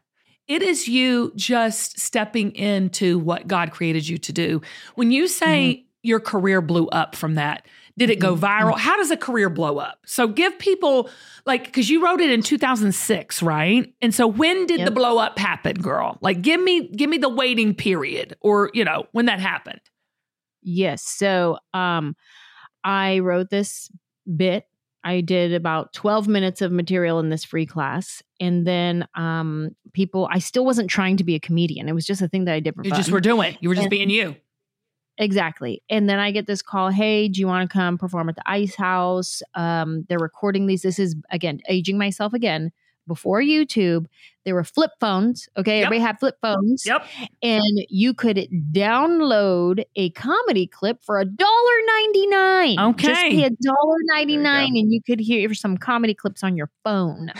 It 0.52 0.62
is 0.62 0.86
you 0.86 1.32
just 1.38 1.98
stepping 1.98 2.54
into 2.56 3.18
what 3.20 3.48
God 3.48 3.72
created 3.72 4.06
you 4.06 4.18
to 4.18 4.34
do. 4.34 4.62
When 4.96 5.10
you 5.10 5.30
say 5.30 5.74
mm-hmm. 5.74 5.84
your 6.04 6.20
career 6.20 6.60
blew 6.60 6.88
up 6.88 7.16
from 7.16 7.36
that, 7.36 7.66
did 7.98 8.10
it 8.10 8.20
go 8.20 8.36
mm-hmm. 8.36 8.44
viral? 8.44 8.72
Mm-hmm. 8.72 8.80
How 8.80 8.98
does 8.98 9.12
a 9.12 9.18
career 9.18 9.50
blow 9.50 9.78
up? 9.78 10.00
So 10.06 10.28
give 10.28 10.60
people 10.60 11.10
like 11.46 11.64
because 11.66 11.90
you 11.90 12.04
wrote 12.04 12.20
it 12.20 12.32
in 12.32 12.42
2006, 12.42 13.42
right? 13.42 13.94
And 14.02 14.14
so 14.14 14.28
when 14.28 14.66
did 14.66 14.82
the 14.82 14.86
Yep. 14.86 14.94
blow 14.94 15.20
up 15.20 15.40
happen, 15.40 15.76
girl? 15.76 16.18
Like 16.20 16.42
give 16.42 16.62
me 16.62 16.90
give 16.90 17.10
me 17.10 17.18
the 17.18 17.30
waiting 17.30 17.74
period 17.74 18.36
or 18.42 18.72
you 18.74 18.84
know 18.84 19.06
when 19.14 19.28
that 19.28 19.40
happened. 19.40 19.82
Yes. 20.62 21.04
So 21.04 21.60
um 21.74 22.16
I 22.84 23.20
wrote 23.20 23.50
this 23.50 23.90
bit. 24.36 24.66
I 25.04 25.22
did 25.22 25.54
about 25.54 25.94
12 25.94 26.28
minutes 26.28 26.62
of 26.62 26.72
material 26.72 27.20
in 27.20 27.30
this 27.30 27.44
free 27.44 27.66
class. 27.66 28.22
And 28.40 28.66
then 28.68 29.08
um 29.16 29.76
people 29.94 30.28
I 30.32 30.40
still 30.40 30.66
wasn't 30.66 30.90
trying 30.90 31.18
to 31.18 31.24
be 31.24 31.36
a 31.36 31.40
comedian. 31.40 31.90
It 31.90 31.94
was 31.94 32.06
just 32.06 32.22
a 32.22 32.28
thing 32.28 32.46
that 32.46 32.54
I 32.54 32.60
did 32.60 32.76
for 32.76 32.84
You 32.84 32.90
fun. 32.92 33.00
just 33.00 33.12
were 33.12 33.20
doing. 33.22 33.58
You 33.62 33.70
were 33.70 33.76
just 33.76 33.86
And- 33.86 33.92
being 33.92 34.10
you. 34.10 34.36
Exactly. 35.18 35.84
And 35.90 36.10
then 36.10 36.20
I 36.20 36.32
get 36.32 36.48
this 36.48 36.62
call, 36.62 36.90
hey, 36.90 37.28
do 37.28 37.40
you 37.42 37.46
want 37.48 37.70
to 37.70 37.72
come 37.72 37.98
perform 37.98 38.30
at 38.30 38.36
the 38.36 38.50
Ice 38.50 38.76
House? 38.76 39.44
Um, 39.54 40.06
they're 40.10 40.18
recording 40.18 40.66
these. 40.66 40.82
This 40.82 40.98
is 40.98 41.16
again 41.30 41.60
aging 41.70 41.98
myself 41.98 42.34
again. 42.34 42.72
Before 43.08 43.42
YouTube, 43.42 44.06
there 44.46 44.56
were 44.56 44.64
flip 44.64 44.92
phones. 45.00 45.50
Okay. 45.58 45.80
Yep. 45.80 45.86
Everybody 45.88 46.02
had 46.06 46.20
flip 46.20 46.36
phones. 46.42 46.86
Yep. 46.86 47.06
And 47.42 47.86
you 47.90 48.14
could 48.14 48.48
download 48.72 49.84
a 49.96 50.12
comedy 50.12 50.68
clip 50.68 51.04
for 51.04 51.20
a 51.20 51.26
dollar 51.26 51.74
ninety 51.98 52.28
nine. 52.28 52.96
Just 52.98 53.10
Okay. 53.10 53.32
pay 53.32 53.44
a 53.44 53.50
dollar 53.50 53.98
ninety 54.04 54.38
nine 54.38 54.78
and 54.78 54.92
you 54.92 55.02
could 55.06 55.20
hear 55.20 55.54
some 55.54 55.78
comedy 55.78 56.14
clips 56.14 56.44
on 56.44 56.56
your 56.56 56.70
phone. 56.84 57.32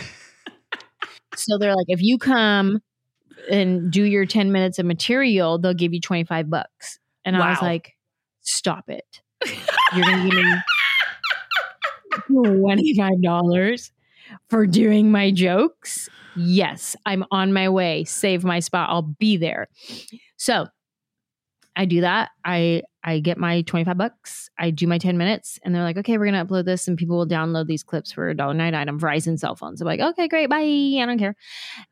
so 1.34 1.58
they're 1.58 1.74
like, 1.74 1.86
if 1.88 2.02
you 2.02 2.18
come 2.18 2.82
and 3.50 3.90
do 3.90 4.04
your 4.04 4.24
10 4.26 4.52
minutes 4.52 4.78
of 4.78 4.86
material, 4.86 5.58
they'll 5.58 5.74
give 5.74 5.92
you 5.94 6.00
25 6.00 6.48
bucks. 6.50 6.98
And 7.24 7.36
I 7.36 7.50
was 7.50 7.62
like, 7.62 7.96
stop 8.42 8.88
it. 8.88 9.20
You're 9.96 10.04
going 10.04 10.30
to 10.30 10.36
give 10.36 10.44
me 10.44 10.54
$25 13.22 13.90
for 14.48 14.66
doing 14.66 15.10
my 15.10 15.30
jokes? 15.30 16.08
Yes, 16.36 16.96
I'm 17.06 17.24
on 17.30 17.52
my 17.52 17.68
way. 17.68 18.04
Save 18.04 18.44
my 18.44 18.60
spot. 18.60 18.88
I'll 18.90 19.02
be 19.02 19.36
there. 19.36 19.68
So 20.36 20.66
I 21.76 21.84
do 21.84 22.00
that. 22.02 22.30
I 22.44 22.82
I 23.04 23.18
get 23.18 23.36
my 23.36 23.62
25 23.62 23.98
bucks. 23.98 24.48
I 24.58 24.70
do 24.70 24.86
my 24.86 24.98
10 24.98 25.18
minutes 25.18 25.58
and 25.64 25.74
they're 25.74 25.82
like, 25.82 25.96
okay, 25.96 26.18
we're 26.18 26.26
gonna 26.26 26.44
upload 26.44 26.64
this 26.66 26.86
and 26.86 26.96
people 26.96 27.16
will 27.16 27.26
download 27.26 27.66
these 27.66 27.82
clips 27.82 28.12
for 28.12 28.28
a 28.28 28.34
dollar 28.36 28.54
nine 28.54 28.74
item 28.74 28.98
Verizon 29.00 29.38
cell 29.38 29.56
phones. 29.56 29.80
I'm 29.80 29.86
like, 29.86 30.00
okay, 30.00 30.28
great, 30.28 30.48
bye. 30.48 30.58
I 30.60 31.04
don't 31.06 31.18
care. 31.18 31.34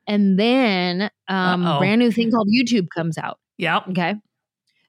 And 0.07 0.39
then 0.39 1.11
um 1.29 1.67
Uh-oh. 1.67 1.79
brand 1.79 1.99
new 2.01 2.13
thing 2.13 2.31
called 2.31 2.49
YouTube 2.49 2.89
comes 2.95 3.19
out. 3.19 3.39
Yeah. 3.59 3.81
Okay. 3.89 4.15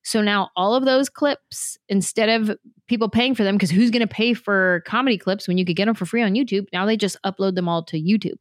So 0.04 0.22
now 0.22 0.50
all 0.56 0.74
of 0.76 0.86
those 0.86 1.10
clips, 1.10 1.78
instead 1.90 2.30
of 2.30 2.58
people 2.88 3.08
paying 3.10 3.36
for 3.36 3.44
them, 3.44 3.56
because 3.56 3.70
who's 3.70 3.92
going 3.92 4.02
to 4.02 4.08
pay 4.08 4.34
for 4.34 4.82
comedy 4.88 5.18
clips 5.18 5.48
when 5.48 5.58
you 5.58 5.66
could 5.66 5.76
get 5.76 5.86
them 5.86 5.96
for 5.96 6.06
free 6.06 6.24
on 6.24 6.34
YouTube? 6.34 6.66
Now 6.74 6.86
they 6.86 6.98
just 6.98 7.18
upload 7.24 7.56
them 7.56 7.68
all 7.70 7.84
to 7.84 8.02
YouTube. 8.02 8.38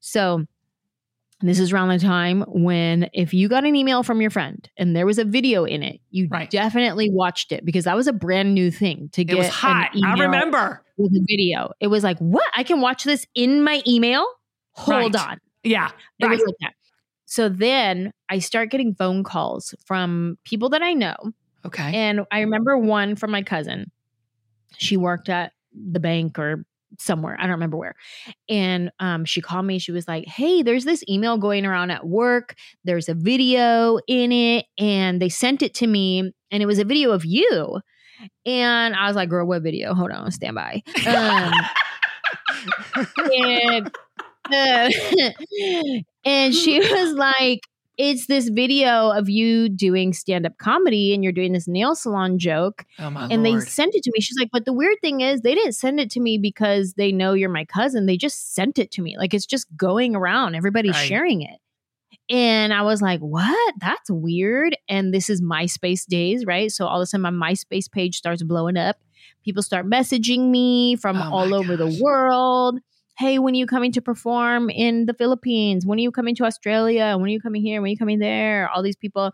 So 0.00 0.46
this 1.42 1.58
is 1.60 1.70
around 1.70 1.88
the 1.90 1.98
time 1.98 2.42
when 2.48 3.10
if 3.12 3.34
you 3.34 3.46
got 3.48 3.64
an 3.64 3.76
email 3.76 4.02
from 4.02 4.22
your 4.22 4.30
friend 4.30 4.66
and 4.78 4.96
there 4.96 5.04
was 5.04 5.18
a 5.18 5.24
video 5.24 5.64
in 5.64 5.82
it, 5.82 6.00
you 6.10 6.28
Right. 6.30 6.48
definitely 6.48 7.10
watched 7.10 7.52
it 7.52 7.62
because 7.64 7.84
that 7.84 7.94
was 7.94 8.06
a 8.06 8.12
brand 8.14 8.54
new 8.54 8.70
thing 8.70 9.10
to 9.12 9.20
It 9.20 9.26
get 9.26 9.36
was 9.36 9.46
an 9.48 9.52
hot. 9.52 9.90
I 10.02 10.14
remember. 10.14 10.82
with 10.96 11.12
a 11.12 11.22
video. 11.28 11.72
It 11.78 11.88
was 11.88 12.02
like, 12.02 12.18
what? 12.20 12.46
I 12.54 12.62
can 12.62 12.80
watch 12.80 13.04
this 13.04 13.26
in 13.34 13.62
my 13.62 13.82
email? 13.86 14.26
Hold 14.72 15.14
Right. 15.14 15.28
on. 15.32 15.40
Yeah. 15.62 15.90
It 16.18 16.24
Right. 16.24 16.30
was 16.38 16.40
like 16.46 16.54
that. 16.62 16.72
So 17.26 17.48
then 17.48 18.12
I 18.28 18.38
start 18.38 18.70
getting 18.70 18.94
phone 18.94 19.24
calls 19.24 19.74
from 19.84 20.38
people 20.44 20.68
that 20.70 20.82
I 20.82 20.94
know. 20.94 21.16
Okay. 21.64 21.94
And 21.94 22.20
I 22.30 22.40
remember 22.40 22.78
one 22.78 23.16
from 23.16 23.32
my 23.32 23.42
cousin. 23.42 23.90
She 24.78 24.96
worked 24.96 25.28
at 25.28 25.52
the 25.72 26.00
bank 26.00 26.38
or 26.38 26.64
somewhere. 26.98 27.36
I 27.38 27.42
don't 27.42 27.52
remember 27.52 27.76
where. 27.76 27.96
And 28.48 28.90
um, 29.00 29.24
she 29.24 29.40
called 29.40 29.66
me. 29.66 29.78
She 29.78 29.92
was 29.92 30.06
like, 30.06 30.26
Hey, 30.26 30.62
there's 30.62 30.84
this 30.84 31.02
email 31.08 31.36
going 31.36 31.66
around 31.66 31.90
at 31.90 32.06
work. 32.06 32.54
There's 32.84 33.08
a 33.08 33.14
video 33.14 33.98
in 34.06 34.32
it. 34.32 34.66
And 34.78 35.20
they 35.20 35.28
sent 35.28 35.62
it 35.62 35.74
to 35.74 35.86
me. 35.86 36.32
And 36.50 36.62
it 36.62 36.66
was 36.66 36.78
a 36.78 36.84
video 36.84 37.10
of 37.10 37.24
you. 37.24 37.80
And 38.46 38.94
I 38.94 39.08
was 39.08 39.16
like, 39.16 39.28
Girl, 39.28 39.46
what 39.46 39.62
video? 39.62 39.94
Hold 39.94 40.12
on, 40.12 40.30
stand 40.30 40.54
by. 40.54 40.82
Um, 41.06 41.52
and 43.34 43.90
uh, 44.52 44.90
and 46.26 46.54
she 46.54 46.78
was 46.80 47.12
like 47.14 47.60
it's 47.98 48.26
this 48.26 48.50
video 48.50 49.10
of 49.10 49.30
you 49.30 49.70
doing 49.70 50.12
stand-up 50.12 50.58
comedy 50.58 51.14
and 51.14 51.24
you're 51.24 51.32
doing 51.32 51.52
this 51.52 51.66
nail 51.66 51.94
salon 51.94 52.38
joke 52.38 52.84
oh 52.98 53.08
my 53.08 53.26
and 53.30 53.44
they 53.46 53.58
sent 53.60 53.94
it 53.94 54.02
to 54.02 54.10
me 54.14 54.20
she's 54.20 54.36
like 54.38 54.50
but 54.52 54.66
the 54.66 54.72
weird 54.72 54.96
thing 55.00 55.22
is 55.22 55.40
they 55.40 55.54
didn't 55.54 55.72
send 55.72 55.98
it 55.98 56.10
to 56.10 56.20
me 56.20 56.36
because 56.36 56.92
they 56.94 57.10
know 57.12 57.32
you're 57.32 57.48
my 57.48 57.64
cousin 57.64 58.04
they 58.06 58.16
just 58.18 58.54
sent 58.54 58.78
it 58.78 58.90
to 58.90 59.00
me 59.00 59.16
like 59.16 59.32
it's 59.32 59.46
just 59.46 59.66
going 59.76 60.14
around 60.14 60.54
everybody's 60.54 60.94
Right. 60.94 61.08
sharing 61.08 61.40
it 61.42 61.58
and 62.28 62.72
I 62.72 62.82
was 62.82 63.00
like, 63.00 63.20
what? 63.20 63.74
That's 63.80 64.10
weird. 64.10 64.76
And 64.88 65.14
this 65.14 65.30
is 65.30 65.40
MySpace 65.40 66.04
days, 66.06 66.44
right? 66.44 66.72
So 66.72 66.86
all 66.86 66.98
of 67.00 67.02
a 67.04 67.06
sudden, 67.06 67.22
my 67.22 67.52
MySpace 67.52 67.90
page 67.90 68.16
starts 68.16 68.42
blowing 68.42 68.76
up. 68.76 68.96
People 69.44 69.62
start 69.62 69.86
messaging 69.86 70.50
me 70.50 70.96
from 70.96 71.22
Oh 71.22 71.30
all 71.32 71.54
over 71.54 71.76
the 71.76 71.98
world. 72.02 72.80
Hey, 73.18 73.38
when 73.38 73.54
are 73.54 73.58
you 73.58 73.66
coming 73.66 73.92
to 73.92 74.02
perform 74.02 74.68
in 74.68 75.06
the 75.06 75.14
Philippines? 75.14 75.86
When 75.86 75.98
are 75.98 76.02
you 76.02 76.10
coming 76.10 76.34
to 76.36 76.44
Australia? 76.44 77.16
When 77.16 77.24
are 77.24 77.32
you 77.32 77.40
coming 77.40 77.62
here? 77.62 77.80
When 77.80 77.88
are 77.88 77.92
you 77.92 77.98
coming 77.98 78.18
there? 78.18 78.68
All 78.68 78.82
these 78.82 78.96
people. 78.96 79.32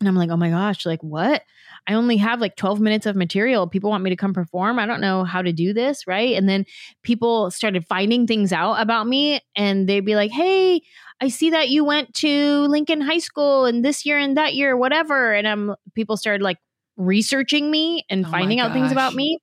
And 0.00 0.08
I'm 0.08 0.14
like, 0.14 0.30
oh 0.30 0.36
my 0.36 0.50
gosh, 0.50 0.86
like 0.86 1.02
what? 1.02 1.42
I 1.88 1.94
only 1.94 2.18
have 2.18 2.40
like 2.40 2.54
12 2.54 2.80
minutes 2.80 3.04
of 3.04 3.16
material. 3.16 3.66
People 3.66 3.90
want 3.90 4.04
me 4.04 4.10
to 4.10 4.16
come 4.16 4.32
perform. 4.32 4.78
I 4.78 4.86
don't 4.86 5.00
know 5.00 5.24
how 5.24 5.42
to 5.42 5.52
do 5.52 5.72
this, 5.72 6.06
right? 6.06 6.36
And 6.36 6.48
then 6.48 6.66
people 7.02 7.50
started 7.50 7.84
finding 7.86 8.26
things 8.26 8.52
out 8.52 8.74
about 8.74 9.08
me 9.08 9.40
and 9.56 9.88
they'd 9.88 10.04
be 10.04 10.14
like, 10.14 10.30
hey, 10.30 10.82
I 11.20 11.28
see 11.28 11.50
that 11.50 11.68
you 11.68 11.84
went 11.84 12.14
to 12.16 12.60
Lincoln 12.68 13.00
High 13.00 13.18
School 13.18 13.64
and 13.64 13.84
this 13.84 14.06
year 14.06 14.18
and 14.18 14.36
that 14.36 14.54
year, 14.54 14.76
whatever. 14.76 15.32
And 15.34 15.48
I'm 15.48 15.74
people 15.94 16.16
started 16.16 16.42
like 16.42 16.58
researching 16.96 17.70
me 17.70 18.04
and 18.08 18.24
Oh 18.24 18.30
finding 18.30 18.60
out 18.60 18.72
things 18.72 18.92
about 18.92 19.14
me. 19.14 19.38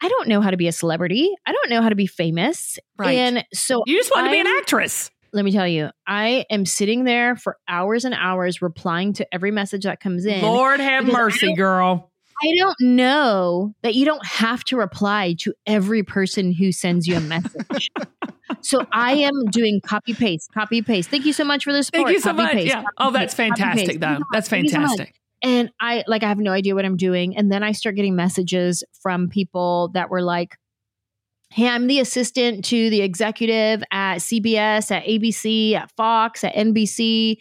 I 0.00 0.08
don't 0.08 0.28
know 0.28 0.40
how 0.40 0.50
to 0.50 0.56
be 0.56 0.68
a 0.68 0.72
celebrity. 0.72 1.30
I 1.46 1.52
don't 1.52 1.70
know 1.70 1.82
how 1.82 1.88
to 1.88 1.96
be 1.96 2.06
famous. 2.06 2.78
Right. 2.96 3.18
And 3.18 3.44
so 3.52 3.82
you 3.86 3.96
just 3.96 4.10
want 4.14 4.26
to 4.26 4.30
be 4.30 4.40
an 4.40 4.46
actress. 4.46 5.10
let 5.32 5.44
me 5.44 5.52
tell 5.52 5.66
you, 5.66 5.90
I 6.06 6.46
am 6.50 6.64
sitting 6.64 7.04
there 7.04 7.36
for 7.36 7.58
hours 7.68 8.04
and 8.04 8.14
hours 8.14 8.62
replying 8.62 9.12
to 9.14 9.34
every 9.34 9.50
message 9.50 9.84
that 9.84 10.00
comes 10.00 10.24
in. 10.24 10.42
Lord 10.42 10.80
have 10.80 11.04
because 11.04 11.18
I 11.18 11.22
mercy, 11.22 11.54
girl. 11.54 12.10
I 12.40 12.54
don't 12.56 12.80
know 12.80 13.74
that 13.82 13.94
you 13.96 14.04
don't 14.04 14.24
have 14.24 14.62
to 14.64 14.76
reply 14.76 15.34
to 15.40 15.52
every 15.66 16.04
person 16.04 16.52
who 16.52 16.70
sends 16.70 17.08
you 17.08 17.16
a 17.16 17.20
message. 17.20 17.90
so 18.60 18.86
I 18.92 19.14
am 19.14 19.46
doing 19.46 19.80
copy 19.84 20.14
paste, 20.14 20.52
copy 20.54 20.80
paste. 20.80 21.10
Thank 21.10 21.26
you 21.26 21.32
so 21.32 21.42
much 21.44 21.64
for 21.64 21.72
the 21.72 21.82
support. 21.82 22.06
Thank 22.06 22.14
you 22.14 22.20
so 22.20 22.30
copy, 22.30 22.42
much. 22.42 22.52
paste, 22.52 22.66
yeah. 22.68 22.82
copy, 22.82 22.94
Oh, 22.98 23.10
that's 23.10 23.34
paste, 23.34 23.58
fantastic, 23.58 24.00
though. 24.00 24.18
That's 24.32 24.48
fantastic. 24.48 25.14
And 25.42 25.70
I 25.80 26.04
like 26.06 26.22
I 26.22 26.28
have 26.28 26.38
no 26.38 26.52
idea 26.52 26.74
what 26.74 26.84
I'm 26.84 26.96
doing. 26.96 27.36
And 27.36 27.50
then 27.52 27.62
I 27.62 27.72
start 27.72 27.94
getting 27.96 28.16
messages 28.16 28.82
from 29.02 29.28
people 29.28 29.90
that 29.94 30.10
were 30.10 30.22
like, 30.22 30.56
Hey, 31.50 31.68
I'm 31.68 31.86
the 31.86 32.00
assistant 32.00 32.64
to 32.66 32.90
the 32.90 33.00
executive 33.00 33.82
at 33.90 34.16
CBS, 34.18 34.90
at 34.90 35.04
ABC, 35.04 35.72
at 35.74 35.90
Fox, 35.92 36.44
at 36.44 36.54
NBC. 36.54 37.36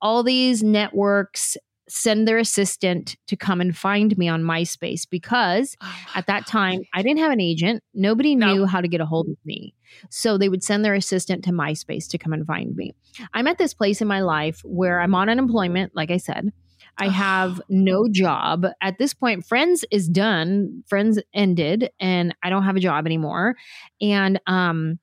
All 0.00 0.22
these 0.24 0.62
networks 0.64 1.56
send 1.88 2.26
their 2.26 2.38
assistant 2.38 3.16
to 3.26 3.36
come 3.36 3.60
and 3.60 3.76
find 3.76 4.16
me 4.16 4.26
on 4.26 4.42
MySpace 4.42 5.02
because 5.08 5.76
Oh 5.82 5.94
at 6.14 6.26
that 6.26 6.46
time 6.46 6.80
I 6.94 7.02
didn't 7.02 7.18
have 7.20 7.32
an 7.32 7.40
agent. 7.40 7.82
Nobody 7.92 8.34
No. 8.34 8.52
knew 8.54 8.66
how 8.66 8.80
to 8.80 8.88
get 8.88 9.00
a 9.02 9.06
hold 9.06 9.28
of 9.28 9.36
me. 9.44 9.74
So 10.08 10.38
they 10.38 10.48
would 10.48 10.64
send 10.64 10.84
their 10.84 10.94
assistant 10.94 11.44
to 11.44 11.50
MySpace 11.50 12.08
to 12.08 12.18
come 12.18 12.32
and 12.32 12.46
find 12.46 12.74
me. 12.74 12.92
I'm 13.34 13.46
at 13.46 13.58
this 13.58 13.74
place 13.74 14.00
in 14.00 14.08
my 14.08 14.20
life 14.22 14.62
where 14.64 15.00
I'm 15.00 15.14
on 15.14 15.28
unemployment, 15.28 15.94
like 15.94 16.10
I 16.10 16.16
said. 16.16 16.50
I 16.98 17.08
have 17.08 17.60
no 17.68 18.06
job. 18.10 18.66
At 18.80 18.98
this 18.98 19.14
point, 19.14 19.44
Friends 19.44 19.84
is 19.90 20.08
done. 20.08 20.84
Friends 20.86 21.18
ended 21.34 21.90
and 21.98 22.34
I 22.42 22.50
don't 22.50 22.62
have 22.64 22.76
a 22.76 22.80
job 22.80 23.06
anymore. 23.06 23.56
And 24.00 24.40
um 24.46 24.98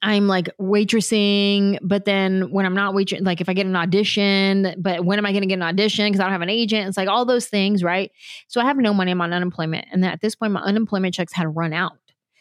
I'm 0.00 0.28
like 0.28 0.48
waitressing, 0.60 1.78
but 1.82 2.04
then 2.04 2.52
when 2.52 2.64
I'm 2.66 2.74
not 2.74 2.94
waitressing, 2.94 3.24
like 3.26 3.40
if 3.40 3.48
I 3.48 3.52
get 3.54 3.66
an 3.66 3.74
audition, 3.74 4.74
but 4.78 5.04
when 5.04 5.18
am 5.18 5.26
I 5.26 5.32
going 5.32 5.42
to 5.42 5.48
get 5.48 5.54
an 5.54 5.62
audition? 5.62 6.06
Because 6.06 6.20
I 6.20 6.24
don't 6.24 6.32
have 6.32 6.42
an 6.42 6.50
agent. 6.50 6.86
It's 6.88 6.96
like 6.96 7.08
all 7.08 7.24
those 7.24 7.46
things, 7.46 7.82
right? 7.82 8.12
So 8.46 8.60
I 8.60 8.64
have 8.64 8.76
no 8.76 8.94
money. 8.94 9.10
I'm 9.10 9.20
on 9.20 9.32
unemployment. 9.32 9.86
And 9.90 10.04
at 10.04 10.20
this 10.20 10.36
point, 10.36 10.52
my 10.52 10.60
unemployment 10.60 11.14
checks 11.14 11.32
had 11.32 11.56
run 11.56 11.72
out. 11.72 11.98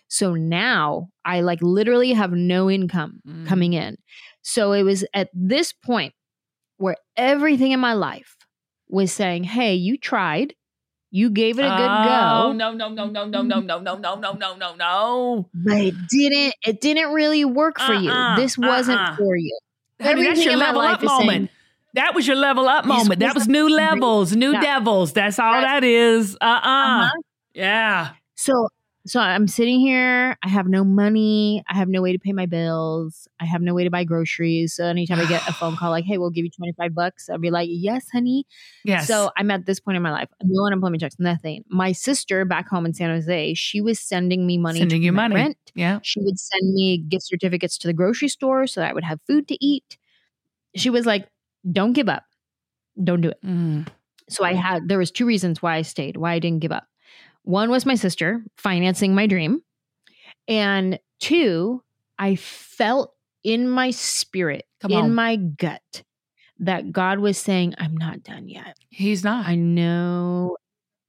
So 0.07 0.35
now 0.35 1.09
I 1.25 1.41
like 1.41 1.59
literally 1.61 2.13
have 2.13 2.31
no 2.31 2.69
income 2.69 3.21
Mm. 3.27 3.47
coming 3.47 3.73
in. 3.73 3.97
So 4.41 4.73
it 4.73 4.83
was 4.83 5.03
at 5.13 5.29
this 5.33 5.73
point 5.73 6.13
where 6.77 6.97
everything 7.15 7.71
in 7.71 7.79
my 7.79 7.93
life 7.93 8.36
was 8.89 9.11
saying, 9.11 9.43
Hey, 9.45 9.75
you 9.75 9.97
tried, 9.97 10.55
you 11.11 11.29
gave 11.29 11.59
it 11.59 11.63
a 11.63 11.69
good 11.69 11.91
Oh, 11.91 12.03
go. 12.03 12.53
no, 12.53 12.73
no, 12.73 12.89
no, 12.89 13.07
no, 13.07 13.25
no, 13.25 13.41
no, 13.41 13.59
no, 13.61 13.79
no, 13.79 13.95
no, 13.95 14.15
no, 14.15 14.33
no, 14.33 14.55
no, 14.55 14.75
no. 14.75 15.49
But 15.53 15.77
it 15.77 15.95
didn't, 16.09 16.55
it 16.65 16.81
didn't 16.81 17.11
really 17.13 17.45
work 17.45 17.79
for 17.79 17.93
Uh-uh, 17.93 17.99
you. 18.33 18.41
This 18.41 18.57
wasn't 18.57 18.99
uh-uh. 18.99 19.15
for 19.17 19.35
you. 19.35 19.57
Honey, 20.01 20.23
that's 20.23 20.43
your 20.45 20.57
level 20.57 20.81
up 20.81 21.03
is 21.03 21.09
saying, 21.11 21.25
moment. 21.27 21.51
That 21.93 22.13
was 22.13 22.27
your 22.27 22.35
level 22.35 22.67
up 22.67 22.85
moment. 22.85 23.19
That 23.21 23.33
was 23.33 23.47
new 23.47 23.67
levels, 23.69 24.35
new 24.35 24.51
devils. 24.53 25.13
That's 25.13 25.39
all 25.39 25.53
Right. 25.53 25.61
that 25.61 25.83
is. 25.83 26.35
Uh 26.39 26.45
uh 26.45 26.59
Uh-huh. 26.61 27.09
Yeah. 27.53 28.09
So 28.35 28.67
so 29.07 29.19
I'm 29.19 29.47
sitting 29.47 29.79
here. 29.79 30.37
I 30.43 30.49
have 30.49 30.67
no 30.67 30.83
money. 30.83 31.63
I 31.69 31.75
have 31.75 31.87
no 31.87 32.01
way 32.01 32.11
to 32.11 32.19
pay 32.19 32.33
my 32.33 32.45
bills. 32.45 33.27
I 33.39 33.45
have 33.45 33.61
no 33.61 33.73
way 33.73 33.83
to 33.83 33.89
buy 33.89 34.03
groceries. 34.03 34.73
So 34.75 34.85
anytime 34.85 35.19
I 35.19 35.25
get 35.25 35.47
a 35.47 35.53
phone 35.53 35.75
call 35.77 35.89
like, 35.89 36.05
"Hey, 36.05 36.17
we'll 36.17 36.29
give 36.29 36.45
you 36.45 36.51
25 36.51 36.93
bucks," 36.93 37.29
I'll 37.29 37.37
be 37.37 37.49
like, 37.49 37.69
"Yes, 37.71 38.07
honey." 38.11 38.45
Yes. 38.83 39.07
So 39.07 39.31
I'm 39.37 39.49
at 39.51 39.65
this 39.65 39.79
point 39.79 39.95
in 39.97 40.03
my 40.03 40.11
life. 40.11 40.29
No 40.43 40.65
unemployment 40.65 41.01
checks, 41.01 41.15
nothing. 41.19 41.63
My 41.69 41.91
sister 41.91 42.45
back 42.45 42.67
home 42.67 42.85
in 42.85 42.93
San 42.93 43.09
Jose, 43.09 43.53
she 43.55 43.81
was 43.81 43.99
sending 43.99 44.45
me 44.45 44.57
money 44.57 44.79
Sending 44.79 45.01
you 45.03 45.11
money. 45.11 45.35
rent. 45.35 45.57
Yeah. 45.73 45.99
She 46.03 46.19
would 46.21 46.37
send 46.39 46.73
me 46.73 46.97
gift 46.99 47.25
certificates 47.27 47.77
to 47.79 47.87
the 47.87 47.93
grocery 47.93 48.27
store 48.27 48.67
so 48.67 48.81
that 48.81 48.89
I 48.91 48.93
would 48.93 49.03
have 49.05 49.19
food 49.27 49.47
to 49.47 49.65
eat. 49.65 49.97
She 50.75 50.89
was 50.89 51.05
like, 51.05 51.27
"Don't 51.71 51.93
give 51.93 52.09
up. 52.09 52.23
Don't 53.03 53.21
do 53.21 53.29
it." 53.29 53.39
Mm. 53.45 53.87
So 54.29 54.43
I 54.43 54.53
had 54.53 54.89
there 54.89 54.97
was 54.97 55.11
two 55.11 55.25
reasons 55.25 55.61
why 55.61 55.75
I 55.77 55.81
stayed, 55.83 56.17
why 56.17 56.33
I 56.33 56.39
didn't 56.39 56.59
give 56.59 56.71
up. 56.73 56.85
One 57.47 57.69
was 57.69 57.85
my 57.85 57.95
sister 57.95 58.43
financing 58.57 59.15
my 59.15 59.25
dream, 59.25 59.61
and 60.49 60.99
two, 61.21 61.81
I 62.19 62.35
felt 62.35 63.13
in 63.41 63.69
my 63.69 63.91
spirit, 63.91 64.65
Come 64.81 64.91
in 64.91 64.97
on. 64.97 65.15
my 65.15 65.37
gut, 65.37 66.03
that 66.59 66.91
God 66.91 67.19
was 67.19 67.37
saying, 67.37 67.73
"I'm 67.77 67.95
not 67.95 68.21
done 68.23 68.49
yet. 68.49 68.75
He's 68.89 69.23
not. 69.23 69.47
I 69.47 69.55
know 69.55 70.57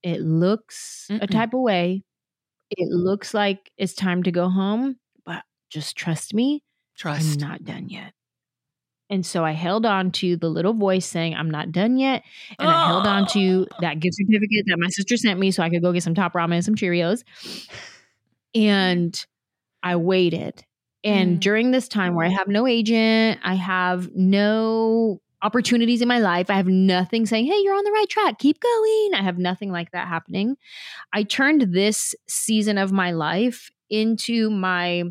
it 0.05 0.21
looks 0.21 1.09
a 1.11 1.15
Mm-mm. 1.27 1.31
type 1.31 1.55
of 1.55 1.61
way. 1.61 2.05
It 2.71 2.89
looks 2.89 3.35
like 3.35 3.73
it's 3.77 3.95
time 3.95 4.23
to 4.23 4.31
go 4.31 4.49
home, 4.49 4.97
but 5.25 5.43
just 5.71 5.97
trust 5.97 6.35
me, 6.35 6.63
Trust. 6.97 7.43
I'm 7.43 7.49
not 7.49 7.65
done 7.65 7.89
yet." 7.89 8.13
And 9.11 9.25
so 9.25 9.45
I 9.45 9.53
held 9.53 9.87
on 9.87 10.11
to 10.13 10.37
the 10.37 10.49
little 10.49 10.75
voice 10.75 11.07
saying, 11.07 11.35
I'm 11.35 11.51
not 11.51 11.73
done 11.73 11.97
yet. 11.97 12.23
And 12.59 12.71
I 12.71 12.87
held 12.87 13.07
on 13.07 13.27
to 13.29 13.67
that 13.81 14.01
gift 14.01 14.17
certificate 14.17 14.67
that 14.67 14.79
my 14.79 14.89
sister 14.89 15.17
sent 15.17 15.41
me 15.41 15.51
so 15.51 15.63
I 15.63 15.71
could 15.71 15.81
go 15.83 15.93
get 15.93 16.03
some 16.03 16.15
top 16.15 16.35
ramen 16.35 16.57
and 16.57 16.65
some 16.65 16.75
Cheerios. 16.75 17.25
And 18.55 19.25
I 19.83 19.97
waited. 19.97 20.65
And 21.05 21.39
Mm. 21.39 21.41
during 21.41 21.71
this 21.71 21.89
time 21.89 22.15
where 22.15 22.27
I 22.27 22.31
have 22.31 22.49
no 22.49 22.67
agent, 22.67 23.41
I 23.43 23.55
have 23.55 24.15
no 24.15 25.21
opportunities 25.41 26.03
in 26.03 26.09
my 26.09 26.19
life, 26.19 26.51
I 26.51 26.55
have 26.55 26.67
nothing 26.67 27.25
saying, 27.25 27.47
hey, 27.47 27.61
you're 27.63 27.77
on 27.77 27.85
the 27.85 27.93
right 27.93 28.09
track, 28.09 28.41
keep 28.41 28.59
going. 28.61 29.15
I 29.15 29.23
have 29.23 29.39
nothing 29.39 29.71
like 29.71 29.93
that 29.93 30.09
happening. 30.09 30.57
I 31.13 31.23
turned 31.23 31.73
this 31.73 32.15
season 32.27 32.77
of 32.77 32.91
my 32.91 33.13
life 33.13 33.71
into 33.89 34.51
my 34.51 35.05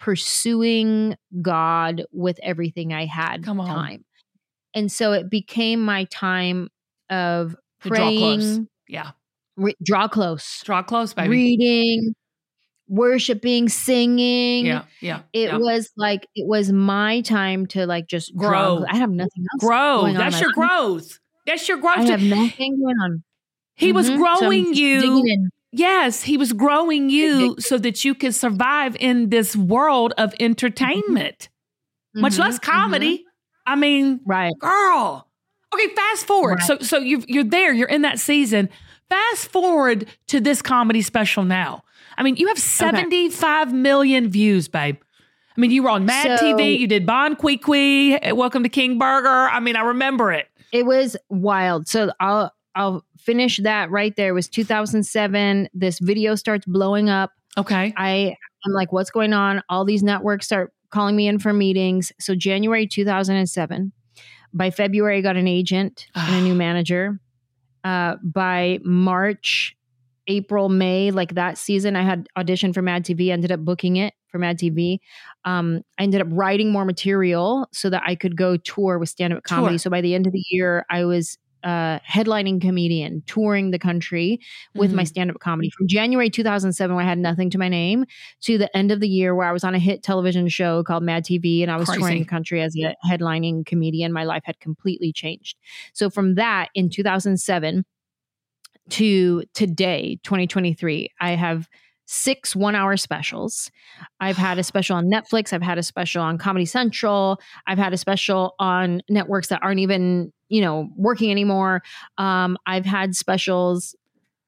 pursuing 0.00 1.16
God 1.42 2.04
with 2.12 2.38
everything 2.42 2.92
I 2.92 3.06
had 3.06 3.44
Come 3.44 3.60
on. 3.60 3.66
time. 3.68 4.04
And 4.74 4.90
so 4.92 5.12
it 5.12 5.28
became 5.30 5.84
my 5.84 6.04
time 6.04 6.68
of 7.10 7.56
To 7.82 7.88
draw 7.88 7.96
close. 7.96 8.44
praying, 8.44 8.68
Yeah. 8.88 9.10
re- 9.56 9.76
draw 9.82 10.08
close, 10.08 10.62
Draw 10.64 10.82
close, 10.82 11.14
baby. 11.14 11.28
reading, 11.30 12.14
worshiping, 12.88 13.68
singing. 13.68 14.66
yeah. 14.66 14.84
Yeah. 15.00 15.22
It 15.32 15.48
yeah. 15.50 15.56
was 15.58 15.90
like 15.96 16.26
it 16.34 16.46
was 16.46 16.70
my 16.72 17.20
time 17.22 17.66
to 17.68 17.86
like 17.86 18.06
just 18.06 18.34
Grow. 18.36 18.84
I 18.88 18.96
have 18.96 19.10
nothing 19.10 19.44
else. 19.52 19.60
grow. 19.60 20.12
That's 20.12 20.40
your 20.40 20.50
life. 20.50 20.54
growth. 20.68 21.18
That's 21.46 21.68
your 21.68 21.78
growth. 21.78 21.98
I 21.98 22.04
have 22.06 22.22
nothing 22.22 22.78
going 22.80 22.96
on. 23.02 23.22
he 23.74 23.92
was 23.92 24.06
Mhm. 24.06 24.08
So 24.18 24.26
I'm 24.26 24.38
growing 24.40 24.64
just 24.66 24.80
you. 24.80 25.48
Yes, 25.72 26.22
he 26.22 26.36
was 26.36 26.52
growing 26.52 27.10
you 27.10 27.56
so 27.58 27.76
that 27.78 28.04
you 28.04 28.14
could 28.14 28.34
survive 28.34 28.96
in 29.00 29.28
this 29.30 29.54
world 29.54 30.14
of 30.16 30.34
entertainment, 30.40 31.48
much 32.14 32.34
Mhm, 32.34 32.38
less 32.38 32.58
comedy. 32.58 33.24
I 33.66 33.76
mean, 33.76 34.20
Right. 34.24 34.52
girl. 34.58 35.28
Okay, 35.74 35.88
fast 35.94 36.26
forward. 36.26 36.60
Right. 36.60 36.66
So, 36.66 36.78
so 36.78 36.98
you 36.98 37.22
you're 37.28 37.44
there. 37.44 37.72
You're 37.74 37.88
in 37.88 38.00
that 38.02 38.18
season. 38.18 38.70
Fast 39.10 39.50
forward 39.52 40.06
to 40.28 40.40
this 40.40 40.62
comedy 40.62 41.02
special 41.02 41.44
now. 41.44 41.82
I 42.16 42.22
mean, 42.22 42.36
you 42.36 42.48
have 42.48 42.58
75 42.58 43.72
million 43.72 44.28
views, 44.28 44.68
babe. 44.68 44.96
I 45.56 45.60
mean, 45.60 45.70
you 45.70 45.82
were 45.82 45.90
on 45.90 46.06
Mad 46.06 46.38
So- 46.38 46.44
TV. 46.56 46.78
You 46.78 46.86
did 46.86 47.04
Bon 47.04 47.36
Qui 47.36 47.58
Qui. 47.58 48.18
Welcome 48.32 48.62
to 48.62 48.68
King 48.70 48.96
Burger. 48.98 49.48
I 49.50 49.60
mean, 49.60 49.76
I 49.76 49.82
remember 49.82 50.32
it. 50.32 50.48
It 50.72 50.86
was 50.86 51.16
wild. 51.28 51.88
So 51.88 52.10
I'll 52.20 52.52
I'll 52.78 53.04
finish 53.18 53.58
that 53.58 53.90
right 53.90 54.14
there. 54.16 54.28
It 54.28 54.32
was 54.32 54.48
2007. 54.48 55.68
This 55.74 55.98
video 55.98 56.36
starts 56.36 56.64
blowing 56.64 57.10
up. 57.10 57.32
Okay. 57.58 57.92
I 57.96 58.36
I'm 58.64 58.72
like, 58.72 58.92
what's 58.92 59.10
going 59.10 59.32
on? 59.32 59.62
All 59.68 59.84
these 59.84 60.02
networks 60.02 60.46
start 60.46 60.72
calling 60.90 61.16
me 61.16 61.26
in 61.26 61.38
for 61.38 61.52
meetings. 61.52 62.12
So 62.20 62.34
January 62.34 62.86
2007. 62.86 63.92
By 64.54 64.70
February, 64.70 65.18
I 65.18 65.20
got 65.20 65.36
an 65.36 65.48
agent 65.48 66.06
and 66.14 66.36
a 66.36 66.40
new 66.40 66.54
manager. 66.54 67.20
Uh, 67.84 68.16
by 68.22 68.78
March, 68.84 69.76
April, 70.28 70.68
May, 70.68 71.10
like 71.10 71.34
that 71.34 71.58
season, 71.58 71.96
I 71.96 72.02
had 72.02 72.28
auditioned 72.36 72.74
for 72.74 72.82
Mad 72.82 73.04
TV. 73.04 73.30
Ended 73.30 73.50
up 73.50 73.60
booking 73.60 73.96
it 73.96 74.14
for 74.28 74.38
Mad 74.38 74.58
TV. 74.58 74.98
Um, 75.44 75.82
I 75.98 76.04
ended 76.04 76.20
up 76.20 76.28
writing 76.30 76.70
more 76.70 76.84
material 76.84 77.66
so 77.72 77.90
that 77.90 78.02
I 78.06 78.14
could 78.14 78.36
go 78.36 78.56
tour 78.56 78.98
with 78.98 79.08
stand 79.08 79.32
up 79.32 79.42
comedy. 79.42 79.74
Tour. 79.74 79.78
So 79.78 79.90
by 79.90 80.00
the 80.00 80.14
end 80.14 80.26
of 80.26 80.32
the 80.32 80.44
year, 80.50 80.86
I 80.90 81.04
was 81.04 81.38
uh, 81.64 81.98
headlining 82.00 82.60
comedian, 82.60 83.22
touring 83.26 83.70
the 83.70 83.78
country 83.78 84.38
with 84.74 84.92
my 84.92 85.02
Mhm. 85.02 85.08
stand 85.08 85.30
up 85.30 85.38
comedy 85.40 85.70
from 85.70 85.88
January 85.88 86.30
2007, 86.30 86.94
where 86.94 87.04
I 87.04 87.08
had 87.08 87.18
nothing 87.18 87.50
to 87.50 87.58
my 87.58 87.68
name, 87.68 88.04
to 88.42 88.58
the 88.58 88.74
end 88.76 88.92
of 88.92 89.00
the 89.00 89.08
year 89.08 89.34
where 89.34 89.46
I 89.48 89.52
was 89.52 89.64
on 89.64 89.74
a 89.74 89.78
hit 89.78 90.02
television 90.02 90.48
show 90.48 90.82
called 90.84 91.02
Mad 91.02 91.24
TV 91.24 91.62
and 91.62 91.70
I 91.70 91.76
was 91.76 91.88
touring 91.88 92.18
the 92.20 92.24
country 92.26 92.62
as 92.62 92.74
a 92.76 92.94
headlining 93.06 93.66
comedian. 93.66 94.12
My 94.12 94.24
life 94.24 94.42
had 94.44 94.60
completely 94.60 95.12
changed. 95.12 95.56
So 95.92 96.10
from 96.10 96.36
that 96.36 96.68
in 96.74 96.90
2007 96.90 97.84
to 98.90 99.42
today, 99.54 100.18
2023, 100.22 101.10
I 101.20 101.32
have 101.32 101.68
six 102.10 102.56
one 102.56 102.74
hour 102.74 102.96
specials. 102.96 103.70
I've 104.18 104.38
had 104.38 104.58
a 104.58 104.62
special 104.64 104.96
on 104.96 105.10
Netflix. 105.10 105.52
I've 105.52 105.60
had 105.62 105.76
a 105.76 105.82
special 105.82 106.22
on 106.22 106.38
Comedy 106.38 106.64
Central. 106.64 107.38
I've 107.66 107.76
had 107.76 107.92
a 107.92 107.98
special 107.98 108.54
on 108.58 109.02
networks 109.10 109.48
that 109.48 109.60
aren't 109.62 109.80
even, 109.80 110.32
you 110.48 110.62
know, 110.62 110.88
working 110.96 111.30
anymore. 111.30 111.82
Um, 112.16 112.56
I've 112.66 112.86
had 112.86 113.14
specials 113.14 113.94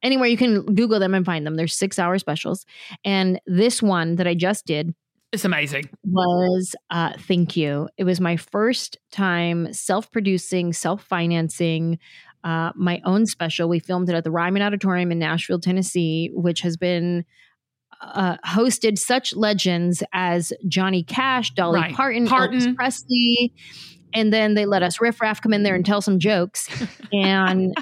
anywhere 0.03 0.27
you 0.27 0.39
can 0.39 0.65
Google 0.75 0.99
them 0.99 1.13
and 1.13 1.27
find 1.27 1.47
them. 1.47 1.57
There's 1.57 1.75
six 1.77 1.99
hour 1.99 2.19
specials. 2.19 2.65
And 3.05 3.39
this 3.47 3.83
one 3.83 4.17
that 4.17 4.27
I 4.27 4.35
just 4.35 4.65
did 4.65 4.95
It's 5.31 5.45
amazing. 5.45 5.91
was 6.03 6.75
uh 6.89 7.13
thank 7.19 7.57
you 7.59 7.89
it 7.99 8.05
was 8.05 8.21
my 8.21 8.37
first 8.39 8.97
time 9.13 9.71
self-producing 9.73 10.73
self-financing 10.73 11.99
uh 12.43 12.73
my 12.75 13.01
own 13.05 13.27
special 13.27 13.69
we 13.69 13.79
filmed 13.79 14.09
it 14.09 14.15
at 14.15 14.25
the 14.25 14.31
ryman 14.31 14.63
auditorium 14.63 15.13
in 15.13 15.19
nashville 15.19 15.61
tennessee 15.61 16.31
which 16.33 16.63
has 16.63 16.77
been 16.79 17.25
uh, 18.01 18.37
hosted 18.47 18.99
such 18.99 19.35
legends 19.35 20.03
as 20.13 20.53
Johnny 20.67 21.03
Cash, 21.03 21.53
Dolly 21.53 21.81
Right. 21.81 21.95
Parton, 21.95 22.27
Parton. 22.27 22.61
Elvis 22.61 22.77
Presley, 22.77 23.53
and 24.15 24.33
then 24.33 24.55
they 24.55 24.67
let 24.67 24.83
us 24.83 25.01
riff 25.01 25.21
raff 25.21 25.41
come 25.41 25.53
in 25.53 25.63
there 25.63 25.75
and 25.75 25.85
tell 25.85 26.01
some 26.01 26.19
jokes. 26.19 26.69
and 27.13 27.75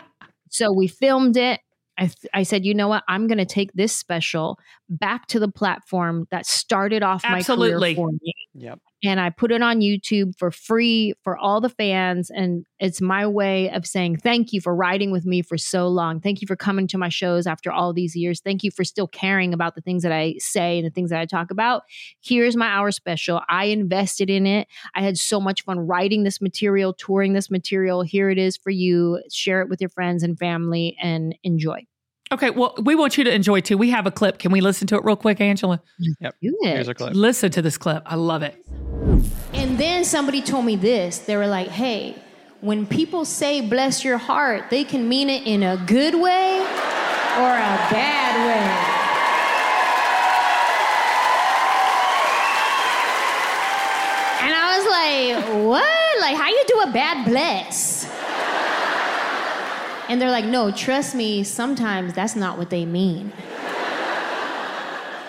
so 0.50 0.72
we 0.72 0.88
filmed 0.88 1.36
it. 1.36 1.60
I, 1.96 2.02
th- 2.02 2.30
I 2.32 2.42
said, 2.44 2.64
you 2.64 2.74
know 2.74 2.86
what? 2.86 3.02
I'm 3.08 3.26
going 3.26 3.38
to 3.38 3.44
take 3.44 3.72
this 3.72 3.92
special 3.92 4.58
back 4.88 5.26
to 5.28 5.40
the 5.40 5.48
platform 5.48 6.26
that 6.30 6.46
started 6.46 7.02
off 7.02 7.24
my 7.24 7.42
career 7.42 7.94
for 7.96 8.12
me. 8.12 8.34
Yep. 8.54 8.78
And 9.04 9.20
I 9.20 9.30
put 9.30 9.52
it 9.52 9.62
on 9.62 9.80
YouTube 9.80 10.36
for 10.36 10.50
free 10.50 11.14
for 11.22 11.36
all 11.36 11.60
the 11.60 11.68
fans. 11.68 12.30
And 12.30 12.66
it's 12.80 13.00
my 13.00 13.26
way 13.26 13.70
of 13.70 13.86
saying 13.86 14.16
thank 14.16 14.52
you 14.52 14.60
for 14.60 14.74
riding 14.74 15.12
with 15.12 15.24
me 15.24 15.40
for 15.40 15.56
so 15.56 15.86
long. 15.86 16.20
Thank 16.20 16.40
you 16.40 16.48
for 16.48 16.56
coming 16.56 16.88
to 16.88 16.98
my 16.98 17.08
shows 17.08 17.46
after 17.46 17.70
all 17.70 17.92
these 17.92 18.16
years. 18.16 18.40
Thank 18.40 18.64
you 18.64 18.72
for 18.72 18.82
still 18.82 19.06
caring 19.06 19.54
about 19.54 19.76
the 19.76 19.80
things 19.80 20.02
that 20.02 20.10
I 20.10 20.34
say 20.38 20.78
and 20.78 20.86
the 20.86 20.90
things 20.90 21.10
that 21.10 21.20
I 21.20 21.26
talk 21.26 21.52
about. 21.52 21.82
Here's 22.20 22.56
my 22.56 22.66
hour 22.66 22.90
special. 22.90 23.40
I 23.48 23.66
invested 23.66 24.30
in 24.30 24.46
it. 24.46 24.66
I 24.96 25.02
had 25.02 25.16
so 25.16 25.40
much 25.40 25.62
fun 25.62 25.78
writing 25.78 26.24
this 26.24 26.40
material, 26.40 26.92
touring 26.92 27.34
this 27.34 27.50
material. 27.50 28.02
Here 28.02 28.30
it 28.30 28.38
is 28.38 28.56
for 28.56 28.70
you. 28.70 29.22
Share 29.30 29.62
it 29.62 29.68
with 29.68 29.80
your 29.80 29.90
friends 29.90 30.24
and 30.24 30.36
family 30.36 30.96
and 31.00 31.36
enjoy. 31.44 31.86
Okay, 32.30 32.50
well, 32.50 32.74
we 32.82 32.94
want 32.94 33.16
you 33.16 33.24
to 33.24 33.34
enjoy 33.34 33.60
too. 33.60 33.78
We 33.78 33.88
have 33.90 34.06
a 34.06 34.10
clip. 34.10 34.38
Can 34.38 34.52
we 34.52 34.60
listen 34.60 34.86
to 34.88 34.96
it 34.96 35.04
real 35.04 35.16
quick, 35.16 35.38
Anjelah? 35.38 35.80
Yep. 36.20 36.34
Do 36.42 36.58
Here's 36.62 36.88
a 36.88 36.94
clip. 36.94 37.14
Listen 37.14 37.50
to 37.52 37.62
this 37.62 37.78
clip. 37.78 38.02
I 38.04 38.16
love 38.16 38.42
it. 38.42 38.62
And 39.54 39.78
then 39.78 40.04
somebody 40.04 40.42
told 40.42 40.66
me 40.66 40.76
this. 40.76 41.20
They 41.20 41.36
were 41.36 41.46
like, 41.46 41.68
hey, 41.68 42.16
when 42.60 42.86
people 42.86 43.24
say 43.24 43.62
bless 43.62 44.04
your 44.04 44.18
heart, 44.18 44.68
they 44.68 44.84
can 44.84 45.08
mean 45.08 45.30
it 45.30 45.46
in 45.46 45.62
a 45.62 45.82
good 45.86 46.14
way 46.14 46.58
or 46.58 47.54
a 47.54 47.78
bad 47.88 48.34
way. 48.46 48.98
And 54.44 54.54
I 54.54 54.76
was 54.76 54.86
like, 54.86 55.66
what? 55.66 56.20
Like, 56.20 56.36
how 56.36 56.48
you 56.48 56.64
do 56.66 56.80
a 56.80 56.92
bad 56.92 57.24
bless? 57.24 58.06
And 60.08 60.20
they're 60.20 60.30
like, 60.30 60.46
no, 60.46 60.70
trust 60.70 61.14
me, 61.14 61.44
sometimes 61.44 62.14
that's 62.14 62.34
not 62.34 62.56
what 62.56 62.70
they 62.70 62.86
mean. 62.86 63.32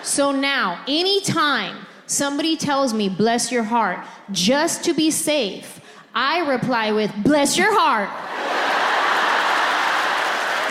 So 0.02 0.32
now, 0.32 0.82
anytime 0.88 1.86
somebody 2.06 2.56
tells 2.56 2.94
me, 2.94 3.08
bless 3.08 3.52
your 3.52 3.62
heart, 3.62 3.98
just 4.32 4.82
to 4.84 4.94
be 4.94 5.10
safe, 5.10 5.80
I 6.14 6.50
reply 6.50 6.92
with, 6.92 7.12
bless 7.22 7.58
your 7.58 7.72
heart. 7.78 8.08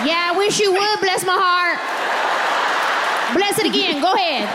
yeah, 0.05 0.31
I 0.33 0.37
wish 0.37 0.59
you 0.59 0.71
would 0.71 0.99
bless 0.99 1.23
my 1.25 1.37
heart. 1.39 1.79
Bless 3.37 3.59
it 3.59 3.67
again. 3.67 4.01
Go 4.01 4.11
ahead. 4.13 4.49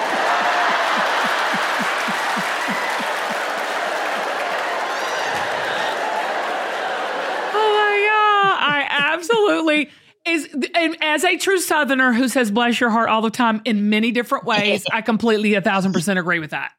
Oh 7.57 7.71
my 7.79 7.97
god! 8.11 8.59
I 8.91 9.14
absolutely 9.31 9.91
is, 10.27 10.49
and 10.75 10.97
as 11.03 11.25
a 11.25 11.37
true 11.37 11.59
Southerner 11.61 12.13
who 12.13 12.29
says 12.29 12.51
"bless 12.51 12.81
your 12.81 12.91
heart" 12.91 13.09
all 13.09 13.23
the 13.23 13.31
time 13.31 13.61
in 13.65 13.89
many 13.91 14.11
different 14.11 14.45
ways, 14.45 14.85
I 14.93 15.03
completely 15.03 15.55
a 15.55 15.61
thousand 15.61 15.93
percent 15.93 16.19
agree 16.19 16.39
with 16.39 16.51
that. 16.51 16.73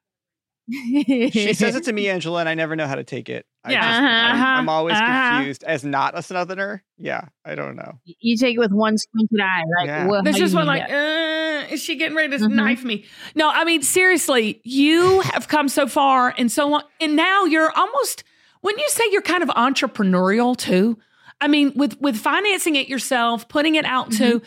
She 0.67 1.53
says 1.53 1.75
it 1.75 1.83
to 1.83 1.93
me, 1.93 2.05
Anjelah, 2.05 2.39
and 2.39 2.49
I 2.49 2.55
never 2.55 2.75
know 2.75 2.87
how 2.87 2.95
to 2.95 3.03
take 3.03 3.29
it. 3.29 3.45
I 3.63 3.71
Yeah. 3.73 3.81
just- 3.81 4.01
I'm, 4.01 4.35
Uh-huh, 4.35 4.45
I'm 4.45 4.69
always 4.69 4.95
uh-huh. 4.95 5.35
confused 5.37 5.63
as 5.63 5.83
not 5.83 6.17
a 6.17 6.23
Southerner. 6.23 6.83
Yeah, 6.97 7.25
I 7.45 7.53
don't 7.55 7.75
know. 7.75 7.99
You 8.03 8.35
take 8.35 8.55
it 8.55 8.59
with 8.59 8.71
one 8.71 8.97
squinted 8.97 9.39
eye, 9.39 9.63
like 9.79 9.87
Yeah. 9.87 10.07
what, 10.07 10.23
There's 10.23 10.37
how 10.37 10.39
just 10.39 10.53
you 10.53 10.57
one 10.57 10.67
like, 10.67 10.89
uh, 10.91 11.71
is 11.71 11.83
she 11.83 11.95
getting 11.97 12.15
ready 12.17 12.35
to 12.35 12.43
Mhm. 12.43 12.51
knife 12.53 12.83
me? 12.83 13.05
No, 13.35 13.49
I 13.51 13.63
mean 13.63 13.83
seriously, 13.83 14.59
you 14.63 15.21
have 15.21 15.47
come 15.47 15.69
so 15.69 15.85
far 15.87 16.33
and 16.35 16.51
so 16.51 16.67
long, 16.67 16.83
and 16.99 17.15
now 17.15 17.45
you're 17.45 17.71
almost. 17.71 18.23
When 18.61 18.79
you 18.79 18.89
say 18.89 19.03
you're 19.11 19.21
kind 19.21 19.43
of 19.43 19.49
entrepreneurial 19.49 20.57
too, 20.57 20.97
I 21.45 21.47
mean, 21.47 21.71
with 21.75 21.99
with 22.01 22.17
financing 22.17 22.75
it 22.75 22.87
yourself, 22.89 23.47
putting 23.47 23.75
it 23.75 23.85
out 23.85 24.09
Mm-hmm. 24.09 24.39
to, 24.39 24.41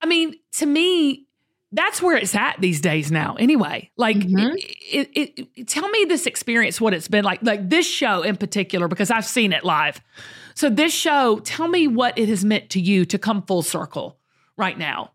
I 0.00 0.06
mean, 0.06 0.34
to 0.52 0.66
me, 0.66 1.26
that's 1.72 2.00
where 2.00 2.16
it's 2.16 2.34
at 2.36 2.60
these 2.60 2.80
days 2.80 3.10
now. 3.10 3.34
Anyway, 3.38 3.90
like, 3.96 4.16
Mhm. 4.18 4.54
it, 4.92 5.10
it, 5.12 5.48
it- 5.56 5.66
tell 5.68 5.88
me 5.88 6.04
this 6.08 6.26
experience, 6.26 6.80
what 6.80 6.94
it's 6.94 7.08
been 7.08 7.24
like, 7.24 7.42
like 7.42 7.68
this 7.68 7.86
show 7.86 8.22
in 8.22 8.36
particular, 8.36 8.86
because 8.86 9.10
I've 9.10 9.26
seen 9.26 9.52
it 9.52 9.64
live. 9.64 10.00
So 10.54 10.70
this 10.70 10.92
show, 10.94 11.40
tell 11.40 11.66
me 11.66 11.88
what 11.88 12.16
it 12.16 12.28
has 12.28 12.44
meant 12.44 12.70
to 12.70 12.80
you 12.80 13.04
to 13.06 13.18
come 13.18 13.42
full 13.42 13.62
circle 13.62 14.16
right 14.56 14.78
now. 14.78 15.10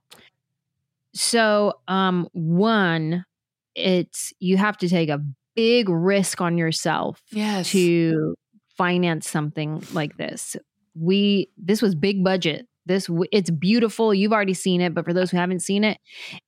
So, 1.14 1.80
um, 1.88 2.28
one, 2.34 3.24
it's 3.76 4.34
you 4.40 4.58
have 4.58 4.78
to 4.80 4.90
take 4.90 5.08
a 5.10 5.22
big 5.56 5.88
risk 5.90 6.42
on 6.42 6.58
yourself 6.58 7.22
Yes. 7.32 7.72
to 7.72 8.36
finance 8.78 9.30
something 9.30 9.82
like 9.94 10.18
this. 10.18 10.56
We 11.00 11.50
this 11.58 11.82
was 11.82 11.96
big 11.96 12.24
budget. 12.24 12.68
This 12.86 13.10
it's 13.32 13.50
beautiful. 13.50 14.14
You've 14.14 14.34
already 14.34 14.54
seen 14.54 14.82
it, 14.82 14.94
but 14.94 15.06
for 15.06 15.14
those 15.14 15.32
who 15.32 15.38
haven't 15.38 15.62
seen 15.62 15.84
it, 15.84 16.00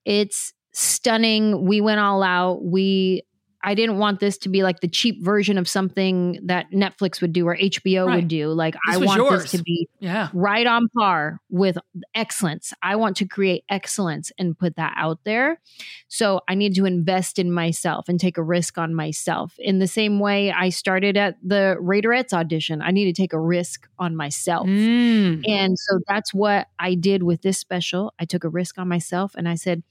it's 0.05 0.53
stunning. 0.73 1.65
We 1.65 1.81
went 1.81 1.99
all 1.99 2.23
out. 2.23 2.63
We 2.63 3.23
I 3.63 3.75
didn't 3.75 3.97
want 3.97 4.19
this 4.19 4.37
to 4.39 4.49
be 4.49 4.63
like 4.63 4.79
the 4.79 4.87
cheap 4.87 5.23
version 5.23 5.57
of 5.57 5.67
something 5.67 6.39
that 6.43 6.71
Netflix 6.71 7.21
would 7.21 7.33
do 7.33 7.47
or 7.47 7.55
HBO 7.55 8.07
Right. 8.07 8.15
would 8.15 8.27
do. 8.27 8.49
Like 8.49 8.73
This 8.87 8.95
I 8.95 8.97
want 8.97 9.17
yours. 9.17 9.43
this 9.43 9.51
to 9.51 9.63
be 9.63 9.87
Yeah. 9.99 10.29
right 10.33 10.65
on 10.65 10.87
par 10.97 11.39
with 11.49 11.77
excellence. 12.15 12.73
I 12.81 12.95
want 12.95 13.17
to 13.17 13.25
create 13.25 13.63
excellence 13.69 14.31
and 14.39 14.57
put 14.57 14.75
that 14.77 14.93
out 14.97 15.19
there. 15.25 15.59
So 16.07 16.41
I 16.49 16.55
need 16.55 16.73
to 16.75 16.85
invest 16.85 17.37
in 17.39 17.51
myself 17.51 18.09
and 18.09 18.19
take 18.19 18.37
a 18.37 18.43
risk 18.43 18.77
on 18.77 18.95
myself. 18.95 19.53
In 19.59 19.79
the 19.79 19.87
same 19.87 20.19
way 20.19 20.51
I 20.51 20.69
started 20.69 21.15
at 21.17 21.37
the 21.43 21.77
Raiderettes 21.79 22.33
audition, 22.33 22.81
I 22.81 22.91
need 22.91 23.05
to 23.05 23.21
take 23.21 23.33
a 23.33 23.39
risk 23.39 23.87
on 23.99 24.15
myself. 24.15 24.67
Mm. 24.67 25.47
And 25.47 25.77
so 25.77 25.99
that's 26.07 26.33
what 26.33 26.67
I 26.79 26.95
did 26.95 27.23
with 27.23 27.41
this 27.41 27.57
special. 27.59 28.13
I 28.19 28.25
took 28.25 28.43
a 28.43 28.49
risk 28.49 28.77
on 28.79 28.87
myself 28.87 29.33
and 29.35 29.47
I 29.47 29.55
said, 29.55 29.83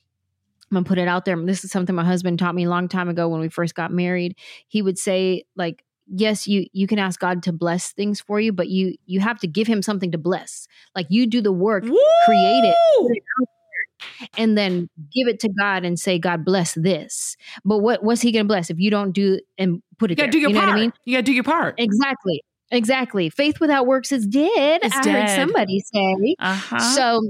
I'm 0.70 0.76
gonna 0.76 0.84
put 0.84 0.98
it 0.98 1.08
out 1.08 1.24
there. 1.24 1.36
This 1.44 1.64
is 1.64 1.70
something 1.70 1.94
my 1.94 2.04
husband 2.04 2.38
taught 2.38 2.54
me 2.54 2.64
a 2.64 2.70
long 2.70 2.88
time 2.88 3.08
ago 3.08 3.28
when 3.28 3.40
we 3.40 3.48
first 3.48 3.74
got 3.74 3.92
married. 3.92 4.36
He 4.68 4.82
would 4.82 4.98
say, 4.98 5.44
like, 5.56 5.84
yes, 6.06 6.46
you 6.46 6.66
you 6.72 6.86
can 6.86 6.98
ask 6.98 7.18
God 7.18 7.42
to 7.44 7.52
bless 7.52 7.92
things 7.92 8.20
for 8.20 8.40
you, 8.40 8.52
but 8.52 8.68
you 8.68 8.94
you 9.06 9.20
have 9.20 9.40
to 9.40 9.48
give 9.48 9.66
him 9.66 9.82
something 9.82 10.12
to 10.12 10.18
bless. 10.18 10.68
Like 10.94 11.06
you 11.08 11.26
do 11.26 11.40
the 11.40 11.52
work, 11.52 11.82
create 11.82 12.64
it, 12.64 12.76
put 13.00 13.16
it 13.16 13.22
out 13.40 13.48
there, 13.48 14.28
and 14.36 14.56
then 14.56 14.88
give 15.12 15.26
it 15.26 15.40
to 15.40 15.48
God 15.48 15.84
and 15.84 15.98
say, 15.98 16.18
God 16.18 16.44
bless 16.44 16.74
this. 16.74 17.36
But 17.64 17.78
what 17.78 18.04
what's 18.04 18.20
he 18.20 18.30
gonna 18.30 18.44
bless 18.44 18.70
if 18.70 18.78
you 18.78 18.90
don't 18.90 19.12
do 19.12 19.40
and 19.58 19.82
put 19.98 20.10
it? 20.12 20.18
You 20.18 20.24
it 20.24 20.26
got 20.26 20.32
to 20.32 20.38
there? 20.38 20.38
do 20.38 20.38
your 20.38 20.50
you 20.50 20.54
know 20.54 20.60
part. 20.60 20.70
what 20.70 20.78
I 20.78 20.80
mean? 20.82 20.92
You 21.04 21.16
got 21.16 21.20
to 21.20 21.24
do 21.24 21.32
your 21.32 21.44
part. 21.44 21.74
Exactly. 21.78 22.42
Exactly. 22.70 23.30
Faith 23.30 23.58
without 23.60 23.86
works 23.88 24.12
is 24.12 24.26
dead. 24.26 24.80
It's 24.84 24.94
I 24.94 25.02
dead. 25.02 25.28
heard 25.28 25.36
somebody 25.36 25.80
say. 25.92 26.36
Uh-huh. 26.38 26.78
So 26.78 27.20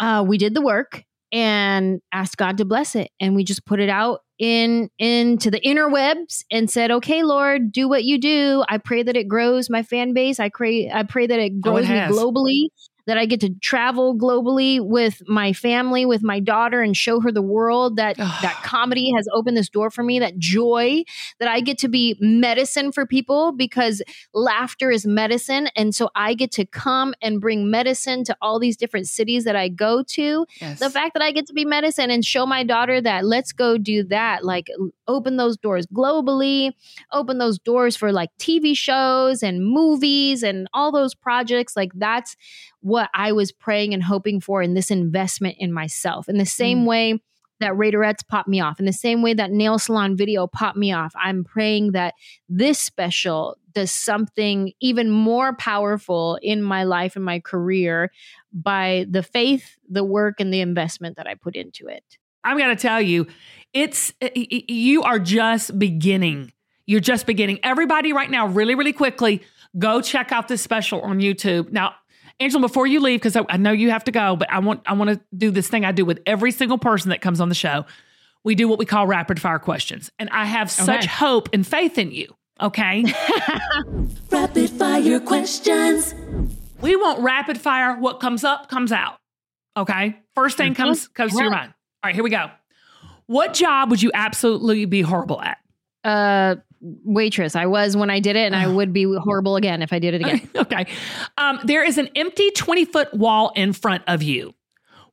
uh, 0.00 0.24
we 0.26 0.38
did 0.38 0.54
the 0.54 0.62
work 0.62 1.04
and 1.32 2.00
asked 2.12 2.36
God 2.36 2.58
to 2.58 2.64
bless 2.64 2.94
it, 2.94 3.10
and 3.20 3.34
we 3.34 3.44
just 3.44 3.64
put 3.64 3.80
it 3.80 3.88
out 3.88 4.20
in 4.38 4.88
into 4.98 5.50
the 5.50 5.60
interwebs 5.60 6.44
and 6.50 6.70
said, 6.70 6.90
"Okay, 6.90 7.22
Lord, 7.22 7.72
do 7.72 7.88
what 7.88 8.04
you 8.04 8.18
do. 8.18 8.64
I 8.68 8.78
pray 8.78 9.02
that 9.02 9.16
it 9.16 9.28
grows 9.28 9.68
my 9.68 9.82
fan 9.82 10.14
base. 10.14 10.38
I 10.38 10.48
pray, 10.48 10.90
I 10.92 11.02
pray 11.02 11.26
that 11.26 11.38
it 11.38 11.52
Oh, 11.64 11.76
it 11.76 11.86
grows 11.86 11.88
me 11.88 11.96
globally." 12.00 12.68
That 13.08 13.18
I 13.18 13.26
get 13.26 13.40
to 13.40 13.50
travel 13.60 14.16
globally 14.16 14.80
with 14.80 15.20
my 15.26 15.52
family, 15.52 16.06
with 16.06 16.22
my 16.22 16.38
daughter, 16.38 16.80
and 16.80 16.96
show 16.96 17.20
her 17.20 17.32
the 17.32 17.42
world. 17.42 17.96
That 17.96 18.16
that 18.42 18.60
comedy 18.62 19.12
has 19.16 19.26
opened 19.34 19.56
this 19.56 19.68
door 19.68 19.90
for 19.90 20.04
me. 20.04 20.20
That 20.20 20.38
joy, 20.38 21.02
that 21.40 21.48
I 21.48 21.60
get 21.60 21.78
to 21.78 21.88
be 21.88 22.16
medicine 22.20 22.92
for 22.92 23.04
people 23.04 23.50
because 23.50 24.02
laughter 24.32 24.92
is 24.92 25.06
medicine, 25.06 25.68
and 25.74 25.92
so 25.92 26.10
I 26.14 26.34
get 26.34 26.52
to 26.52 26.64
come 26.64 27.14
and 27.20 27.40
bring 27.40 27.70
medicine 27.70 28.22
to 28.24 28.36
all 28.40 28.60
these 28.60 28.76
different 28.76 29.08
cities 29.08 29.42
that 29.44 29.56
I 29.56 29.68
go 29.68 30.02
to 30.02 30.46
yes. 30.60 30.78
the 30.78 30.90
fact 30.90 31.14
that 31.14 31.22
I 31.22 31.32
get 31.32 31.46
to 31.46 31.52
be 31.52 31.64
medicine 31.64 32.10
and 32.10 32.24
show 32.24 32.46
my 32.46 32.62
daughter 32.62 33.00
that 33.00 33.24
let's 33.24 33.52
go 33.52 33.78
do 33.78 34.04
that, 34.04 34.44
like 34.44 34.68
open 35.06 35.36
those 35.36 35.56
doors 35.56 35.86
globally, 35.86 36.72
open 37.12 37.38
those 37.38 37.58
doors 37.58 37.96
for 37.96 38.12
like 38.12 38.30
TV 38.38 38.76
shows 38.76 39.42
and 39.42 39.64
movies 39.64 40.42
and 40.42 40.68
all 40.72 40.92
those 40.92 41.14
projects. 41.14 41.76
Like 41.76 41.92
that's 41.94 42.36
what 42.88 43.10
I 43.14 43.32
was 43.32 43.52
praying 43.52 43.94
and 43.94 44.02
hoping 44.02 44.40
for 44.40 44.62
in 44.62 44.74
this 44.74 44.90
investment 44.90 45.56
in 45.58 45.72
myself. 45.72 46.28
In 46.28 46.38
the 46.38 46.46
same 46.46 46.80
Mm. 46.84 46.86
way 46.86 47.22
that 47.60 47.72
Raiderettes 47.72 48.26
popped 48.26 48.48
me 48.48 48.60
off, 48.60 48.78
in 48.78 48.86
the 48.86 48.92
same 48.92 49.20
way 49.20 49.34
that 49.34 49.50
nail 49.50 49.78
salon 49.78 50.16
video 50.16 50.46
popped 50.46 50.76
me 50.78 50.92
off, 50.92 51.12
I'm 51.16 51.42
praying 51.44 51.92
that 51.92 52.14
this 52.48 52.78
special 52.78 53.56
does 53.74 53.90
something 53.92 54.72
even 54.80 55.10
more 55.10 55.54
powerful 55.56 56.38
in 56.42 56.62
my 56.62 56.84
life 56.84 57.16
and 57.16 57.24
my 57.24 57.40
career 57.40 58.10
by 58.52 59.06
the 59.10 59.22
faith, 59.22 59.76
the 59.88 60.04
work, 60.04 60.40
and 60.40 60.52
the 60.54 60.60
investment 60.60 61.16
that 61.16 61.26
I 61.26 61.34
put 61.34 61.56
into 61.56 61.86
it. 61.88 62.04
I'm 62.44 62.56
going 62.58 62.74
to 62.74 62.80
tell 62.80 63.02
you, 63.02 63.26
it's 63.72 64.12
y- 64.22 64.46
you 64.68 65.02
are 65.02 65.18
just 65.18 65.78
beginning. 65.78 66.52
You're 66.86 67.00
just 67.00 67.26
beginning. 67.26 67.58
Everybody, 67.62 68.12
right 68.12 68.30
now, 68.30 68.46
really, 68.46 68.74
really 68.74 68.92
quickly, 68.94 69.42
go 69.78 70.00
check 70.00 70.32
out 70.32 70.48
this 70.48 70.62
special 70.62 71.02
on 71.02 71.18
YouTube. 71.18 71.70
Now, 71.72 71.94
Anjelah, 72.40 72.60
before 72.60 72.86
you 72.86 73.00
leave, 73.00 73.20
because 73.20 73.34
I, 73.36 73.44
I 73.48 73.56
know 73.56 73.72
you 73.72 73.90
have 73.90 74.04
to 74.04 74.12
go, 74.12 74.36
but 74.36 74.50
I 74.50 74.60
want 74.60 74.82
I 74.86 74.92
want 74.94 75.10
to 75.10 75.20
do 75.36 75.50
this 75.50 75.68
thing 75.68 75.84
I 75.84 75.92
do 75.92 76.04
with 76.04 76.20
every 76.26 76.52
single 76.52 76.78
person 76.78 77.10
that 77.10 77.20
comes 77.20 77.40
on 77.40 77.48
the 77.48 77.54
show. 77.54 77.84
We 78.44 78.54
do 78.54 78.68
what 78.68 78.78
we 78.78 78.86
call 78.86 79.06
rapid 79.06 79.40
fire 79.40 79.58
questions, 79.58 80.10
and 80.18 80.30
I 80.30 80.44
have 80.44 80.70
such 80.70 81.06
hope 81.06 81.48
and 81.52 81.66
faith 81.66 81.98
in 81.98 82.12
you. 82.12 82.34
Okay, 82.60 83.04
Rapid 84.30 84.70
fire 84.70 85.20
questions. 85.20 86.14
we 86.80 86.96
want 86.96 87.20
rapid 87.20 87.60
fire. 87.60 87.96
What 87.98 88.20
comes 88.20 88.44
up 88.44 88.68
comes 88.68 88.92
out. 88.92 89.18
Okay, 89.76 90.16
first 90.34 90.56
thing 90.56 90.74
comes 90.74 91.08
comes 91.08 91.32
to 91.36 91.42
your 91.42 91.50
mind. 91.50 91.72
All 92.02 92.08
right, 92.08 92.14
here 92.14 92.24
we 92.24 92.30
go. 92.30 92.50
What 93.26 93.52
job 93.54 93.90
would 93.90 94.02
you 94.02 94.10
absolutely 94.14 94.84
be 94.86 95.02
horrible 95.02 95.40
at? 95.42 95.58
Uh, 96.04 96.56
waitress. 96.80 97.56
I 97.56 97.66
was 97.66 97.96
when 97.96 98.10
I 98.10 98.20
did 98.20 98.36
it, 98.36 98.46
and 98.46 98.56
I 98.56 98.66
would 98.66 98.92
be 98.92 99.04
horrible 99.04 99.56
again 99.56 99.82
if 99.82 99.92
I 99.92 99.98
did 99.98 100.14
it 100.14 100.20
again. 100.22 100.48
okay. 100.56 100.86
Um, 101.36 101.60
there 101.64 101.84
is 101.84 101.98
an 101.98 102.08
empty 102.14 102.50
20 102.52 102.84
foot 102.86 103.12
wall 103.14 103.52
in 103.56 103.72
front 103.72 104.02
of 104.06 104.22
you. 104.22 104.54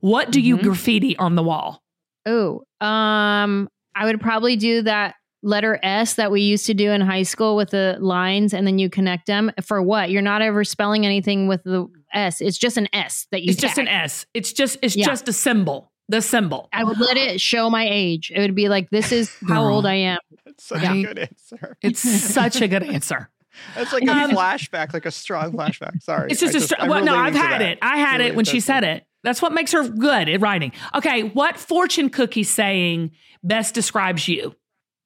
What 0.00 0.30
do 0.30 0.40
you 0.40 0.56
Mhm. 0.58 0.62
graffiti 0.62 1.16
on 1.16 1.34
the 1.34 1.42
wall? 1.42 1.82
Oh, 2.26 2.62
um, 2.80 3.68
I 3.94 4.04
would 4.04 4.20
probably 4.20 4.56
do 4.56 4.82
that 4.82 5.14
letter 5.42 5.78
S 5.82 6.14
that 6.14 6.30
we 6.30 6.40
used 6.42 6.66
to 6.66 6.74
do 6.74 6.90
in 6.90 7.00
high 7.00 7.22
school 7.22 7.56
with 7.56 7.70
the 7.70 7.96
lines, 8.00 8.52
and 8.52 8.66
then 8.66 8.78
you 8.78 8.90
connect 8.90 9.26
them 9.26 9.50
for 9.62 9.80
what? 9.82 10.10
You're 10.10 10.22
not 10.22 10.42
ever 10.42 10.64
spelling 10.64 11.06
anything 11.06 11.46
with 11.48 11.62
the 11.64 11.86
S. 12.12 12.40
It's 12.40 12.58
just 12.58 12.76
an 12.76 12.88
S 12.92 13.26
that 13.30 13.42
you. 13.42 13.50
It's 13.52 13.60
just 13.60 13.78
an. 13.78 13.88
S. 13.88 14.26
It's 14.34 14.52
just 14.52 14.78
it's 14.82 14.96
Yeah. 14.96 15.06
just 15.06 15.28
a 15.28 15.32
symbol. 15.32 15.92
The 16.08 16.22
symbol. 16.22 16.68
I 16.72 16.84
would 16.84 17.00
let 17.00 17.16
it 17.16 17.40
show 17.40 17.68
my 17.68 17.86
age. 17.90 18.30
It 18.34 18.40
would 18.40 18.54
be 18.54 18.68
like, 18.68 18.90
this 18.90 19.10
is 19.10 19.34
how 19.48 19.64
Girl. 19.64 19.74
old 19.76 19.86
I 19.86 19.94
am. 19.94 20.18
That's 20.44 20.64
such 20.64 20.82
Right. 20.82 20.98
a 20.98 21.02
good 21.02 21.18
answer. 21.18 21.76
It's 21.82 22.00
such 22.00 22.60
a 22.60 22.68
good 22.68 22.84
answer. 22.84 23.28
That's 23.74 23.92
like 23.92 24.04
a 24.04 24.10
Um, 24.12 24.30
flashback, 24.30 24.92
like 24.92 25.06
a 25.06 25.10
strong 25.10 25.52
flashback. 25.52 26.02
Sorry. 26.02 26.30
It's 26.30 26.40
just 26.40 26.54
I 26.54 26.58
a 26.58 26.60
str- 26.60 26.74
I'm 26.78 26.88
well, 26.90 27.04
no, 27.04 27.16
I've 27.16 27.34
had 27.34 27.60
that. 27.60 27.62
it. 27.72 27.78
I 27.82 27.96
had 27.96 28.18
Really, 28.18 28.30
it 28.30 28.36
when 28.36 28.44
she 28.44 28.60
said 28.60 28.84
it. 28.84 29.04
That's 29.24 29.42
what 29.42 29.52
makes 29.52 29.72
her 29.72 29.88
good 29.88 30.28
at 30.28 30.40
writing. 30.40 30.70
Okay, 30.94 31.22
what 31.24 31.56
fortune 31.56 32.10
cookie 32.10 32.44
saying 32.44 33.10
best 33.42 33.74
describes 33.74 34.28
you? 34.28 34.54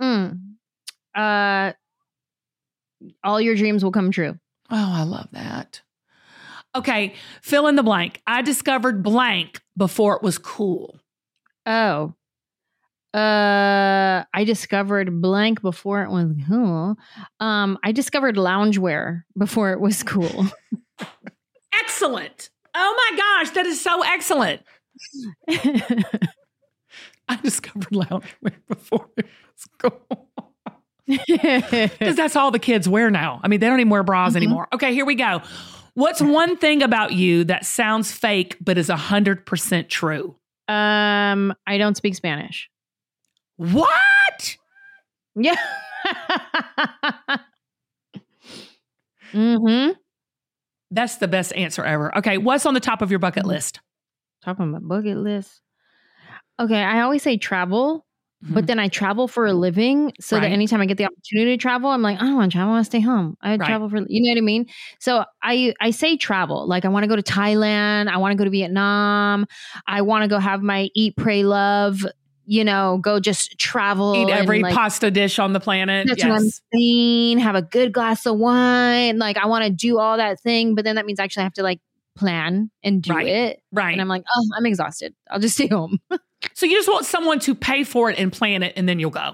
Mm. 0.03 0.41
Uh, 1.15 1.73
all 3.25 3.41
your 3.41 3.55
dreams 3.55 3.83
will 3.83 3.93
come 3.93 4.11
true. 4.11 4.39
Oh, 4.71 4.93
I 4.99 5.05
love 5.05 5.29
that. 5.33 5.81
Okay, 6.75 7.15
fill 7.43 7.67
in 7.67 7.75
the 7.77 7.83
blank. 7.83 8.23
I 8.27 8.43
discovered 8.43 9.03
blank 9.03 9.61
before 9.77 10.17
it 10.17 10.23
was 10.23 10.39
cool. 10.39 11.01
Oh. 11.67 12.15
Uh, 13.13 14.23
I 14.33 14.45
discovered 14.45 15.21
blank 15.21 15.63
before 15.63 16.03
it 16.05 16.11
was 16.11 16.29
cool. 16.47 16.97
Um, 17.41 17.77
I 17.83 17.91
discovered 17.91 18.37
loungewear 18.37 19.25
before 19.37 19.73
it 19.73 19.81
was 19.81 20.05
cool. 20.05 20.47
Excellent. 21.75 22.51
Oh 22.73 23.11
my 23.11 23.17
gosh, 23.17 23.51
that 23.55 23.67
is 23.67 23.81
so 23.81 24.03
excellent. 24.03 24.63
I 27.29 27.37
discovered 27.43 27.91
loungewear 27.91 28.55
before 28.69 29.09
it 29.17 29.27
was 29.27 29.67
cool. 29.79 30.29
Because 31.27 32.15
that's 32.15 32.37
all 32.37 32.53
the 32.53 32.61
kids 32.61 32.89
wear 32.89 33.11
now. 33.11 33.41
I 33.43 33.49
mean, 33.49 33.59
they 33.59 33.67
don't 33.67 33.81
even 33.81 33.91
wear 33.91 34.05
bras 34.05 34.37
anymore. 34.37 34.69
Okay, 34.73 34.95
here 34.95 35.05
we 35.05 35.17
go. 35.17 35.43
What's 36.01 36.23
one 36.23 36.57
thing 36.57 36.83
about 36.83 37.13
you 37.13 37.45
that 37.45 37.67
sounds 37.67 38.11
fake 38.11 38.57
but 38.59 38.79
is 38.79 38.89
100% 38.89 39.89
true? 39.91 40.35
Um, 40.67 41.53
I 41.67 41.77
don't 41.77 41.95
speak 41.95 42.15
Spanish. 42.15 42.71
What? 43.59 44.57
Yeah. 45.37 45.57
mm-hmm. 49.35 49.91
That's 50.91 51.17
the 51.17 51.29
best 51.29 51.53
answer 51.53 51.85
ever. 51.85 52.17
Okay, 52.17 52.39
what's 52.39 52.65
on 52.65 52.73
the 52.73 52.81
top 52.81 53.03
of 53.03 53.11
your 53.11 53.19
bucket 53.19 53.45
list? 53.45 53.81
Top 54.43 54.59
of 54.59 54.69
my 54.69 54.79
bucket 54.79 55.19
list. 55.19 55.61
Okay, 56.59 56.83
I 56.83 57.03
always 57.03 57.23
say 57.23 57.37
travel, 57.37 58.07
Mm-hmm. 58.43 58.55
but 58.55 58.67
then 58.67 58.79
I 58.79 58.89
travel 58.89 59.29
for 59.29 59.45
a 59.45 59.53
living. 59.53 60.13
So 60.19 60.37
Right. 60.37 60.45
that 60.45 60.51
anytime 60.51 60.81
I 60.81 60.87
get 60.87 60.97
the 60.97 61.05
opportunity 61.05 61.57
to 61.57 61.61
travel, 61.61 61.91
I'm 61.91 62.01
like, 62.01 62.17
I 62.19 62.23
don't 62.25 62.37
want 62.37 62.51
to 62.51 62.57
travel. 62.57 62.73
I 62.73 62.77
want 62.77 62.87
to 62.87 62.91
stay 62.91 63.01
home. 63.01 63.37
I 63.43 63.51
Right. 63.57 63.67
travel 63.67 63.91
for, 63.91 63.99
you 64.09 64.23
know 64.23 64.31
what 64.31 64.39
I 64.39 64.41
mean? 64.41 64.67
So 64.99 65.25
I 65.43 65.75
I 65.81 65.91
say 65.91 66.17
travel. 66.17 66.67
Like 66.67 66.87
I 66.87 66.89
want 66.89 67.05
to 67.05 67.09
go 67.09 67.17
to 67.17 67.23
Thailand. 67.23 68.09
I 68.09 68.17
want 68.17 68.33
to 68.33 68.37
go 68.39 68.45
to 68.45 68.51
Vietnam. 68.51 69.47
I 69.87 70.01
want 70.03 70.23
to 70.25 70.29
go 70.29 70.39
have 70.39 70.63
my 70.63 70.89
eat, 70.95 71.17
pray, 71.17 71.43
love. 71.43 72.07
You 72.47 72.65
know, 72.65 72.99
go 73.03 73.21
just 73.21 73.59
travel. 73.59 74.17
Eat 74.17 74.31
every 74.33 74.61
like, 74.63 74.75
pasta 74.75 75.11
dish 75.11 75.39
on 75.39 75.53
the 75.53 75.61
planet. 75.61 76.09
That's 76.09 76.25
what 76.25 76.33
I'm 76.33 76.49
saying. 76.73 77.39
Have 77.41 77.55
a 77.55 77.63
good 77.63 77.93
glass 77.93 78.25
of 78.27 78.39
wine. 78.39 79.19
Like 79.19 79.37
I 79.37 79.47
want 79.47 79.65
to 79.67 79.71
do 79.71 79.99
all 79.99 80.17
that 80.17 80.41
thing, 80.41 80.75
but 80.75 80.85
then 80.85 80.97
that 80.97 81.05
means 81.07 81.21
I 81.21 81.25
actually 81.25 81.43
have 81.45 81.53
to 81.55 81.63
like 81.63 81.81
plan 82.17 82.71
and 82.83 83.03
do 83.03 83.13
Right. 83.13 83.27
it. 83.29 83.63
Right. 83.71 83.93
And 83.93 84.01
I'm 84.01 84.09
like, 84.09 84.25
oh, 84.35 84.45
I'm 84.57 84.67
exhausted. 84.67 85.15
I'll 85.31 85.39
just 85.39 85.55
stay 85.57 85.69
home. 85.69 85.99
So 86.55 86.67
you 86.67 86.77
just 86.77 86.89
want 86.89 87.05
someone 87.07 87.39
to 87.41 87.55
pay 87.55 87.85
for 87.85 88.11
it 88.11 88.19
and 88.19 88.33
plan 88.33 88.63
it, 88.63 88.73
and 88.77 88.89
then 88.89 88.99
you'll 89.01 89.11
go. 89.11 89.33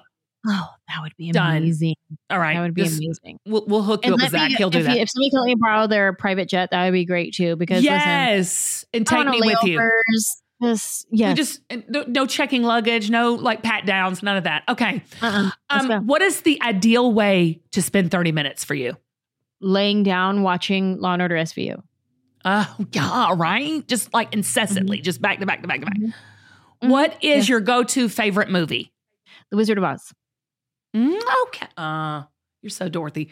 Oh, 0.49 0.69
that 0.89 0.99
would 1.03 1.13
be 1.17 1.33
Done. 1.33 1.57
amazing. 1.57 1.95
All 2.31 2.39
right. 2.39 2.55
That 2.55 2.63
would 2.63 2.75
be 2.75 2.83
Just- 2.85 2.99
amazing. 3.03 3.39
We'll, 3.47 3.65
we'll 3.67 3.83
hook 3.83 4.05
you 4.07 4.13
And 4.13 4.21
up 4.23 4.27
with 4.27 4.33
let 4.33 4.43
me- 4.45 4.51
Zach. 4.51 4.59
He'll 4.59 4.71
do 4.71 4.83
that. 4.85 4.95
you- 4.97 5.03
if 5.03 5.11
somebody 5.11 5.31
can 5.31 5.41
let 5.41 5.47
me 5.47 5.55
borrow 5.59 5.87
their 5.89 6.13
private 6.13 6.49
jet, 6.49 6.71
that 6.71 6.85
would 6.85 6.93
be 6.93 7.05
great 7.05 7.35
too. 7.35 7.57
Because 7.57 7.83
listen, 7.83 7.93
yes. 7.93 8.85
and 8.95 9.07
I 9.11 9.25
take 9.25 9.29
me 9.29 9.41
with 9.45 9.65
you. 9.65 9.91
Just 10.63 11.07
You 11.11 11.35
just 11.35 11.61
no, 11.89 12.05
no 12.07 12.27
checking 12.27 12.63
luggage, 12.63 13.11
no 13.11 13.35
like 13.35 13.63
pat 13.63 13.85
downs, 13.87 14.23
none 14.23 14.37
of 14.37 14.45
that. 14.45 14.63
Okay. 14.69 15.03
uh-uh. 15.21 15.51
Um, 15.69 16.07
what 16.07 16.23
is 16.23 16.43
the 16.43 16.63
ideal 16.63 17.13
way 17.13 17.61
to 17.73 17.83
spend 17.83 18.11
30 18.11 18.33
minutes 18.33 18.65
for 18.65 18.75
you? 18.75 18.97
laying 19.61 20.03
down 20.03 20.43
watching 20.43 20.99
Law 21.01 21.15
and 21.15 21.23
Order 21.23 21.37
SVU. 21.37 21.83
Oh, 22.45 22.77
yeah, 22.93 23.33
right? 23.37 23.87
Just 23.89 24.13
like 24.15 24.33
incessantly, 24.35 25.01
just 25.01 25.21
back 25.21 25.41
to 25.41 25.47
back 25.47 25.63
to 25.63 25.67
back 25.69 25.81
to 25.81 25.87
back. 25.87 25.97
Mhm. 26.87 26.91
What 26.91 27.22
is 27.24 27.49
Yeah. 27.49 27.55
your 27.55 27.61
go 27.61 27.82
to 27.84 28.09
favorite 28.09 28.51
movie? 28.51 28.93
The 29.51 29.57
Wizard 29.57 29.78
of 29.78 29.84
Oz. 29.84 30.12
Mm, 30.95 31.20
okay. 31.49 31.66
Uh, 31.76 32.22
you're 32.62 32.70
so 32.70 32.89
Dorothy. 32.89 33.30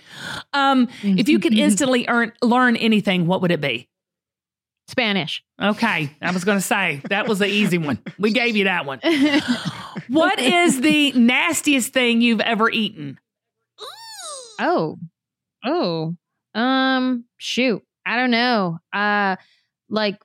Um, 0.52 0.88
if 1.02 1.28
you 1.28 1.38
could 1.38 1.55
instantly 1.55 2.07
earn, 2.09 2.32
learn 2.42 2.76
anything, 2.76 3.26
what 3.26 3.40
would 3.42 3.50
it 3.50 3.61
be? 3.61 3.88
Spanish. 4.88 5.42
Okay. 5.61 6.11
I 6.20 6.30
was 6.30 6.44
going 6.44 6.59
to 6.59 6.62
say 6.64 7.00
that 7.09 7.26
was 7.26 7.38
the 7.38 7.46
easy 7.48 7.78
one. 7.78 7.98
We 8.18 8.32
gave 8.32 8.55
you 8.57 8.64
that 8.64 8.84
one. 8.86 9.00
What 10.09 10.38
is 10.38 10.80
the 10.82 11.12
nastiest 11.12 11.92
thing 11.94 12.20
you've 12.20 12.40
ever 12.42 12.68
eaten? 12.68 13.18
Oh, 14.61 14.98
oh, 15.64 16.14
um, 16.55 17.24
shoot, 17.38 17.82
I 18.05 18.16
don't 18.16 18.30
know. 18.30 18.78
Uh, 18.92 19.36
like 19.88 20.18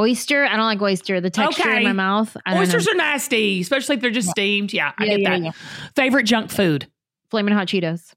oyster. 0.00 0.44
I 0.44 0.56
don't 0.56 0.66
like 0.66 0.80
oyster. 0.82 1.20
The 1.20 1.30
texture 1.30 1.68
Okay. 1.68 1.78
in 1.78 1.84
my 1.84 1.92
mouth. 1.92 2.36
I 2.44 2.54
don't 2.54 2.62
Oysters 2.62 2.86
know. 2.86 2.92
are 2.92 2.96
nasty, 2.96 3.60
especially 3.60 3.96
if 3.96 4.02
they're 4.02 4.10
just 4.10 4.28
steamed. 4.30 4.72
Yeah, 4.72 4.92
I 4.98 5.04
Yeah, 5.04 5.10
get 5.10 5.20
yeah, 5.20 5.30
that. 5.30 5.44
yeah. 5.44 5.50
Favorite 5.94 6.24
junk 6.24 6.50
food? 6.50 6.88
Flaming 7.30 7.54
hot 7.54 7.68
Cheetos. 7.68 8.14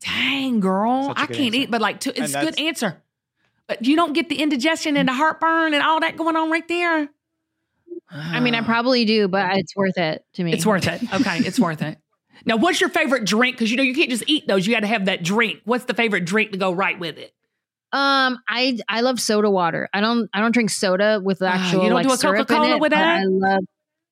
Dang, 0.00 0.60
girl. 0.60 1.08
Such 1.08 1.18
a 1.18 1.20
I 1.20 1.26
good 1.26 1.36
can't 1.36 1.46
answer. 1.54 1.58
eat, 1.58 1.70
but 1.70 1.80
like, 1.80 2.00
two, 2.00 2.10
And 2.10 2.24
it's 2.24 2.34
a 2.34 2.40
good 2.40 2.58
answer. 2.58 3.02
But 3.68 3.84
you 3.84 3.96
don't 3.96 4.12
get 4.12 4.28
the 4.28 4.36
indigestion 4.42 4.96
and 4.96 5.08
the 5.08 5.12
heartburn 5.12 5.74
and 5.74 5.82
all 5.82 6.00
that 6.00 6.16
going 6.16 6.36
on 6.36 6.50
right 6.50 6.66
there. 6.68 7.08
I 8.10 8.40
mean, 8.40 8.54
I 8.54 8.60
ah. 8.60 8.64
probably 8.64 9.04
do, 9.04 9.26
but 9.28 9.56
it's 9.56 9.74
worth 9.74 9.98
it 9.98 10.24
to 10.34 10.44
me. 10.44 10.52
It's 10.52 10.64
worth 10.66 10.86
it. 10.86 11.02
Okay, 11.12 11.38
it's 11.38 11.58
worth 11.58 11.82
it. 11.82 11.98
Now, 12.44 12.56
what's 12.56 12.80
your 12.80 12.90
favorite 12.90 13.24
drink? 13.24 13.56
Because 13.56 13.70
you 13.70 13.76
know 13.76 13.82
you 13.82 13.94
can't 13.94 14.10
just 14.10 14.22
eat 14.28 14.46
those. 14.46 14.66
You 14.66 14.74
got 14.74 14.80
to 14.80 14.86
have 14.86 15.06
that 15.06 15.24
drink. 15.24 15.60
What's 15.64 15.84
the 15.86 15.94
favorite 15.94 16.24
drink 16.24 16.52
to 16.52 16.58
go 16.58 16.70
right 16.72 16.98
with 16.98 17.18
it? 17.18 17.32
Um, 17.96 18.38
I 18.48 18.78
I 18.88 19.00
love 19.00 19.18
soda 19.20 19.48
water. 19.50 19.88
I 19.94 20.00
don't 20.00 20.28
I 20.34 20.40
don't 20.40 20.52
drink 20.52 20.70
soda 20.70 21.20
with 21.22 21.38
the 21.38 21.46
Ah, 21.48 21.52
actual. 21.52 21.82
you 21.84 21.88
don't 21.90 21.94
like, 21.94 22.06
do 22.06 22.12
a 22.12 22.18
Coca-Cola 22.18 22.78
with 22.78 22.90
that? 22.90 23.20
I 23.20 23.24
love. 23.24 23.64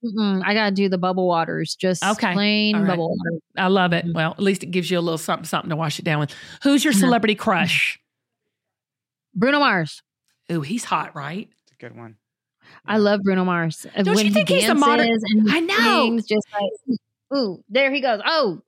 Mm-mm, 0.05 0.43
I 0.45 0.55
gotta 0.55 0.71
do 0.75 0.89
the 0.89 0.99
bubble 0.99 1.27
waters, 1.27 1.75
just 1.77 2.05
Okay, 2.05 2.33
plain 2.35 2.75
all 2.77 2.83
right. 2.83 2.89
bubble 2.89 3.09
water. 3.11 3.39
I 3.57 3.69
love 3.69 3.93
it. 3.93 4.05
Well, 4.13 4.33
at 4.33 4.41
least 4.43 4.63
it 4.63 4.67
gives 4.67 4.91
you 4.91 4.99
a 4.99 5.01
little 5.01 5.19
something, 5.19 5.47
something 5.47 5.71
to 5.71 5.77
wash 5.77 5.99
it 5.99 6.05
down 6.05 6.21
with. 6.21 6.31
Who's 6.63 6.85
your 6.85 6.93
Mhm. 6.93 7.01
celebrity 7.01 7.35
crush? 7.35 7.99
Bruno 9.35 9.59
Mars. 9.61 10.03
Ooh, 10.53 10.61
he's 10.61 10.85
hot, 10.85 11.15
right? 11.17 11.49
It's 11.63 11.73
a 11.73 11.77
good 11.77 11.97
one. 11.97 12.17
I 12.87 12.99
love 12.99 13.21
Bruno 13.23 13.45
Mars. 13.45 13.87
Uh, 13.97 14.03
Don't 14.03 14.15
when 14.15 14.27
you 14.27 14.33
think 14.33 14.49
he 14.49 14.61
he's 14.61 14.69
a 14.69 14.75
modern- 14.75 15.09
and 15.09 15.49
he 15.51 15.57
I 15.57 15.61
know. 15.61 15.77
sings, 16.05 16.27
just 16.27 16.47
like 16.53 16.99
ooh, 17.35 17.63
there 17.69 17.91
he 17.93 18.01
goes. 18.01 18.21
Oh, 18.27 18.61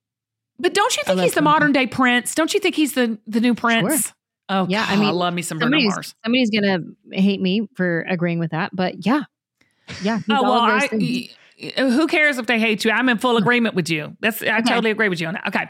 But 0.59 0.73
don't 0.75 0.97
you 0.97 1.03
think 1.05 1.17
love 1.19 1.25
he's 1.25 1.35
the 1.35 1.43
modern 1.43 1.73
day 1.73 1.87
Prince? 1.87 2.35
Don't 2.35 2.53
you 2.55 2.61
think 2.61 2.75
he's 2.75 2.95
the 2.95 3.19
the 3.27 3.41
new 3.41 3.55
Prince? 3.55 4.13
Oh, 4.49 4.67
Yeah, 4.69 4.87
yeah. 4.87 4.87
I 4.89 4.97
mean, 4.97 5.13
love 5.15 5.35
me 5.35 5.43
some 5.43 5.59
Bruno 5.59 5.79
Mars. 5.81 6.15
somebody's 6.25 6.51
gonna 6.51 6.79
hate 7.13 7.41
me 7.41 7.69
for 7.75 8.03
agreeing 8.03 8.39
with 8.39 8.53
that, 8.53 8.71
but 8.75 9.05
yeah, 9.05 9.23
yeah. 10.03 10.21
Oh 10.31 10.43
well, 10.43 10.53
of 10.55 10.71
I, 10.71 10.87
things. 10.89 11.03
y- 11.03 11.73
y- 11.77 11.91
who 11.91 12.07
cares 12.07 12.39
if 12.39 12.47
they 12.47 12.59
hate 12.61 12.85
you? 12.85 12.91
I'm 12.93 13.09
in 13.09 13.19
full 13.19 13.37
agreement 13.37 13.75
with 13.75 13.91
you. 13.91 14.17
That's 14.21 14.43
I 14.43 14.59
Okay. 14.59 14.63
totally 14.63 14.91
agree 14.91 15.09
with 15.09 15.21
you 15.21 15.27
on 15.27 15.35
that. 15.35 15.49
Okay, 15.49 15.69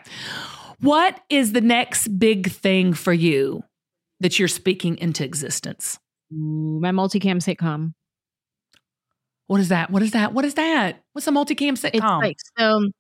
what 0.81 1.19
is 1.31 1.53
the 1.53 1.61
next 1.63 2.09
big 2.19 2.51
thing 2.51 2.93
for 2.93 3.13
you 3.15 3.63
that 4.21 4.39
you're 4.39 4.49
speaking 4.49 4.99
into 4.99 5.25
existence? 5.25 5.99
Ooh, 6.33 6.79
my 6.81 6.91
multicam 6.91 7.37
sitcom. 7.39 7.95
What 9.47 9.61
is 9.61 9.69
that? 9.69 9.91
What 9.91 10.03
is 10.03 10.11
that? 10.11 10.33
What 10.35 10.45
is 10.45 10.55
that? 10.55 11.03
What's 11.13 11.27
a 11.29 11.31
multicam 11.31 11.73
sitcom? 11.79 11.95
It's 11.95 12.03
like 12.03 12.37
so. 12.59 12.91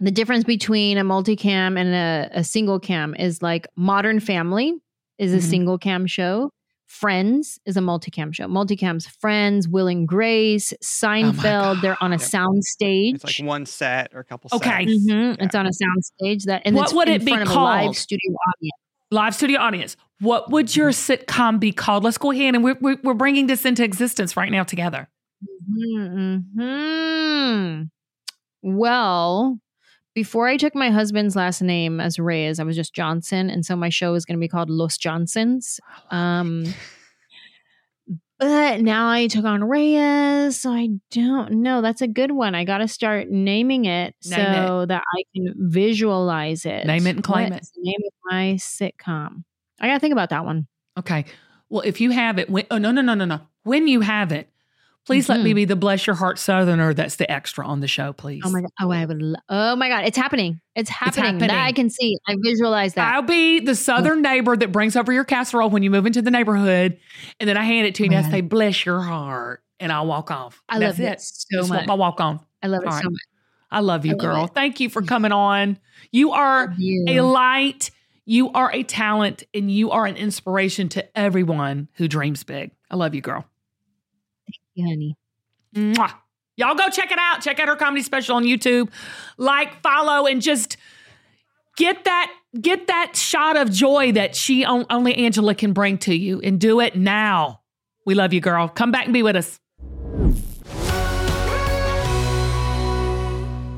The 0.00 0.10
difference 0.10 0.44
between 0.44 0.98
a 0.98 1.04
multicam 1.04 1.78
and 1.78 1.94
a, 1.94 2.40
a 2.40 2.44
single 2.44 2.78
cam 2.80 3.14
is 3.14 3.40
like 3.40 3.66
Modern 3.76 4.20
Family 4.20 4.74
is 5.18 5.32
a 5.34 5.38
Mhm. 5.38 5.42
single 5.50 5.78
cam 5.78 6.06
show. 6.06 6.50
Friends 6.86 7.58
is 7.66 7.76
a 7.76 7.80
multicam 7.80 8.32
show. 8.32 8.46
Multicam's 8.46 9.06
Friends, 9.06 9.66
Will 9.68 9.88
and 9.88 10.06
Grace, 10.06 10.72
Seinfeld. 10.84 11.80
they're 11.80 12.00
on 12.02 12.12
a 12.12 12.16
Yep. 12.16 12.20
sound 12.20 12.64
stage. 12.64 13.16
It's 13.16 13.24
like 13.24 13.46
one 13.46 13.66
set 13.66 14.12
or 14.14 14.20
a 14.20 14.24
couple 14.24 14.50
Okay. 14.54 14.86
sets. 14.86 15.04
Mhm, 15.10 15.36
Yeah. 15.38 15.44
It's 15.44 15.54
on 15.56 15.66
a 15.66 15.72
sound 15.72 16.04
stage 16.04 16.44
that 16.44 16.62
and 16.64 16.76
What 16.76 16.84
it's 16.84 16.94
would 16.94 17.08
in 17.08 17.14
it 17.20 17.24
be 17.24 17.32
a 17.32 17.44
live 17.44 17.96
studio 17.96 18.32
audience. 18.48 18.72
Live 19.10 19.34
studio 19.34 19.58
audience. 19.60 19.96
What 20.20 20.50
would 20.52 20.74
your 20.76 20.90
sitcom 20.90 21.58
be 21.60 21.72
called? 21.72 22.04
Let's 22.04 22.18
go 22.18 22.30
ahead 22.30 22.54
and 22.54 22.62
we're, 22.64 22.76
we're, 22.80 22.98
we're 23.02 23.14
bringing 23.14 23.46
this 23.48 23.64
into 23.64 23.82
existence 23.84 24.36
right 24.36 24.50
now 24.52 24.62
together. 24.64 25.08
hmm 26.56 27.82
Well, 28.62 29.58
before 30.16 30.48
I 30.48 30.56
took 30.56 30.74
my 30.74 30.88
husband's 30.88 31.36
last 31.36 31.60
name 31.60 32.00
as 32.00 32.18
Reyes, 32.18 32.58
I 32.58 32.64
was 32.64 32.74
just 32.74 32.94
Johnson, 32.94 33.50
and 33.50 33.66
so 33.66 33.76
my 33.76 33.90
show 33.90 34.14
is 34.14 34.24
going 34.24 34.38
to 34.38 34.40
be 34.40 34.48
called 34.48 34.70
Los 34.70 34.96
Johnsons. 34.96 35.78
Um, 36.10 36.64
but 38.38 38.80
now 38.80 39.10
I 39.10 39.26
took 39.26 39.44
on 39.44 39.62
Reyes, 39.62 40.58
so 40.58 40.70
I 40.70 40.88
don't 41.10 41.60
know. 41.60 41.82
That's 41.82 42.00
a 42.00 42.08
good 42.08 42.30
one. 42.30 42.54
I 42.54 42.64
got 42.64 42.78
to 42.78 42.88
start 42.88 43.28
naming 43.28 43.84
it 43.84 44.14
Name 44.24 44.38
so 44.38 44.86
that 44.86 45.02
I 45.14 45.22
can 45.34 45.52
visualize 45.58 46.64
it. 46.64 46.86
Name 46.86 47.06
it 47.06 47.16
and 47.16 47.22
claim 47.22 47.50
What 47.50 47.60
it. 47.60 47.68
name 47.76 48.00
of 48.06 48.12
my 48.24 48.54
sitcom? 48.54 49.44
I 49.78 49.86
got 49.86 49.94
to 49.94 50.00
think 50.00 50.12
about 50.12 50.30
that 50.30 50.46
one. 50.46 50.66
Okay. 50.98 51.26
Well, 51.68 51.82
if 51.82 52.00
you 52.00 52.10
have 52.12 52.38
it, 52.38 52.48
when, 52.48 52.64
oh, 52.70 52.78
no, 52.78 52.90
no, 52.90 53.02
no, 53.02 53.12
no, 53.12 53.26
no. 53.26 53.40
When 53.64 53.86
you 53.86 54.00
have 54.00 54.32
it, 54.32 54.48
please 55.06 55.28
let 55.28 55.40
me 55.40 55.50
mm-hmm. 55.50 55.56
be 55.56 55.64
the 55.64 55.76
bless 55.76 56.06
your 56.06 56.16
heart 56.16 56.38
southerner 56.38 56.92
that's 56.92 57.16
the 57.16 57.30
extra 57.30 57.66
on 57.66 57.80
the 57.80 57.88
show, 57.88 58.12
please. 58.12 58.42
Oh 58.44 58.50
my 58.50 58.60
god! 58.60 58.70
Oh, 58.80 58.90
I 58.90 59.04
would. 59.04 59.22
Lo- 59.22 59.40
oh 59.48 59.76
my 59.76 59.88
god! 59.88 60.04
It's 60.04 60.16
happening! 60.16 60.60
It's 60.74 60.90
happening. 60.90 61.38
That 61.38 61.50
happening. 61.50 61.68
I 61.68 61.72
can 61.72 61.90
see. 61.90 62.16
I 62.26 62.36
visualize 62.42 62.94
that. 62.94 63.14
I'll 63.14 63.22
be 63.22 63.60
the 63.60 63.74
southern 63.74 64.20
neighbor 64.22 64.56
that 64.56 64.72
brings 64.72 64.96
over 64.96 65.12
your 65.12 65.24
casserole 65.24 65.70
when 65.70 65.82
you 65.82 65.90
move 65.90 66.06
into 66.06 66.20
the 66.20 66.30
neighborhood, 66.30 66.98
and 67.40 67.48
then 67.48 67.56
I 67.56 67.64
hand 67.64 67.86
it 67.86 67.94
to 67.96 68.04
you 68.04 68.10
oh 68.12 68.16
and 68.16 68.26
I 68.26 68.30
say, 68.30 68.40
"Bless 68.40 68.84
your 68.84 69.00
heart," 69.00 69.62
and 69.80 69.92
I'll 69.92 70.06
walk 70.06 70.30
off. 70.30 70.62
I 70.68 70.78
That's 70.78 70.98
love 70.98 71.08
it. 71.08 71.20
so 71.20 71.58
Just 71.58 71.70
much. 71.70 71.86
my 71.86 71.94
walk 71.94 72.20
on. 72.20 72.40
I 72.62 72.66
love 72.66 72.82
it 72.84 72.92
so 72.92 73.10
much. 73.10 73.20
I 73.70 73.80
love 73.80 74.04
you, 74.04 74.12
I 74.12 74.14
love 74.14 74.22
girl. 74.22 74.44
it. 74.44 74.54
Thank 74.54 74.80
you 74.80 74.88
for 74.88 75.02
coming 75.02 75.32
on. 75.32 75.78
You 76.12 76.32
are 76.32 76.74
You. 76.76 77.04
a 77.08 77.20
light. 77.20 77.90
You 78.28 78.50
are 78.50 78.72
a 78.72 78.82
talent, 78.82 79.44
and 79.54 79.70
you 79.70 79.92
are 79.92 80.04
an 80.04 80.16
inspiration 80.16 80.88
to 80.90 81.18
everyone 81.18 81.88
who 81.94 82.08
dreams 82.08 82.42
big. 82.42 82.72
I 82.90 82.96
love 82.96 83.14
you, 83.14 83.20
girl. 83.20 83.44
Yeah, 84.76 84.88
honey. 84.88 85.16
Mwah. 85.74 86.12
Y'all 86.56 86.74
go 86.74 86.88
check 86.90 87.10
it 87.10 87.18
out. 87.18 87.40
Check 87.42 87.58
out 87.58 87.68
her 87.68 87.76
comedy 87.76 88.02
special 88.02 88.36
on 88.36 88.44
YouTube. 88.44 88.90
Like, 89.38 89.82
follow, 89.82 90.26
and 90.26 90.40
just 90.40 90.76
get 91.76 92.04
that 92.04 92.32
get 92.60 92.86
that 92.86 93.16
shot 93.16 93.56
of 93.56 93.70
joy 93.70 94.12
that 94.12 94.34
she 94.36 94.64
only 94.64 95.14
Anjelah 95.14 95.58
can 95.58 95.72
bring 95.72 95.98
to 95.98 96.14
you, 96.14 96.40
and 96.40 96.60
do 96.60 96.80
it 96.80 96.94
now. 96.96 97.60
We 98.04 98.14
love 98.14 98.32
you, 98.32 98.40
girl. 98.40 98.68
Come 98.68 98.90
back 98.90 99.04
and 99.04 99.12
be 99.12 99.22
with 99.22 99.36
us. 99.36 99.58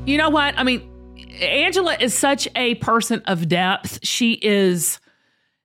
You 0.05 0.17
know 0.17 0.29
what? 0.29 0.57
I 0.57 0.63
mean, 0.63 0.89
Anjelah 1.41 2.01
is 2.01 2.13
such 2.13 2.47
a 2.55 2.75
person 2.75 3.21
of 3.25 3.47
depth. 3.47 3.99
She 4.03 4.33
is, 4.33 4.99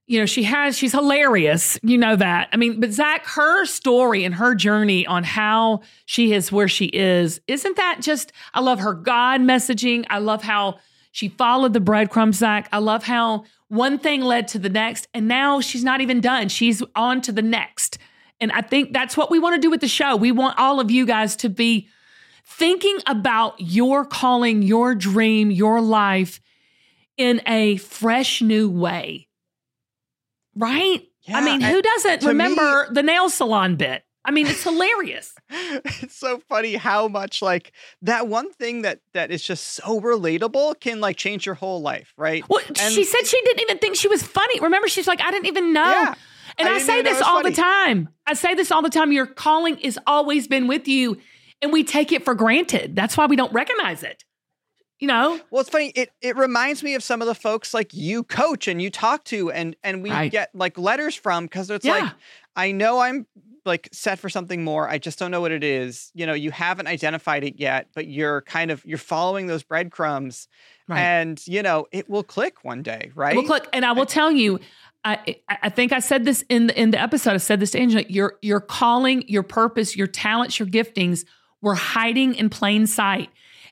you 0.06 0.18
know, 0.18 0.26
she 0.26 0.42
has, 0.42 0.76
she's 0.76 0.92
hilarious. 0.92 1.78
You 1.82 1.96
know 1.96 2.16
that. 2.16 2.48
I 2.52 2.56
mean, 2.56 2.78
but 2.80 2.92
Zach, 2.92 3.24
her 3.26 3.64
story 3.64 4.24
and 4.24 4.34
her 4.34 4.54
journey 4.54 5.06
on 5.06 5.24
how 5.24 5.80
she 6.04 6.32
is 6.32 6.52
where 6.52 6.68
she 6.68 6.86
is, 6.86 7.40
isn't 7.46 7.76
that 7.76 7.98
just, 8.00 8.32
I 8.52 8.60
love 8.60 8.80
her 8.80 8.92
God 8.92 9.40
messaging. 9.40 10.04
I 10.10 10.18
love 10.18 10.42
how 10.42 10.78
she 11.12 11.28
followed 11.28 11.72
the 11.72 11.80
breadcrumbs, 11.80 12.38
Zach. 12.38 12.68
I 12.70 12.78
love 12.78 13.04
how 13.04 13.44
one 13.68 13.98
thing 13.98 14.20
led 14.20 14.48
to 14.48 14.58
the 14.58 14.68
next, 14.68 15.08
and 15.14 15.26
now 15.26 15.60
she's 15.60 15.84
not 15.84 16.00
even 16.00 16.20
done. 16.20 16.48
She's 16.48 16.82
on 16.94 17.22
to 17.22 17.32
the 17.32 17.42
next. 17.42 17.98
And 18.40 18.52
I 18.52 18.60
think 18.60 18.92
that's 18.92 19.16
what 19.16 19.30
we 19.30 19.38
want 19.38 19.54
to 19.54 19.60
do 19.60 19.70
with 19.70 19.80
the 19.80 19.88
show. 19.88 20.16
We 20.16 20.32
want 20.32 20.58
all 20.58 20.80
of 20.80 20.90
you 20.90 21.06
guys 21.06 21.34
to 21.36 21.48
be 21.48 21.88
thinking 22.44 22.98
about 23.06 23.54
your 23.58 24.04
calling, 24.04 24.62
your 24.62 24.94
dream, 24.94 25.50
your 25.50 25.80
life 25.80 26.40
in 27.16 27.40
a 27.46 27.76
fresh 27.76 28.42
new 28.42 28.68
way. 28.68 29.28
Right? 30.56 31.02
Yeah, 31.22 31.38
I 31.38 31.44
mean, 31.44 31.60
who 31.60 31.80
doesn't 31.80 32.24
remember 32.24 32.88
the 32.92 33.02
nail 33.02 33.30
salon 33.30 33.76
bit? 33.76 34.04
I 34.26 34.30
mean, 34.30 34.46
it's 34.46 34.62
hilarious. 34.62 35.34
it's 35.50 36.16
so 36.16 36.38
funny 36.48 36.74
how 36.76 37.08
much 37.08 37.42
like 37.42 37.72
that 38.02 38.26
one 38.26 38.50
thing 38.52 38.82
that 38.82 39.00
that 39.12 39.30
is 39.30 39.42
just 39.42 39.64
so 39.66 40.00
relatable 40.00 40.80
can 40.80 41.00
like 41.00 41.16
change 41.16 41.44
your 41.44 41.54
whole 41.54 41.82
life, 41.82 42.14
right? 42.16 42.42
Well, 42.48 42.60
And- 42.68 42.78
she 42.78 43.04
said 43.04 43.26
she 43.26 43.40
didn't 43.42 43.60
even 43.60 43.78
think 43.78 43.96
she 43.96 44.08
was 44.08 44.22
funny. 44.22 44.60
Remember, 44.60 44.88
she's 44.88 45.06
like, 45.06 45.20
I 45.20 45.30
didn't 45.30 45.46
even 45.46 45.72
know. 45.74 45.82
Yeah. 45.90 46.14
and 46.58 46.68
I 46.68 46.76
I, 46.76 46.78
say 46.78 47.02
this 47.02 47.20
all 47.20 47.42
funny. 47.42 47.50
the 47.50 47.56
time. 47.60 48.08
I 48.26 48.32
say 48.34 48.54
this 48.54 48.70
all 48.72 48.80
the 48.82 48.90
time. 48.90 49.12
Your 49.12 49.26
calling 49.26 49.76
has 49.78 49.98
always 50.06 50.46
been 50.48 50.68
with 50.68 50.88
you, 50.88 51.18
and 51.60 51.70
we 51.72 51.84
take 51.84 52.10
it 52.12 52.24
for 52.24 52.34
granted. 52.34 52.96
That's 52.96 53.16
why 53.18 53.26
we 53.26 53.36
don't 53.36 53.52
recognize 53.52 54.02
it. 54.02 54.24
You 55.00 55.08
know? 55.08 55.40
Well, 55.50 55.60
it's 55.60 55.70
funny. 55.70 55.88
It 55.94 56.10
it 56.20 56.36
reminds 56.36 56.82
me 56.82 56.94
of 56.94 57.02
some 57.02 57.20
of 57.20 57.26
the 57.26 57.34
folks 57.34 57.74
like 57.74 57.92
you 57.92 58.22
coach 58.22 58.68
and 58.68 58.80
you 58.80 58.90
talk 58.90 59.24
to, 59.24 59.50
and 59.50 59.76
and 59.82 60.02
we 60.02 60.10
Right. 60.10 60.30
get 60.32 60.54
like 60.54 60.78
letters 60.78 61.14
from 61.14 61.44
because 61.44 61.68
it's 61.70 61.84
Yeah. 61.84 61.92
like 61.98 62.12
I 62.56 62.72
know 62.72 63.00
I'm 63.00 63.26
like 63.66 63.88
set 63.92 64.18
for 64.18 64.28
something 64.28 64.62
more. 64.62 64.88
I 64.88 64.98
just 64.98 65.18
don't 65.18 65.30
know 65.30 65.40
what 65.40 65.50
it 65.50 65.64
is. 65.64 66.10
You 66.14 66.26
know, 66.26 66.34
you 66.34 66.50
haven't 66.50 66.86
identified 66.86 67.44
it 67.44 67.58
yet, 67.58 67.88
but 67.94 68.06
you're 68.06 68.42
kind 68.42 68.70
of 68.70 68.84
you're 68.84 68.98
following 68.98 69.46
those 69.46 69.62
breadcrumbs, 69.62 70.48
Right. 70.86 71.00
and 71.00 71.42
you 71.46 71.62
know 71.62 71.86
it 71.90 72.08
will 72.08 72.22
click 72.24 72.62
one 72.64 72.82
day, 72.82 73.10
right? 73.14 73.32
it 73.34 73.36
will 73.36 73.44
click, 73.44 73.66
and 73.72 73.84
I 73.84 73.92
will 73.92 74.06
tell 74.06 74.30
you. 74.30 74.60
I, 75.06 75.36
I 75.50 75.68
think 75.68 75.92
I 75.92 75.98
said 75.98 76.24
this 76.24 76.42
in 76.48 76.68
the 76.68 76.80
in 76.80 76.90
the 76.90 76.98
episode. 76.98 77.34
I 77.34 77.36
said 77.36 77.60
this 77.60 77.72
to 77.72 77.78
Anjelah. 77.78 78.06
Your 78.08 78.38
your 78.40 78.60
calling, 78.60 79.22
your 79.28 79.42
purpose, 79.42 79.94
your 79.94 80.06
talents, 80.06 80.58
your 80.58 80.66
giftings 80.66 81.26
were 81.60 81.74
hiding 81.74 82.34
in 82.36 82.48
plain 82.48 82.86
sight, 82.86 83.28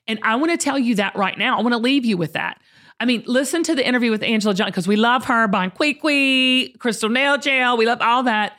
and 0.07 0.19
I 0.23 0.35
want 0.35 0.51
to 0.51 0.57
tell 0.57 0.77
you 0.77 0.95
that 0.95 1.15
right 1.15 1.37
now. 1.37 1.57
I 1.57 1.61
want 1.61 1.73
to 1.73 1.79
leave 1.79 2.05
you 2.05 2.17
with 2.17 2.33
that. 2.33 2.61
I 2.99 3.05
mean, 3.05 3.23
listen 3.25 3.63
to 3.63 3.75
the 3.75 3.85
interview 3.85 4.11
with 4.11 4.21
Anjelah 4.21 4.55
John 4.55 4.67
because 4.67 4.87
we 4.87 4.95
love 4.95 5.25
her, 5.25 5.47
Bon 5.47 5.71
Qui 5.71 5.93
Qui, 5.95 6.75
Crystal 6.79 7.09
Nail 7.09 7.37
Gel. 7.37 7.77
We 7.77 7.85
love 7.85 8.01
all 8.01 8.23
that, 8.23 8.57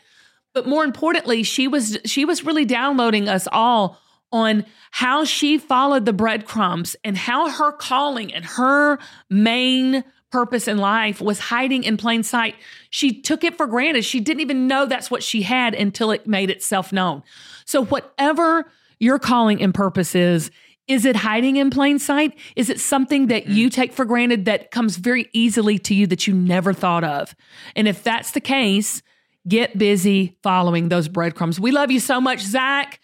but 0.52 0.66
more 0.66 0.84
importantly, 0.84 1.42
she 1.42 1.68
was 1.68 1.98
she 2.04 2.24
was 2.24 2.44
really 2.44 2.64
downloading 2.64 3.28
us 3.28 3.46
all 3.52 3.98
on 4.32 4.64
how 4.90 5.24
she 5.24 5.58
followed 5.58 6.04
the 6.04 6.12
breadcrumbs 6.12 6.96
and 7.04 7.16
how 7.16 7.48
her 7.48 7.72
calling 7.72 8.34
and 8.34 8.44
her 8.44 8.98
main 9.30 10.02
purpose 10.34 10.66
in 10.66 10.78
life 10.78 11.20
was 11.20 11.38
hiding 11.38 11.84
in 11.84 11.96
plain 11.96 12.24
sight. 12.24 12.56
She 12.90 13.22
took 13.22 13.44
it 13.44 13.56
for 13.56 13.68
granted. 13.68 14.04
She 14.04 14.18
didn't 14.18 14.40
even 14.40 14.66
know 14.66 14.84
that's 14.84 15.08
what 15.08 15.22
she 15.22 15.42
had 15.42 15.74
until 15.76 16.10
it 16.10 16.26
made 16.26 16.50
itself 16.50 16.92
known. 16.92 17.22
So, 17.64 17.84
whatever 17.84 18.68
your 18.98 19.20
calling 19.20 19.62
and 19.62 19.72
purpose 19.72 20.16
is, 20.16 20.50
is 20.86 21.04
it 21.04 21.16
hiding 21.16 21.56
in 21.56 21.70
plain 21.70 21.98
sight? 21.98 22.38
Is 22.56 22.68
it 22.68 22.80
something 22.80 23.28
that 23.28 23.44
mm-hmm. 23.44 23.52
you 23.52 23.70
take 23.70 23.92
for 23.92 24.04
granted 24.04 24.44
that 24.44 24.70
comes 24.70 24.96
very 24.96 25.28
easily 25.32 25.78
to 25.80 25.94
you 25.94 26.06
that 26.08 26.26
you 26.26 26.34
never 26.34 26.72
thought 26.72 27.04
of? 27.04 27.34
And 27.74 27.88
if 27.88 28.02
that's 28.02 28.32
the 28.32 28.40
case, 28.40 29.02
get 29.48 29.78
busy 29.78 30.36
following 30.42 30.88
those 30.88 31.08
breadcrumbs. 31.08 31.58
We 31.58 31.70
love 31.70 31.90
you 31.90 32.00
so 32.00 32.20
much, 32.20 32.40
Zach. 32.40 33.00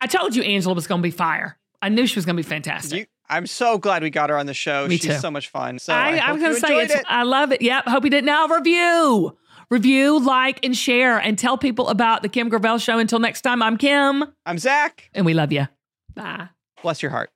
I 0.00 0.06
told 0.06 0.34
you 0.34 0.42
Anjelah 0.42 0.74
was 0.74 0.86
going 0.86 1.00
to 1.00 1.02
be 1.02 1.10
fire. 1.10 1.56
I 1.80 1.88
knew 1.88 2.06
she 2.06 2.16
was 2.16 2.26
going 2.26 2.36
to 2.36 2.42
be 2.42 2.48
fantastic. 2.48 2.98
You, 3.00 3.06
I'm 3.28 3.46
so 3.46 3.78
glad 3.78 4.02
we 4.02 4.10
got 4.10 4.30
her 4.30 4.36
on 4.36 4.46
the 4.46 4.54
show. 4.54 4.86
Me 4.86 4.96
She's 4.96 5.14
too. 5.14 5.18
so 5.18 5.30
much 5.30 5.48
fun. 5.48 5.78
So 5.78 5.94
I, 5.94 6.16
I, 6.16 6.28
I 6.28 6.32
was 6.32 6.42
going 6.42 6.54
to 6.54 6.60
say 6.60 6.82
it. 6.82 7.04
I 7.06 7.22
love 7.22 7.52
it. 7.52 7.62
Yep. 7.62 7.84
Hope 7.86 8.04
you 8.04 8.10
did. 8.10 8.24
Now 8.24 8.48
review, 8.48 9.36
review, 9.70 10.18
like, 10.18 10.64
and 10.64 10.76
share, 10.76 11.18
and 11.18 11.38
tell 11.38 11.56
people 11.56 11.88
about 11.88 12.22
the 12.22 12.28
Kim 12.28 12.48
Gravel 12.48 12.78
Show. 12.78 12.98
Until 12.98 13.18
next 13.18 13.42
time, 13.42 13.62
I'm 13.62 13.76
Kim, 13.76 14.24
I'm 14.44 14.58
Zach. 14.58 15.10
and 15.14 15.24
we 15.24 15.32
love 15.32 15.52
you. 15.52 15.68
Bye. 16.14 16.48
Bless 16.84 17.00
your 17.00 17.10
heart. 17.12 17.30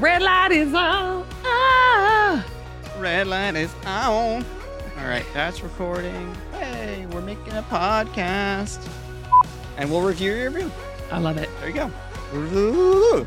Red 0.00 0.22
light 0.22 0.52
is 0.52 0.72
on. 0.72 1.26
Ah. 1.44 2.46
Red 2.98 3.26
light 3.26 3.56
is 3.56 3.70
on. 3.84 4.42
All 4.98 5.04
right, 5.06 5.26
that's 5.34 5.62
recording. 5.62 6.34
Hey, 6.52 7.04
we're 7.12 7.20
making 7.20 7.52
a 7.52 7.62
podcast. 7.64 8.88
And 9.76 9.90
we'll 9.90 10.00
review 10.00 10.32
your 10.32 10.48
review. 10.48 10.72
I 11.12 11.18
love 11.18 11.36
it. 11.36 11.50
There 11.60 11.68
you 11.68 11.74
go. 11.74 13.26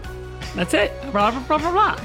That's 0.55 0.73
it. 0.73 0.99
Blah, 1.11 1.29
blah, 1.29 1.41
blah, 1.41 1.57
blah, 1.59 1.71
blah. 1.71 1.99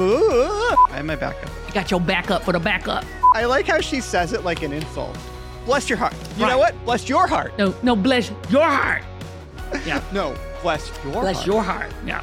Ooh. 0.00 0.76
I 0.90 0.98
have 0.98 1.04
my 1.04 1.16
backup. 1.16 1.50
You 1.66 1.74
got 1.74 1.90
your 1.90 2.00
backup 2.00 2.44
for 2.44 2.52
the 2.52 2.60
backup. 2.60 3.04
I 3.34 3.46
like 3.46 3.66
how 3.66 3.80
she 3.80 4.00
says 4.00 4.32
it 4.32 4.44
like 4.44 4.62
an 4.62 4.72
insult. 4.72 5.18
Bless 5.64 5.88
your 5.88 5.98
heart. 5.98 6.14
You 6.36 6.44
Right. 6.44 6.50
know 6.50 6.58
what? 6.58 6.84
Bless 6.84 7.08
your 7.08 7.26
heart. 7.26 7.56
No, 7.58 7.74
no, 7.82 7.96
bless 7.96 8.30
your 8.50 8.64
heart. 8.68 9.02
Yeah. 9.86 10.00
No, 10.12 10.36
bless 10.62 10.88
your 11.02 11.12
Bless 11.14 11.36
heart. 11.36 11.46
your 11.48 11.62
heart. 11.62 11.92
Yeah. 12.06 12.22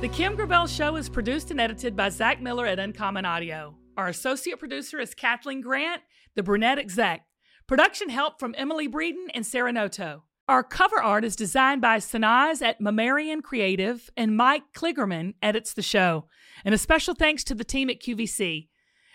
The 0.00 0.08
Kim 0.08 0.34
Gravel 0.34 0.66
Show 0.66 0.96
is 0.96 1.08
produced 1.08 1.50
and 1.52 1.60
edited 1.60 1.94
by 1.94 2.08
Zach 2.08 2.42
Miller 2.42 2.66
at 2.66 2.78
Uncommon 2.80 3.24
Audio. 3.24 3.76
Our 3.96 4.08
associate 4.08 4.58
producer 4.58 4.98
is 5.00 5.14
Kathleen 5.14 5.60
Grant, 5.60 6.02
the 6.34 6.42
brunette 6.42 6.78
exec. 6.78 7.24
Production 7.68 8.08
help 8.10 8.40
from 8.40 8.54
Emily 8.58 8.88
Breeden 8.88 9.26
and 9.32 9.46
Sarah 9.46 9.72
Noto. 9.72 10.24
Our 10.48 10.62
cover 10.64 11.00
art 11.00 11.24
is 11.24 11.36
designed 11.36 11.80
by 11.80 11.98
Sanaz 11.98 12.60
at 12.60 12.80
Mammarian 12.80 13.40
Creative, 13.40 14.10
and 14.16 14.36
Mike 14.36 14.64
Kligerman 14.76 15.34
edits 15.40 15.72
the 15.72 15.82
show. 15.82 16.26
And 16.64 16.74
a 16.74 16.78
special 16.78 17.14
thanks 17.14 17.44
to 17.44 17.54
the 17.54 17.64
team 17.64 17.88
at 17.88 18.00
QVC. 18.00 18.68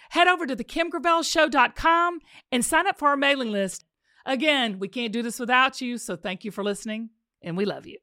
Head 0.10 0.28
over 0.28 0.46
to 0.46 0.56
thekimgravelshow.com 0.56 2.20
and 2.52 2.66
sign 2.66 2.88
up 2.88 2.98
for 2.98 3.10
our 3.10 3.18
mailing 3.18 3.52
list. 3.52 3.86
Again, 4.26 4.80
we 4.80 4.88
can't 4.88 5.14
do 5.14 5.22
this 5.22 5.40
without 5.40 5.82
you, 5.82 5.98
so 5.98 6.16
thank 6.16 6.44
you 6.44 6.52
for 6.52 6.64
listening, 6.64 7.10
and 7.42 7.56
we 7.56 7.66
love 7.66 7.88
you. 7.88 7.98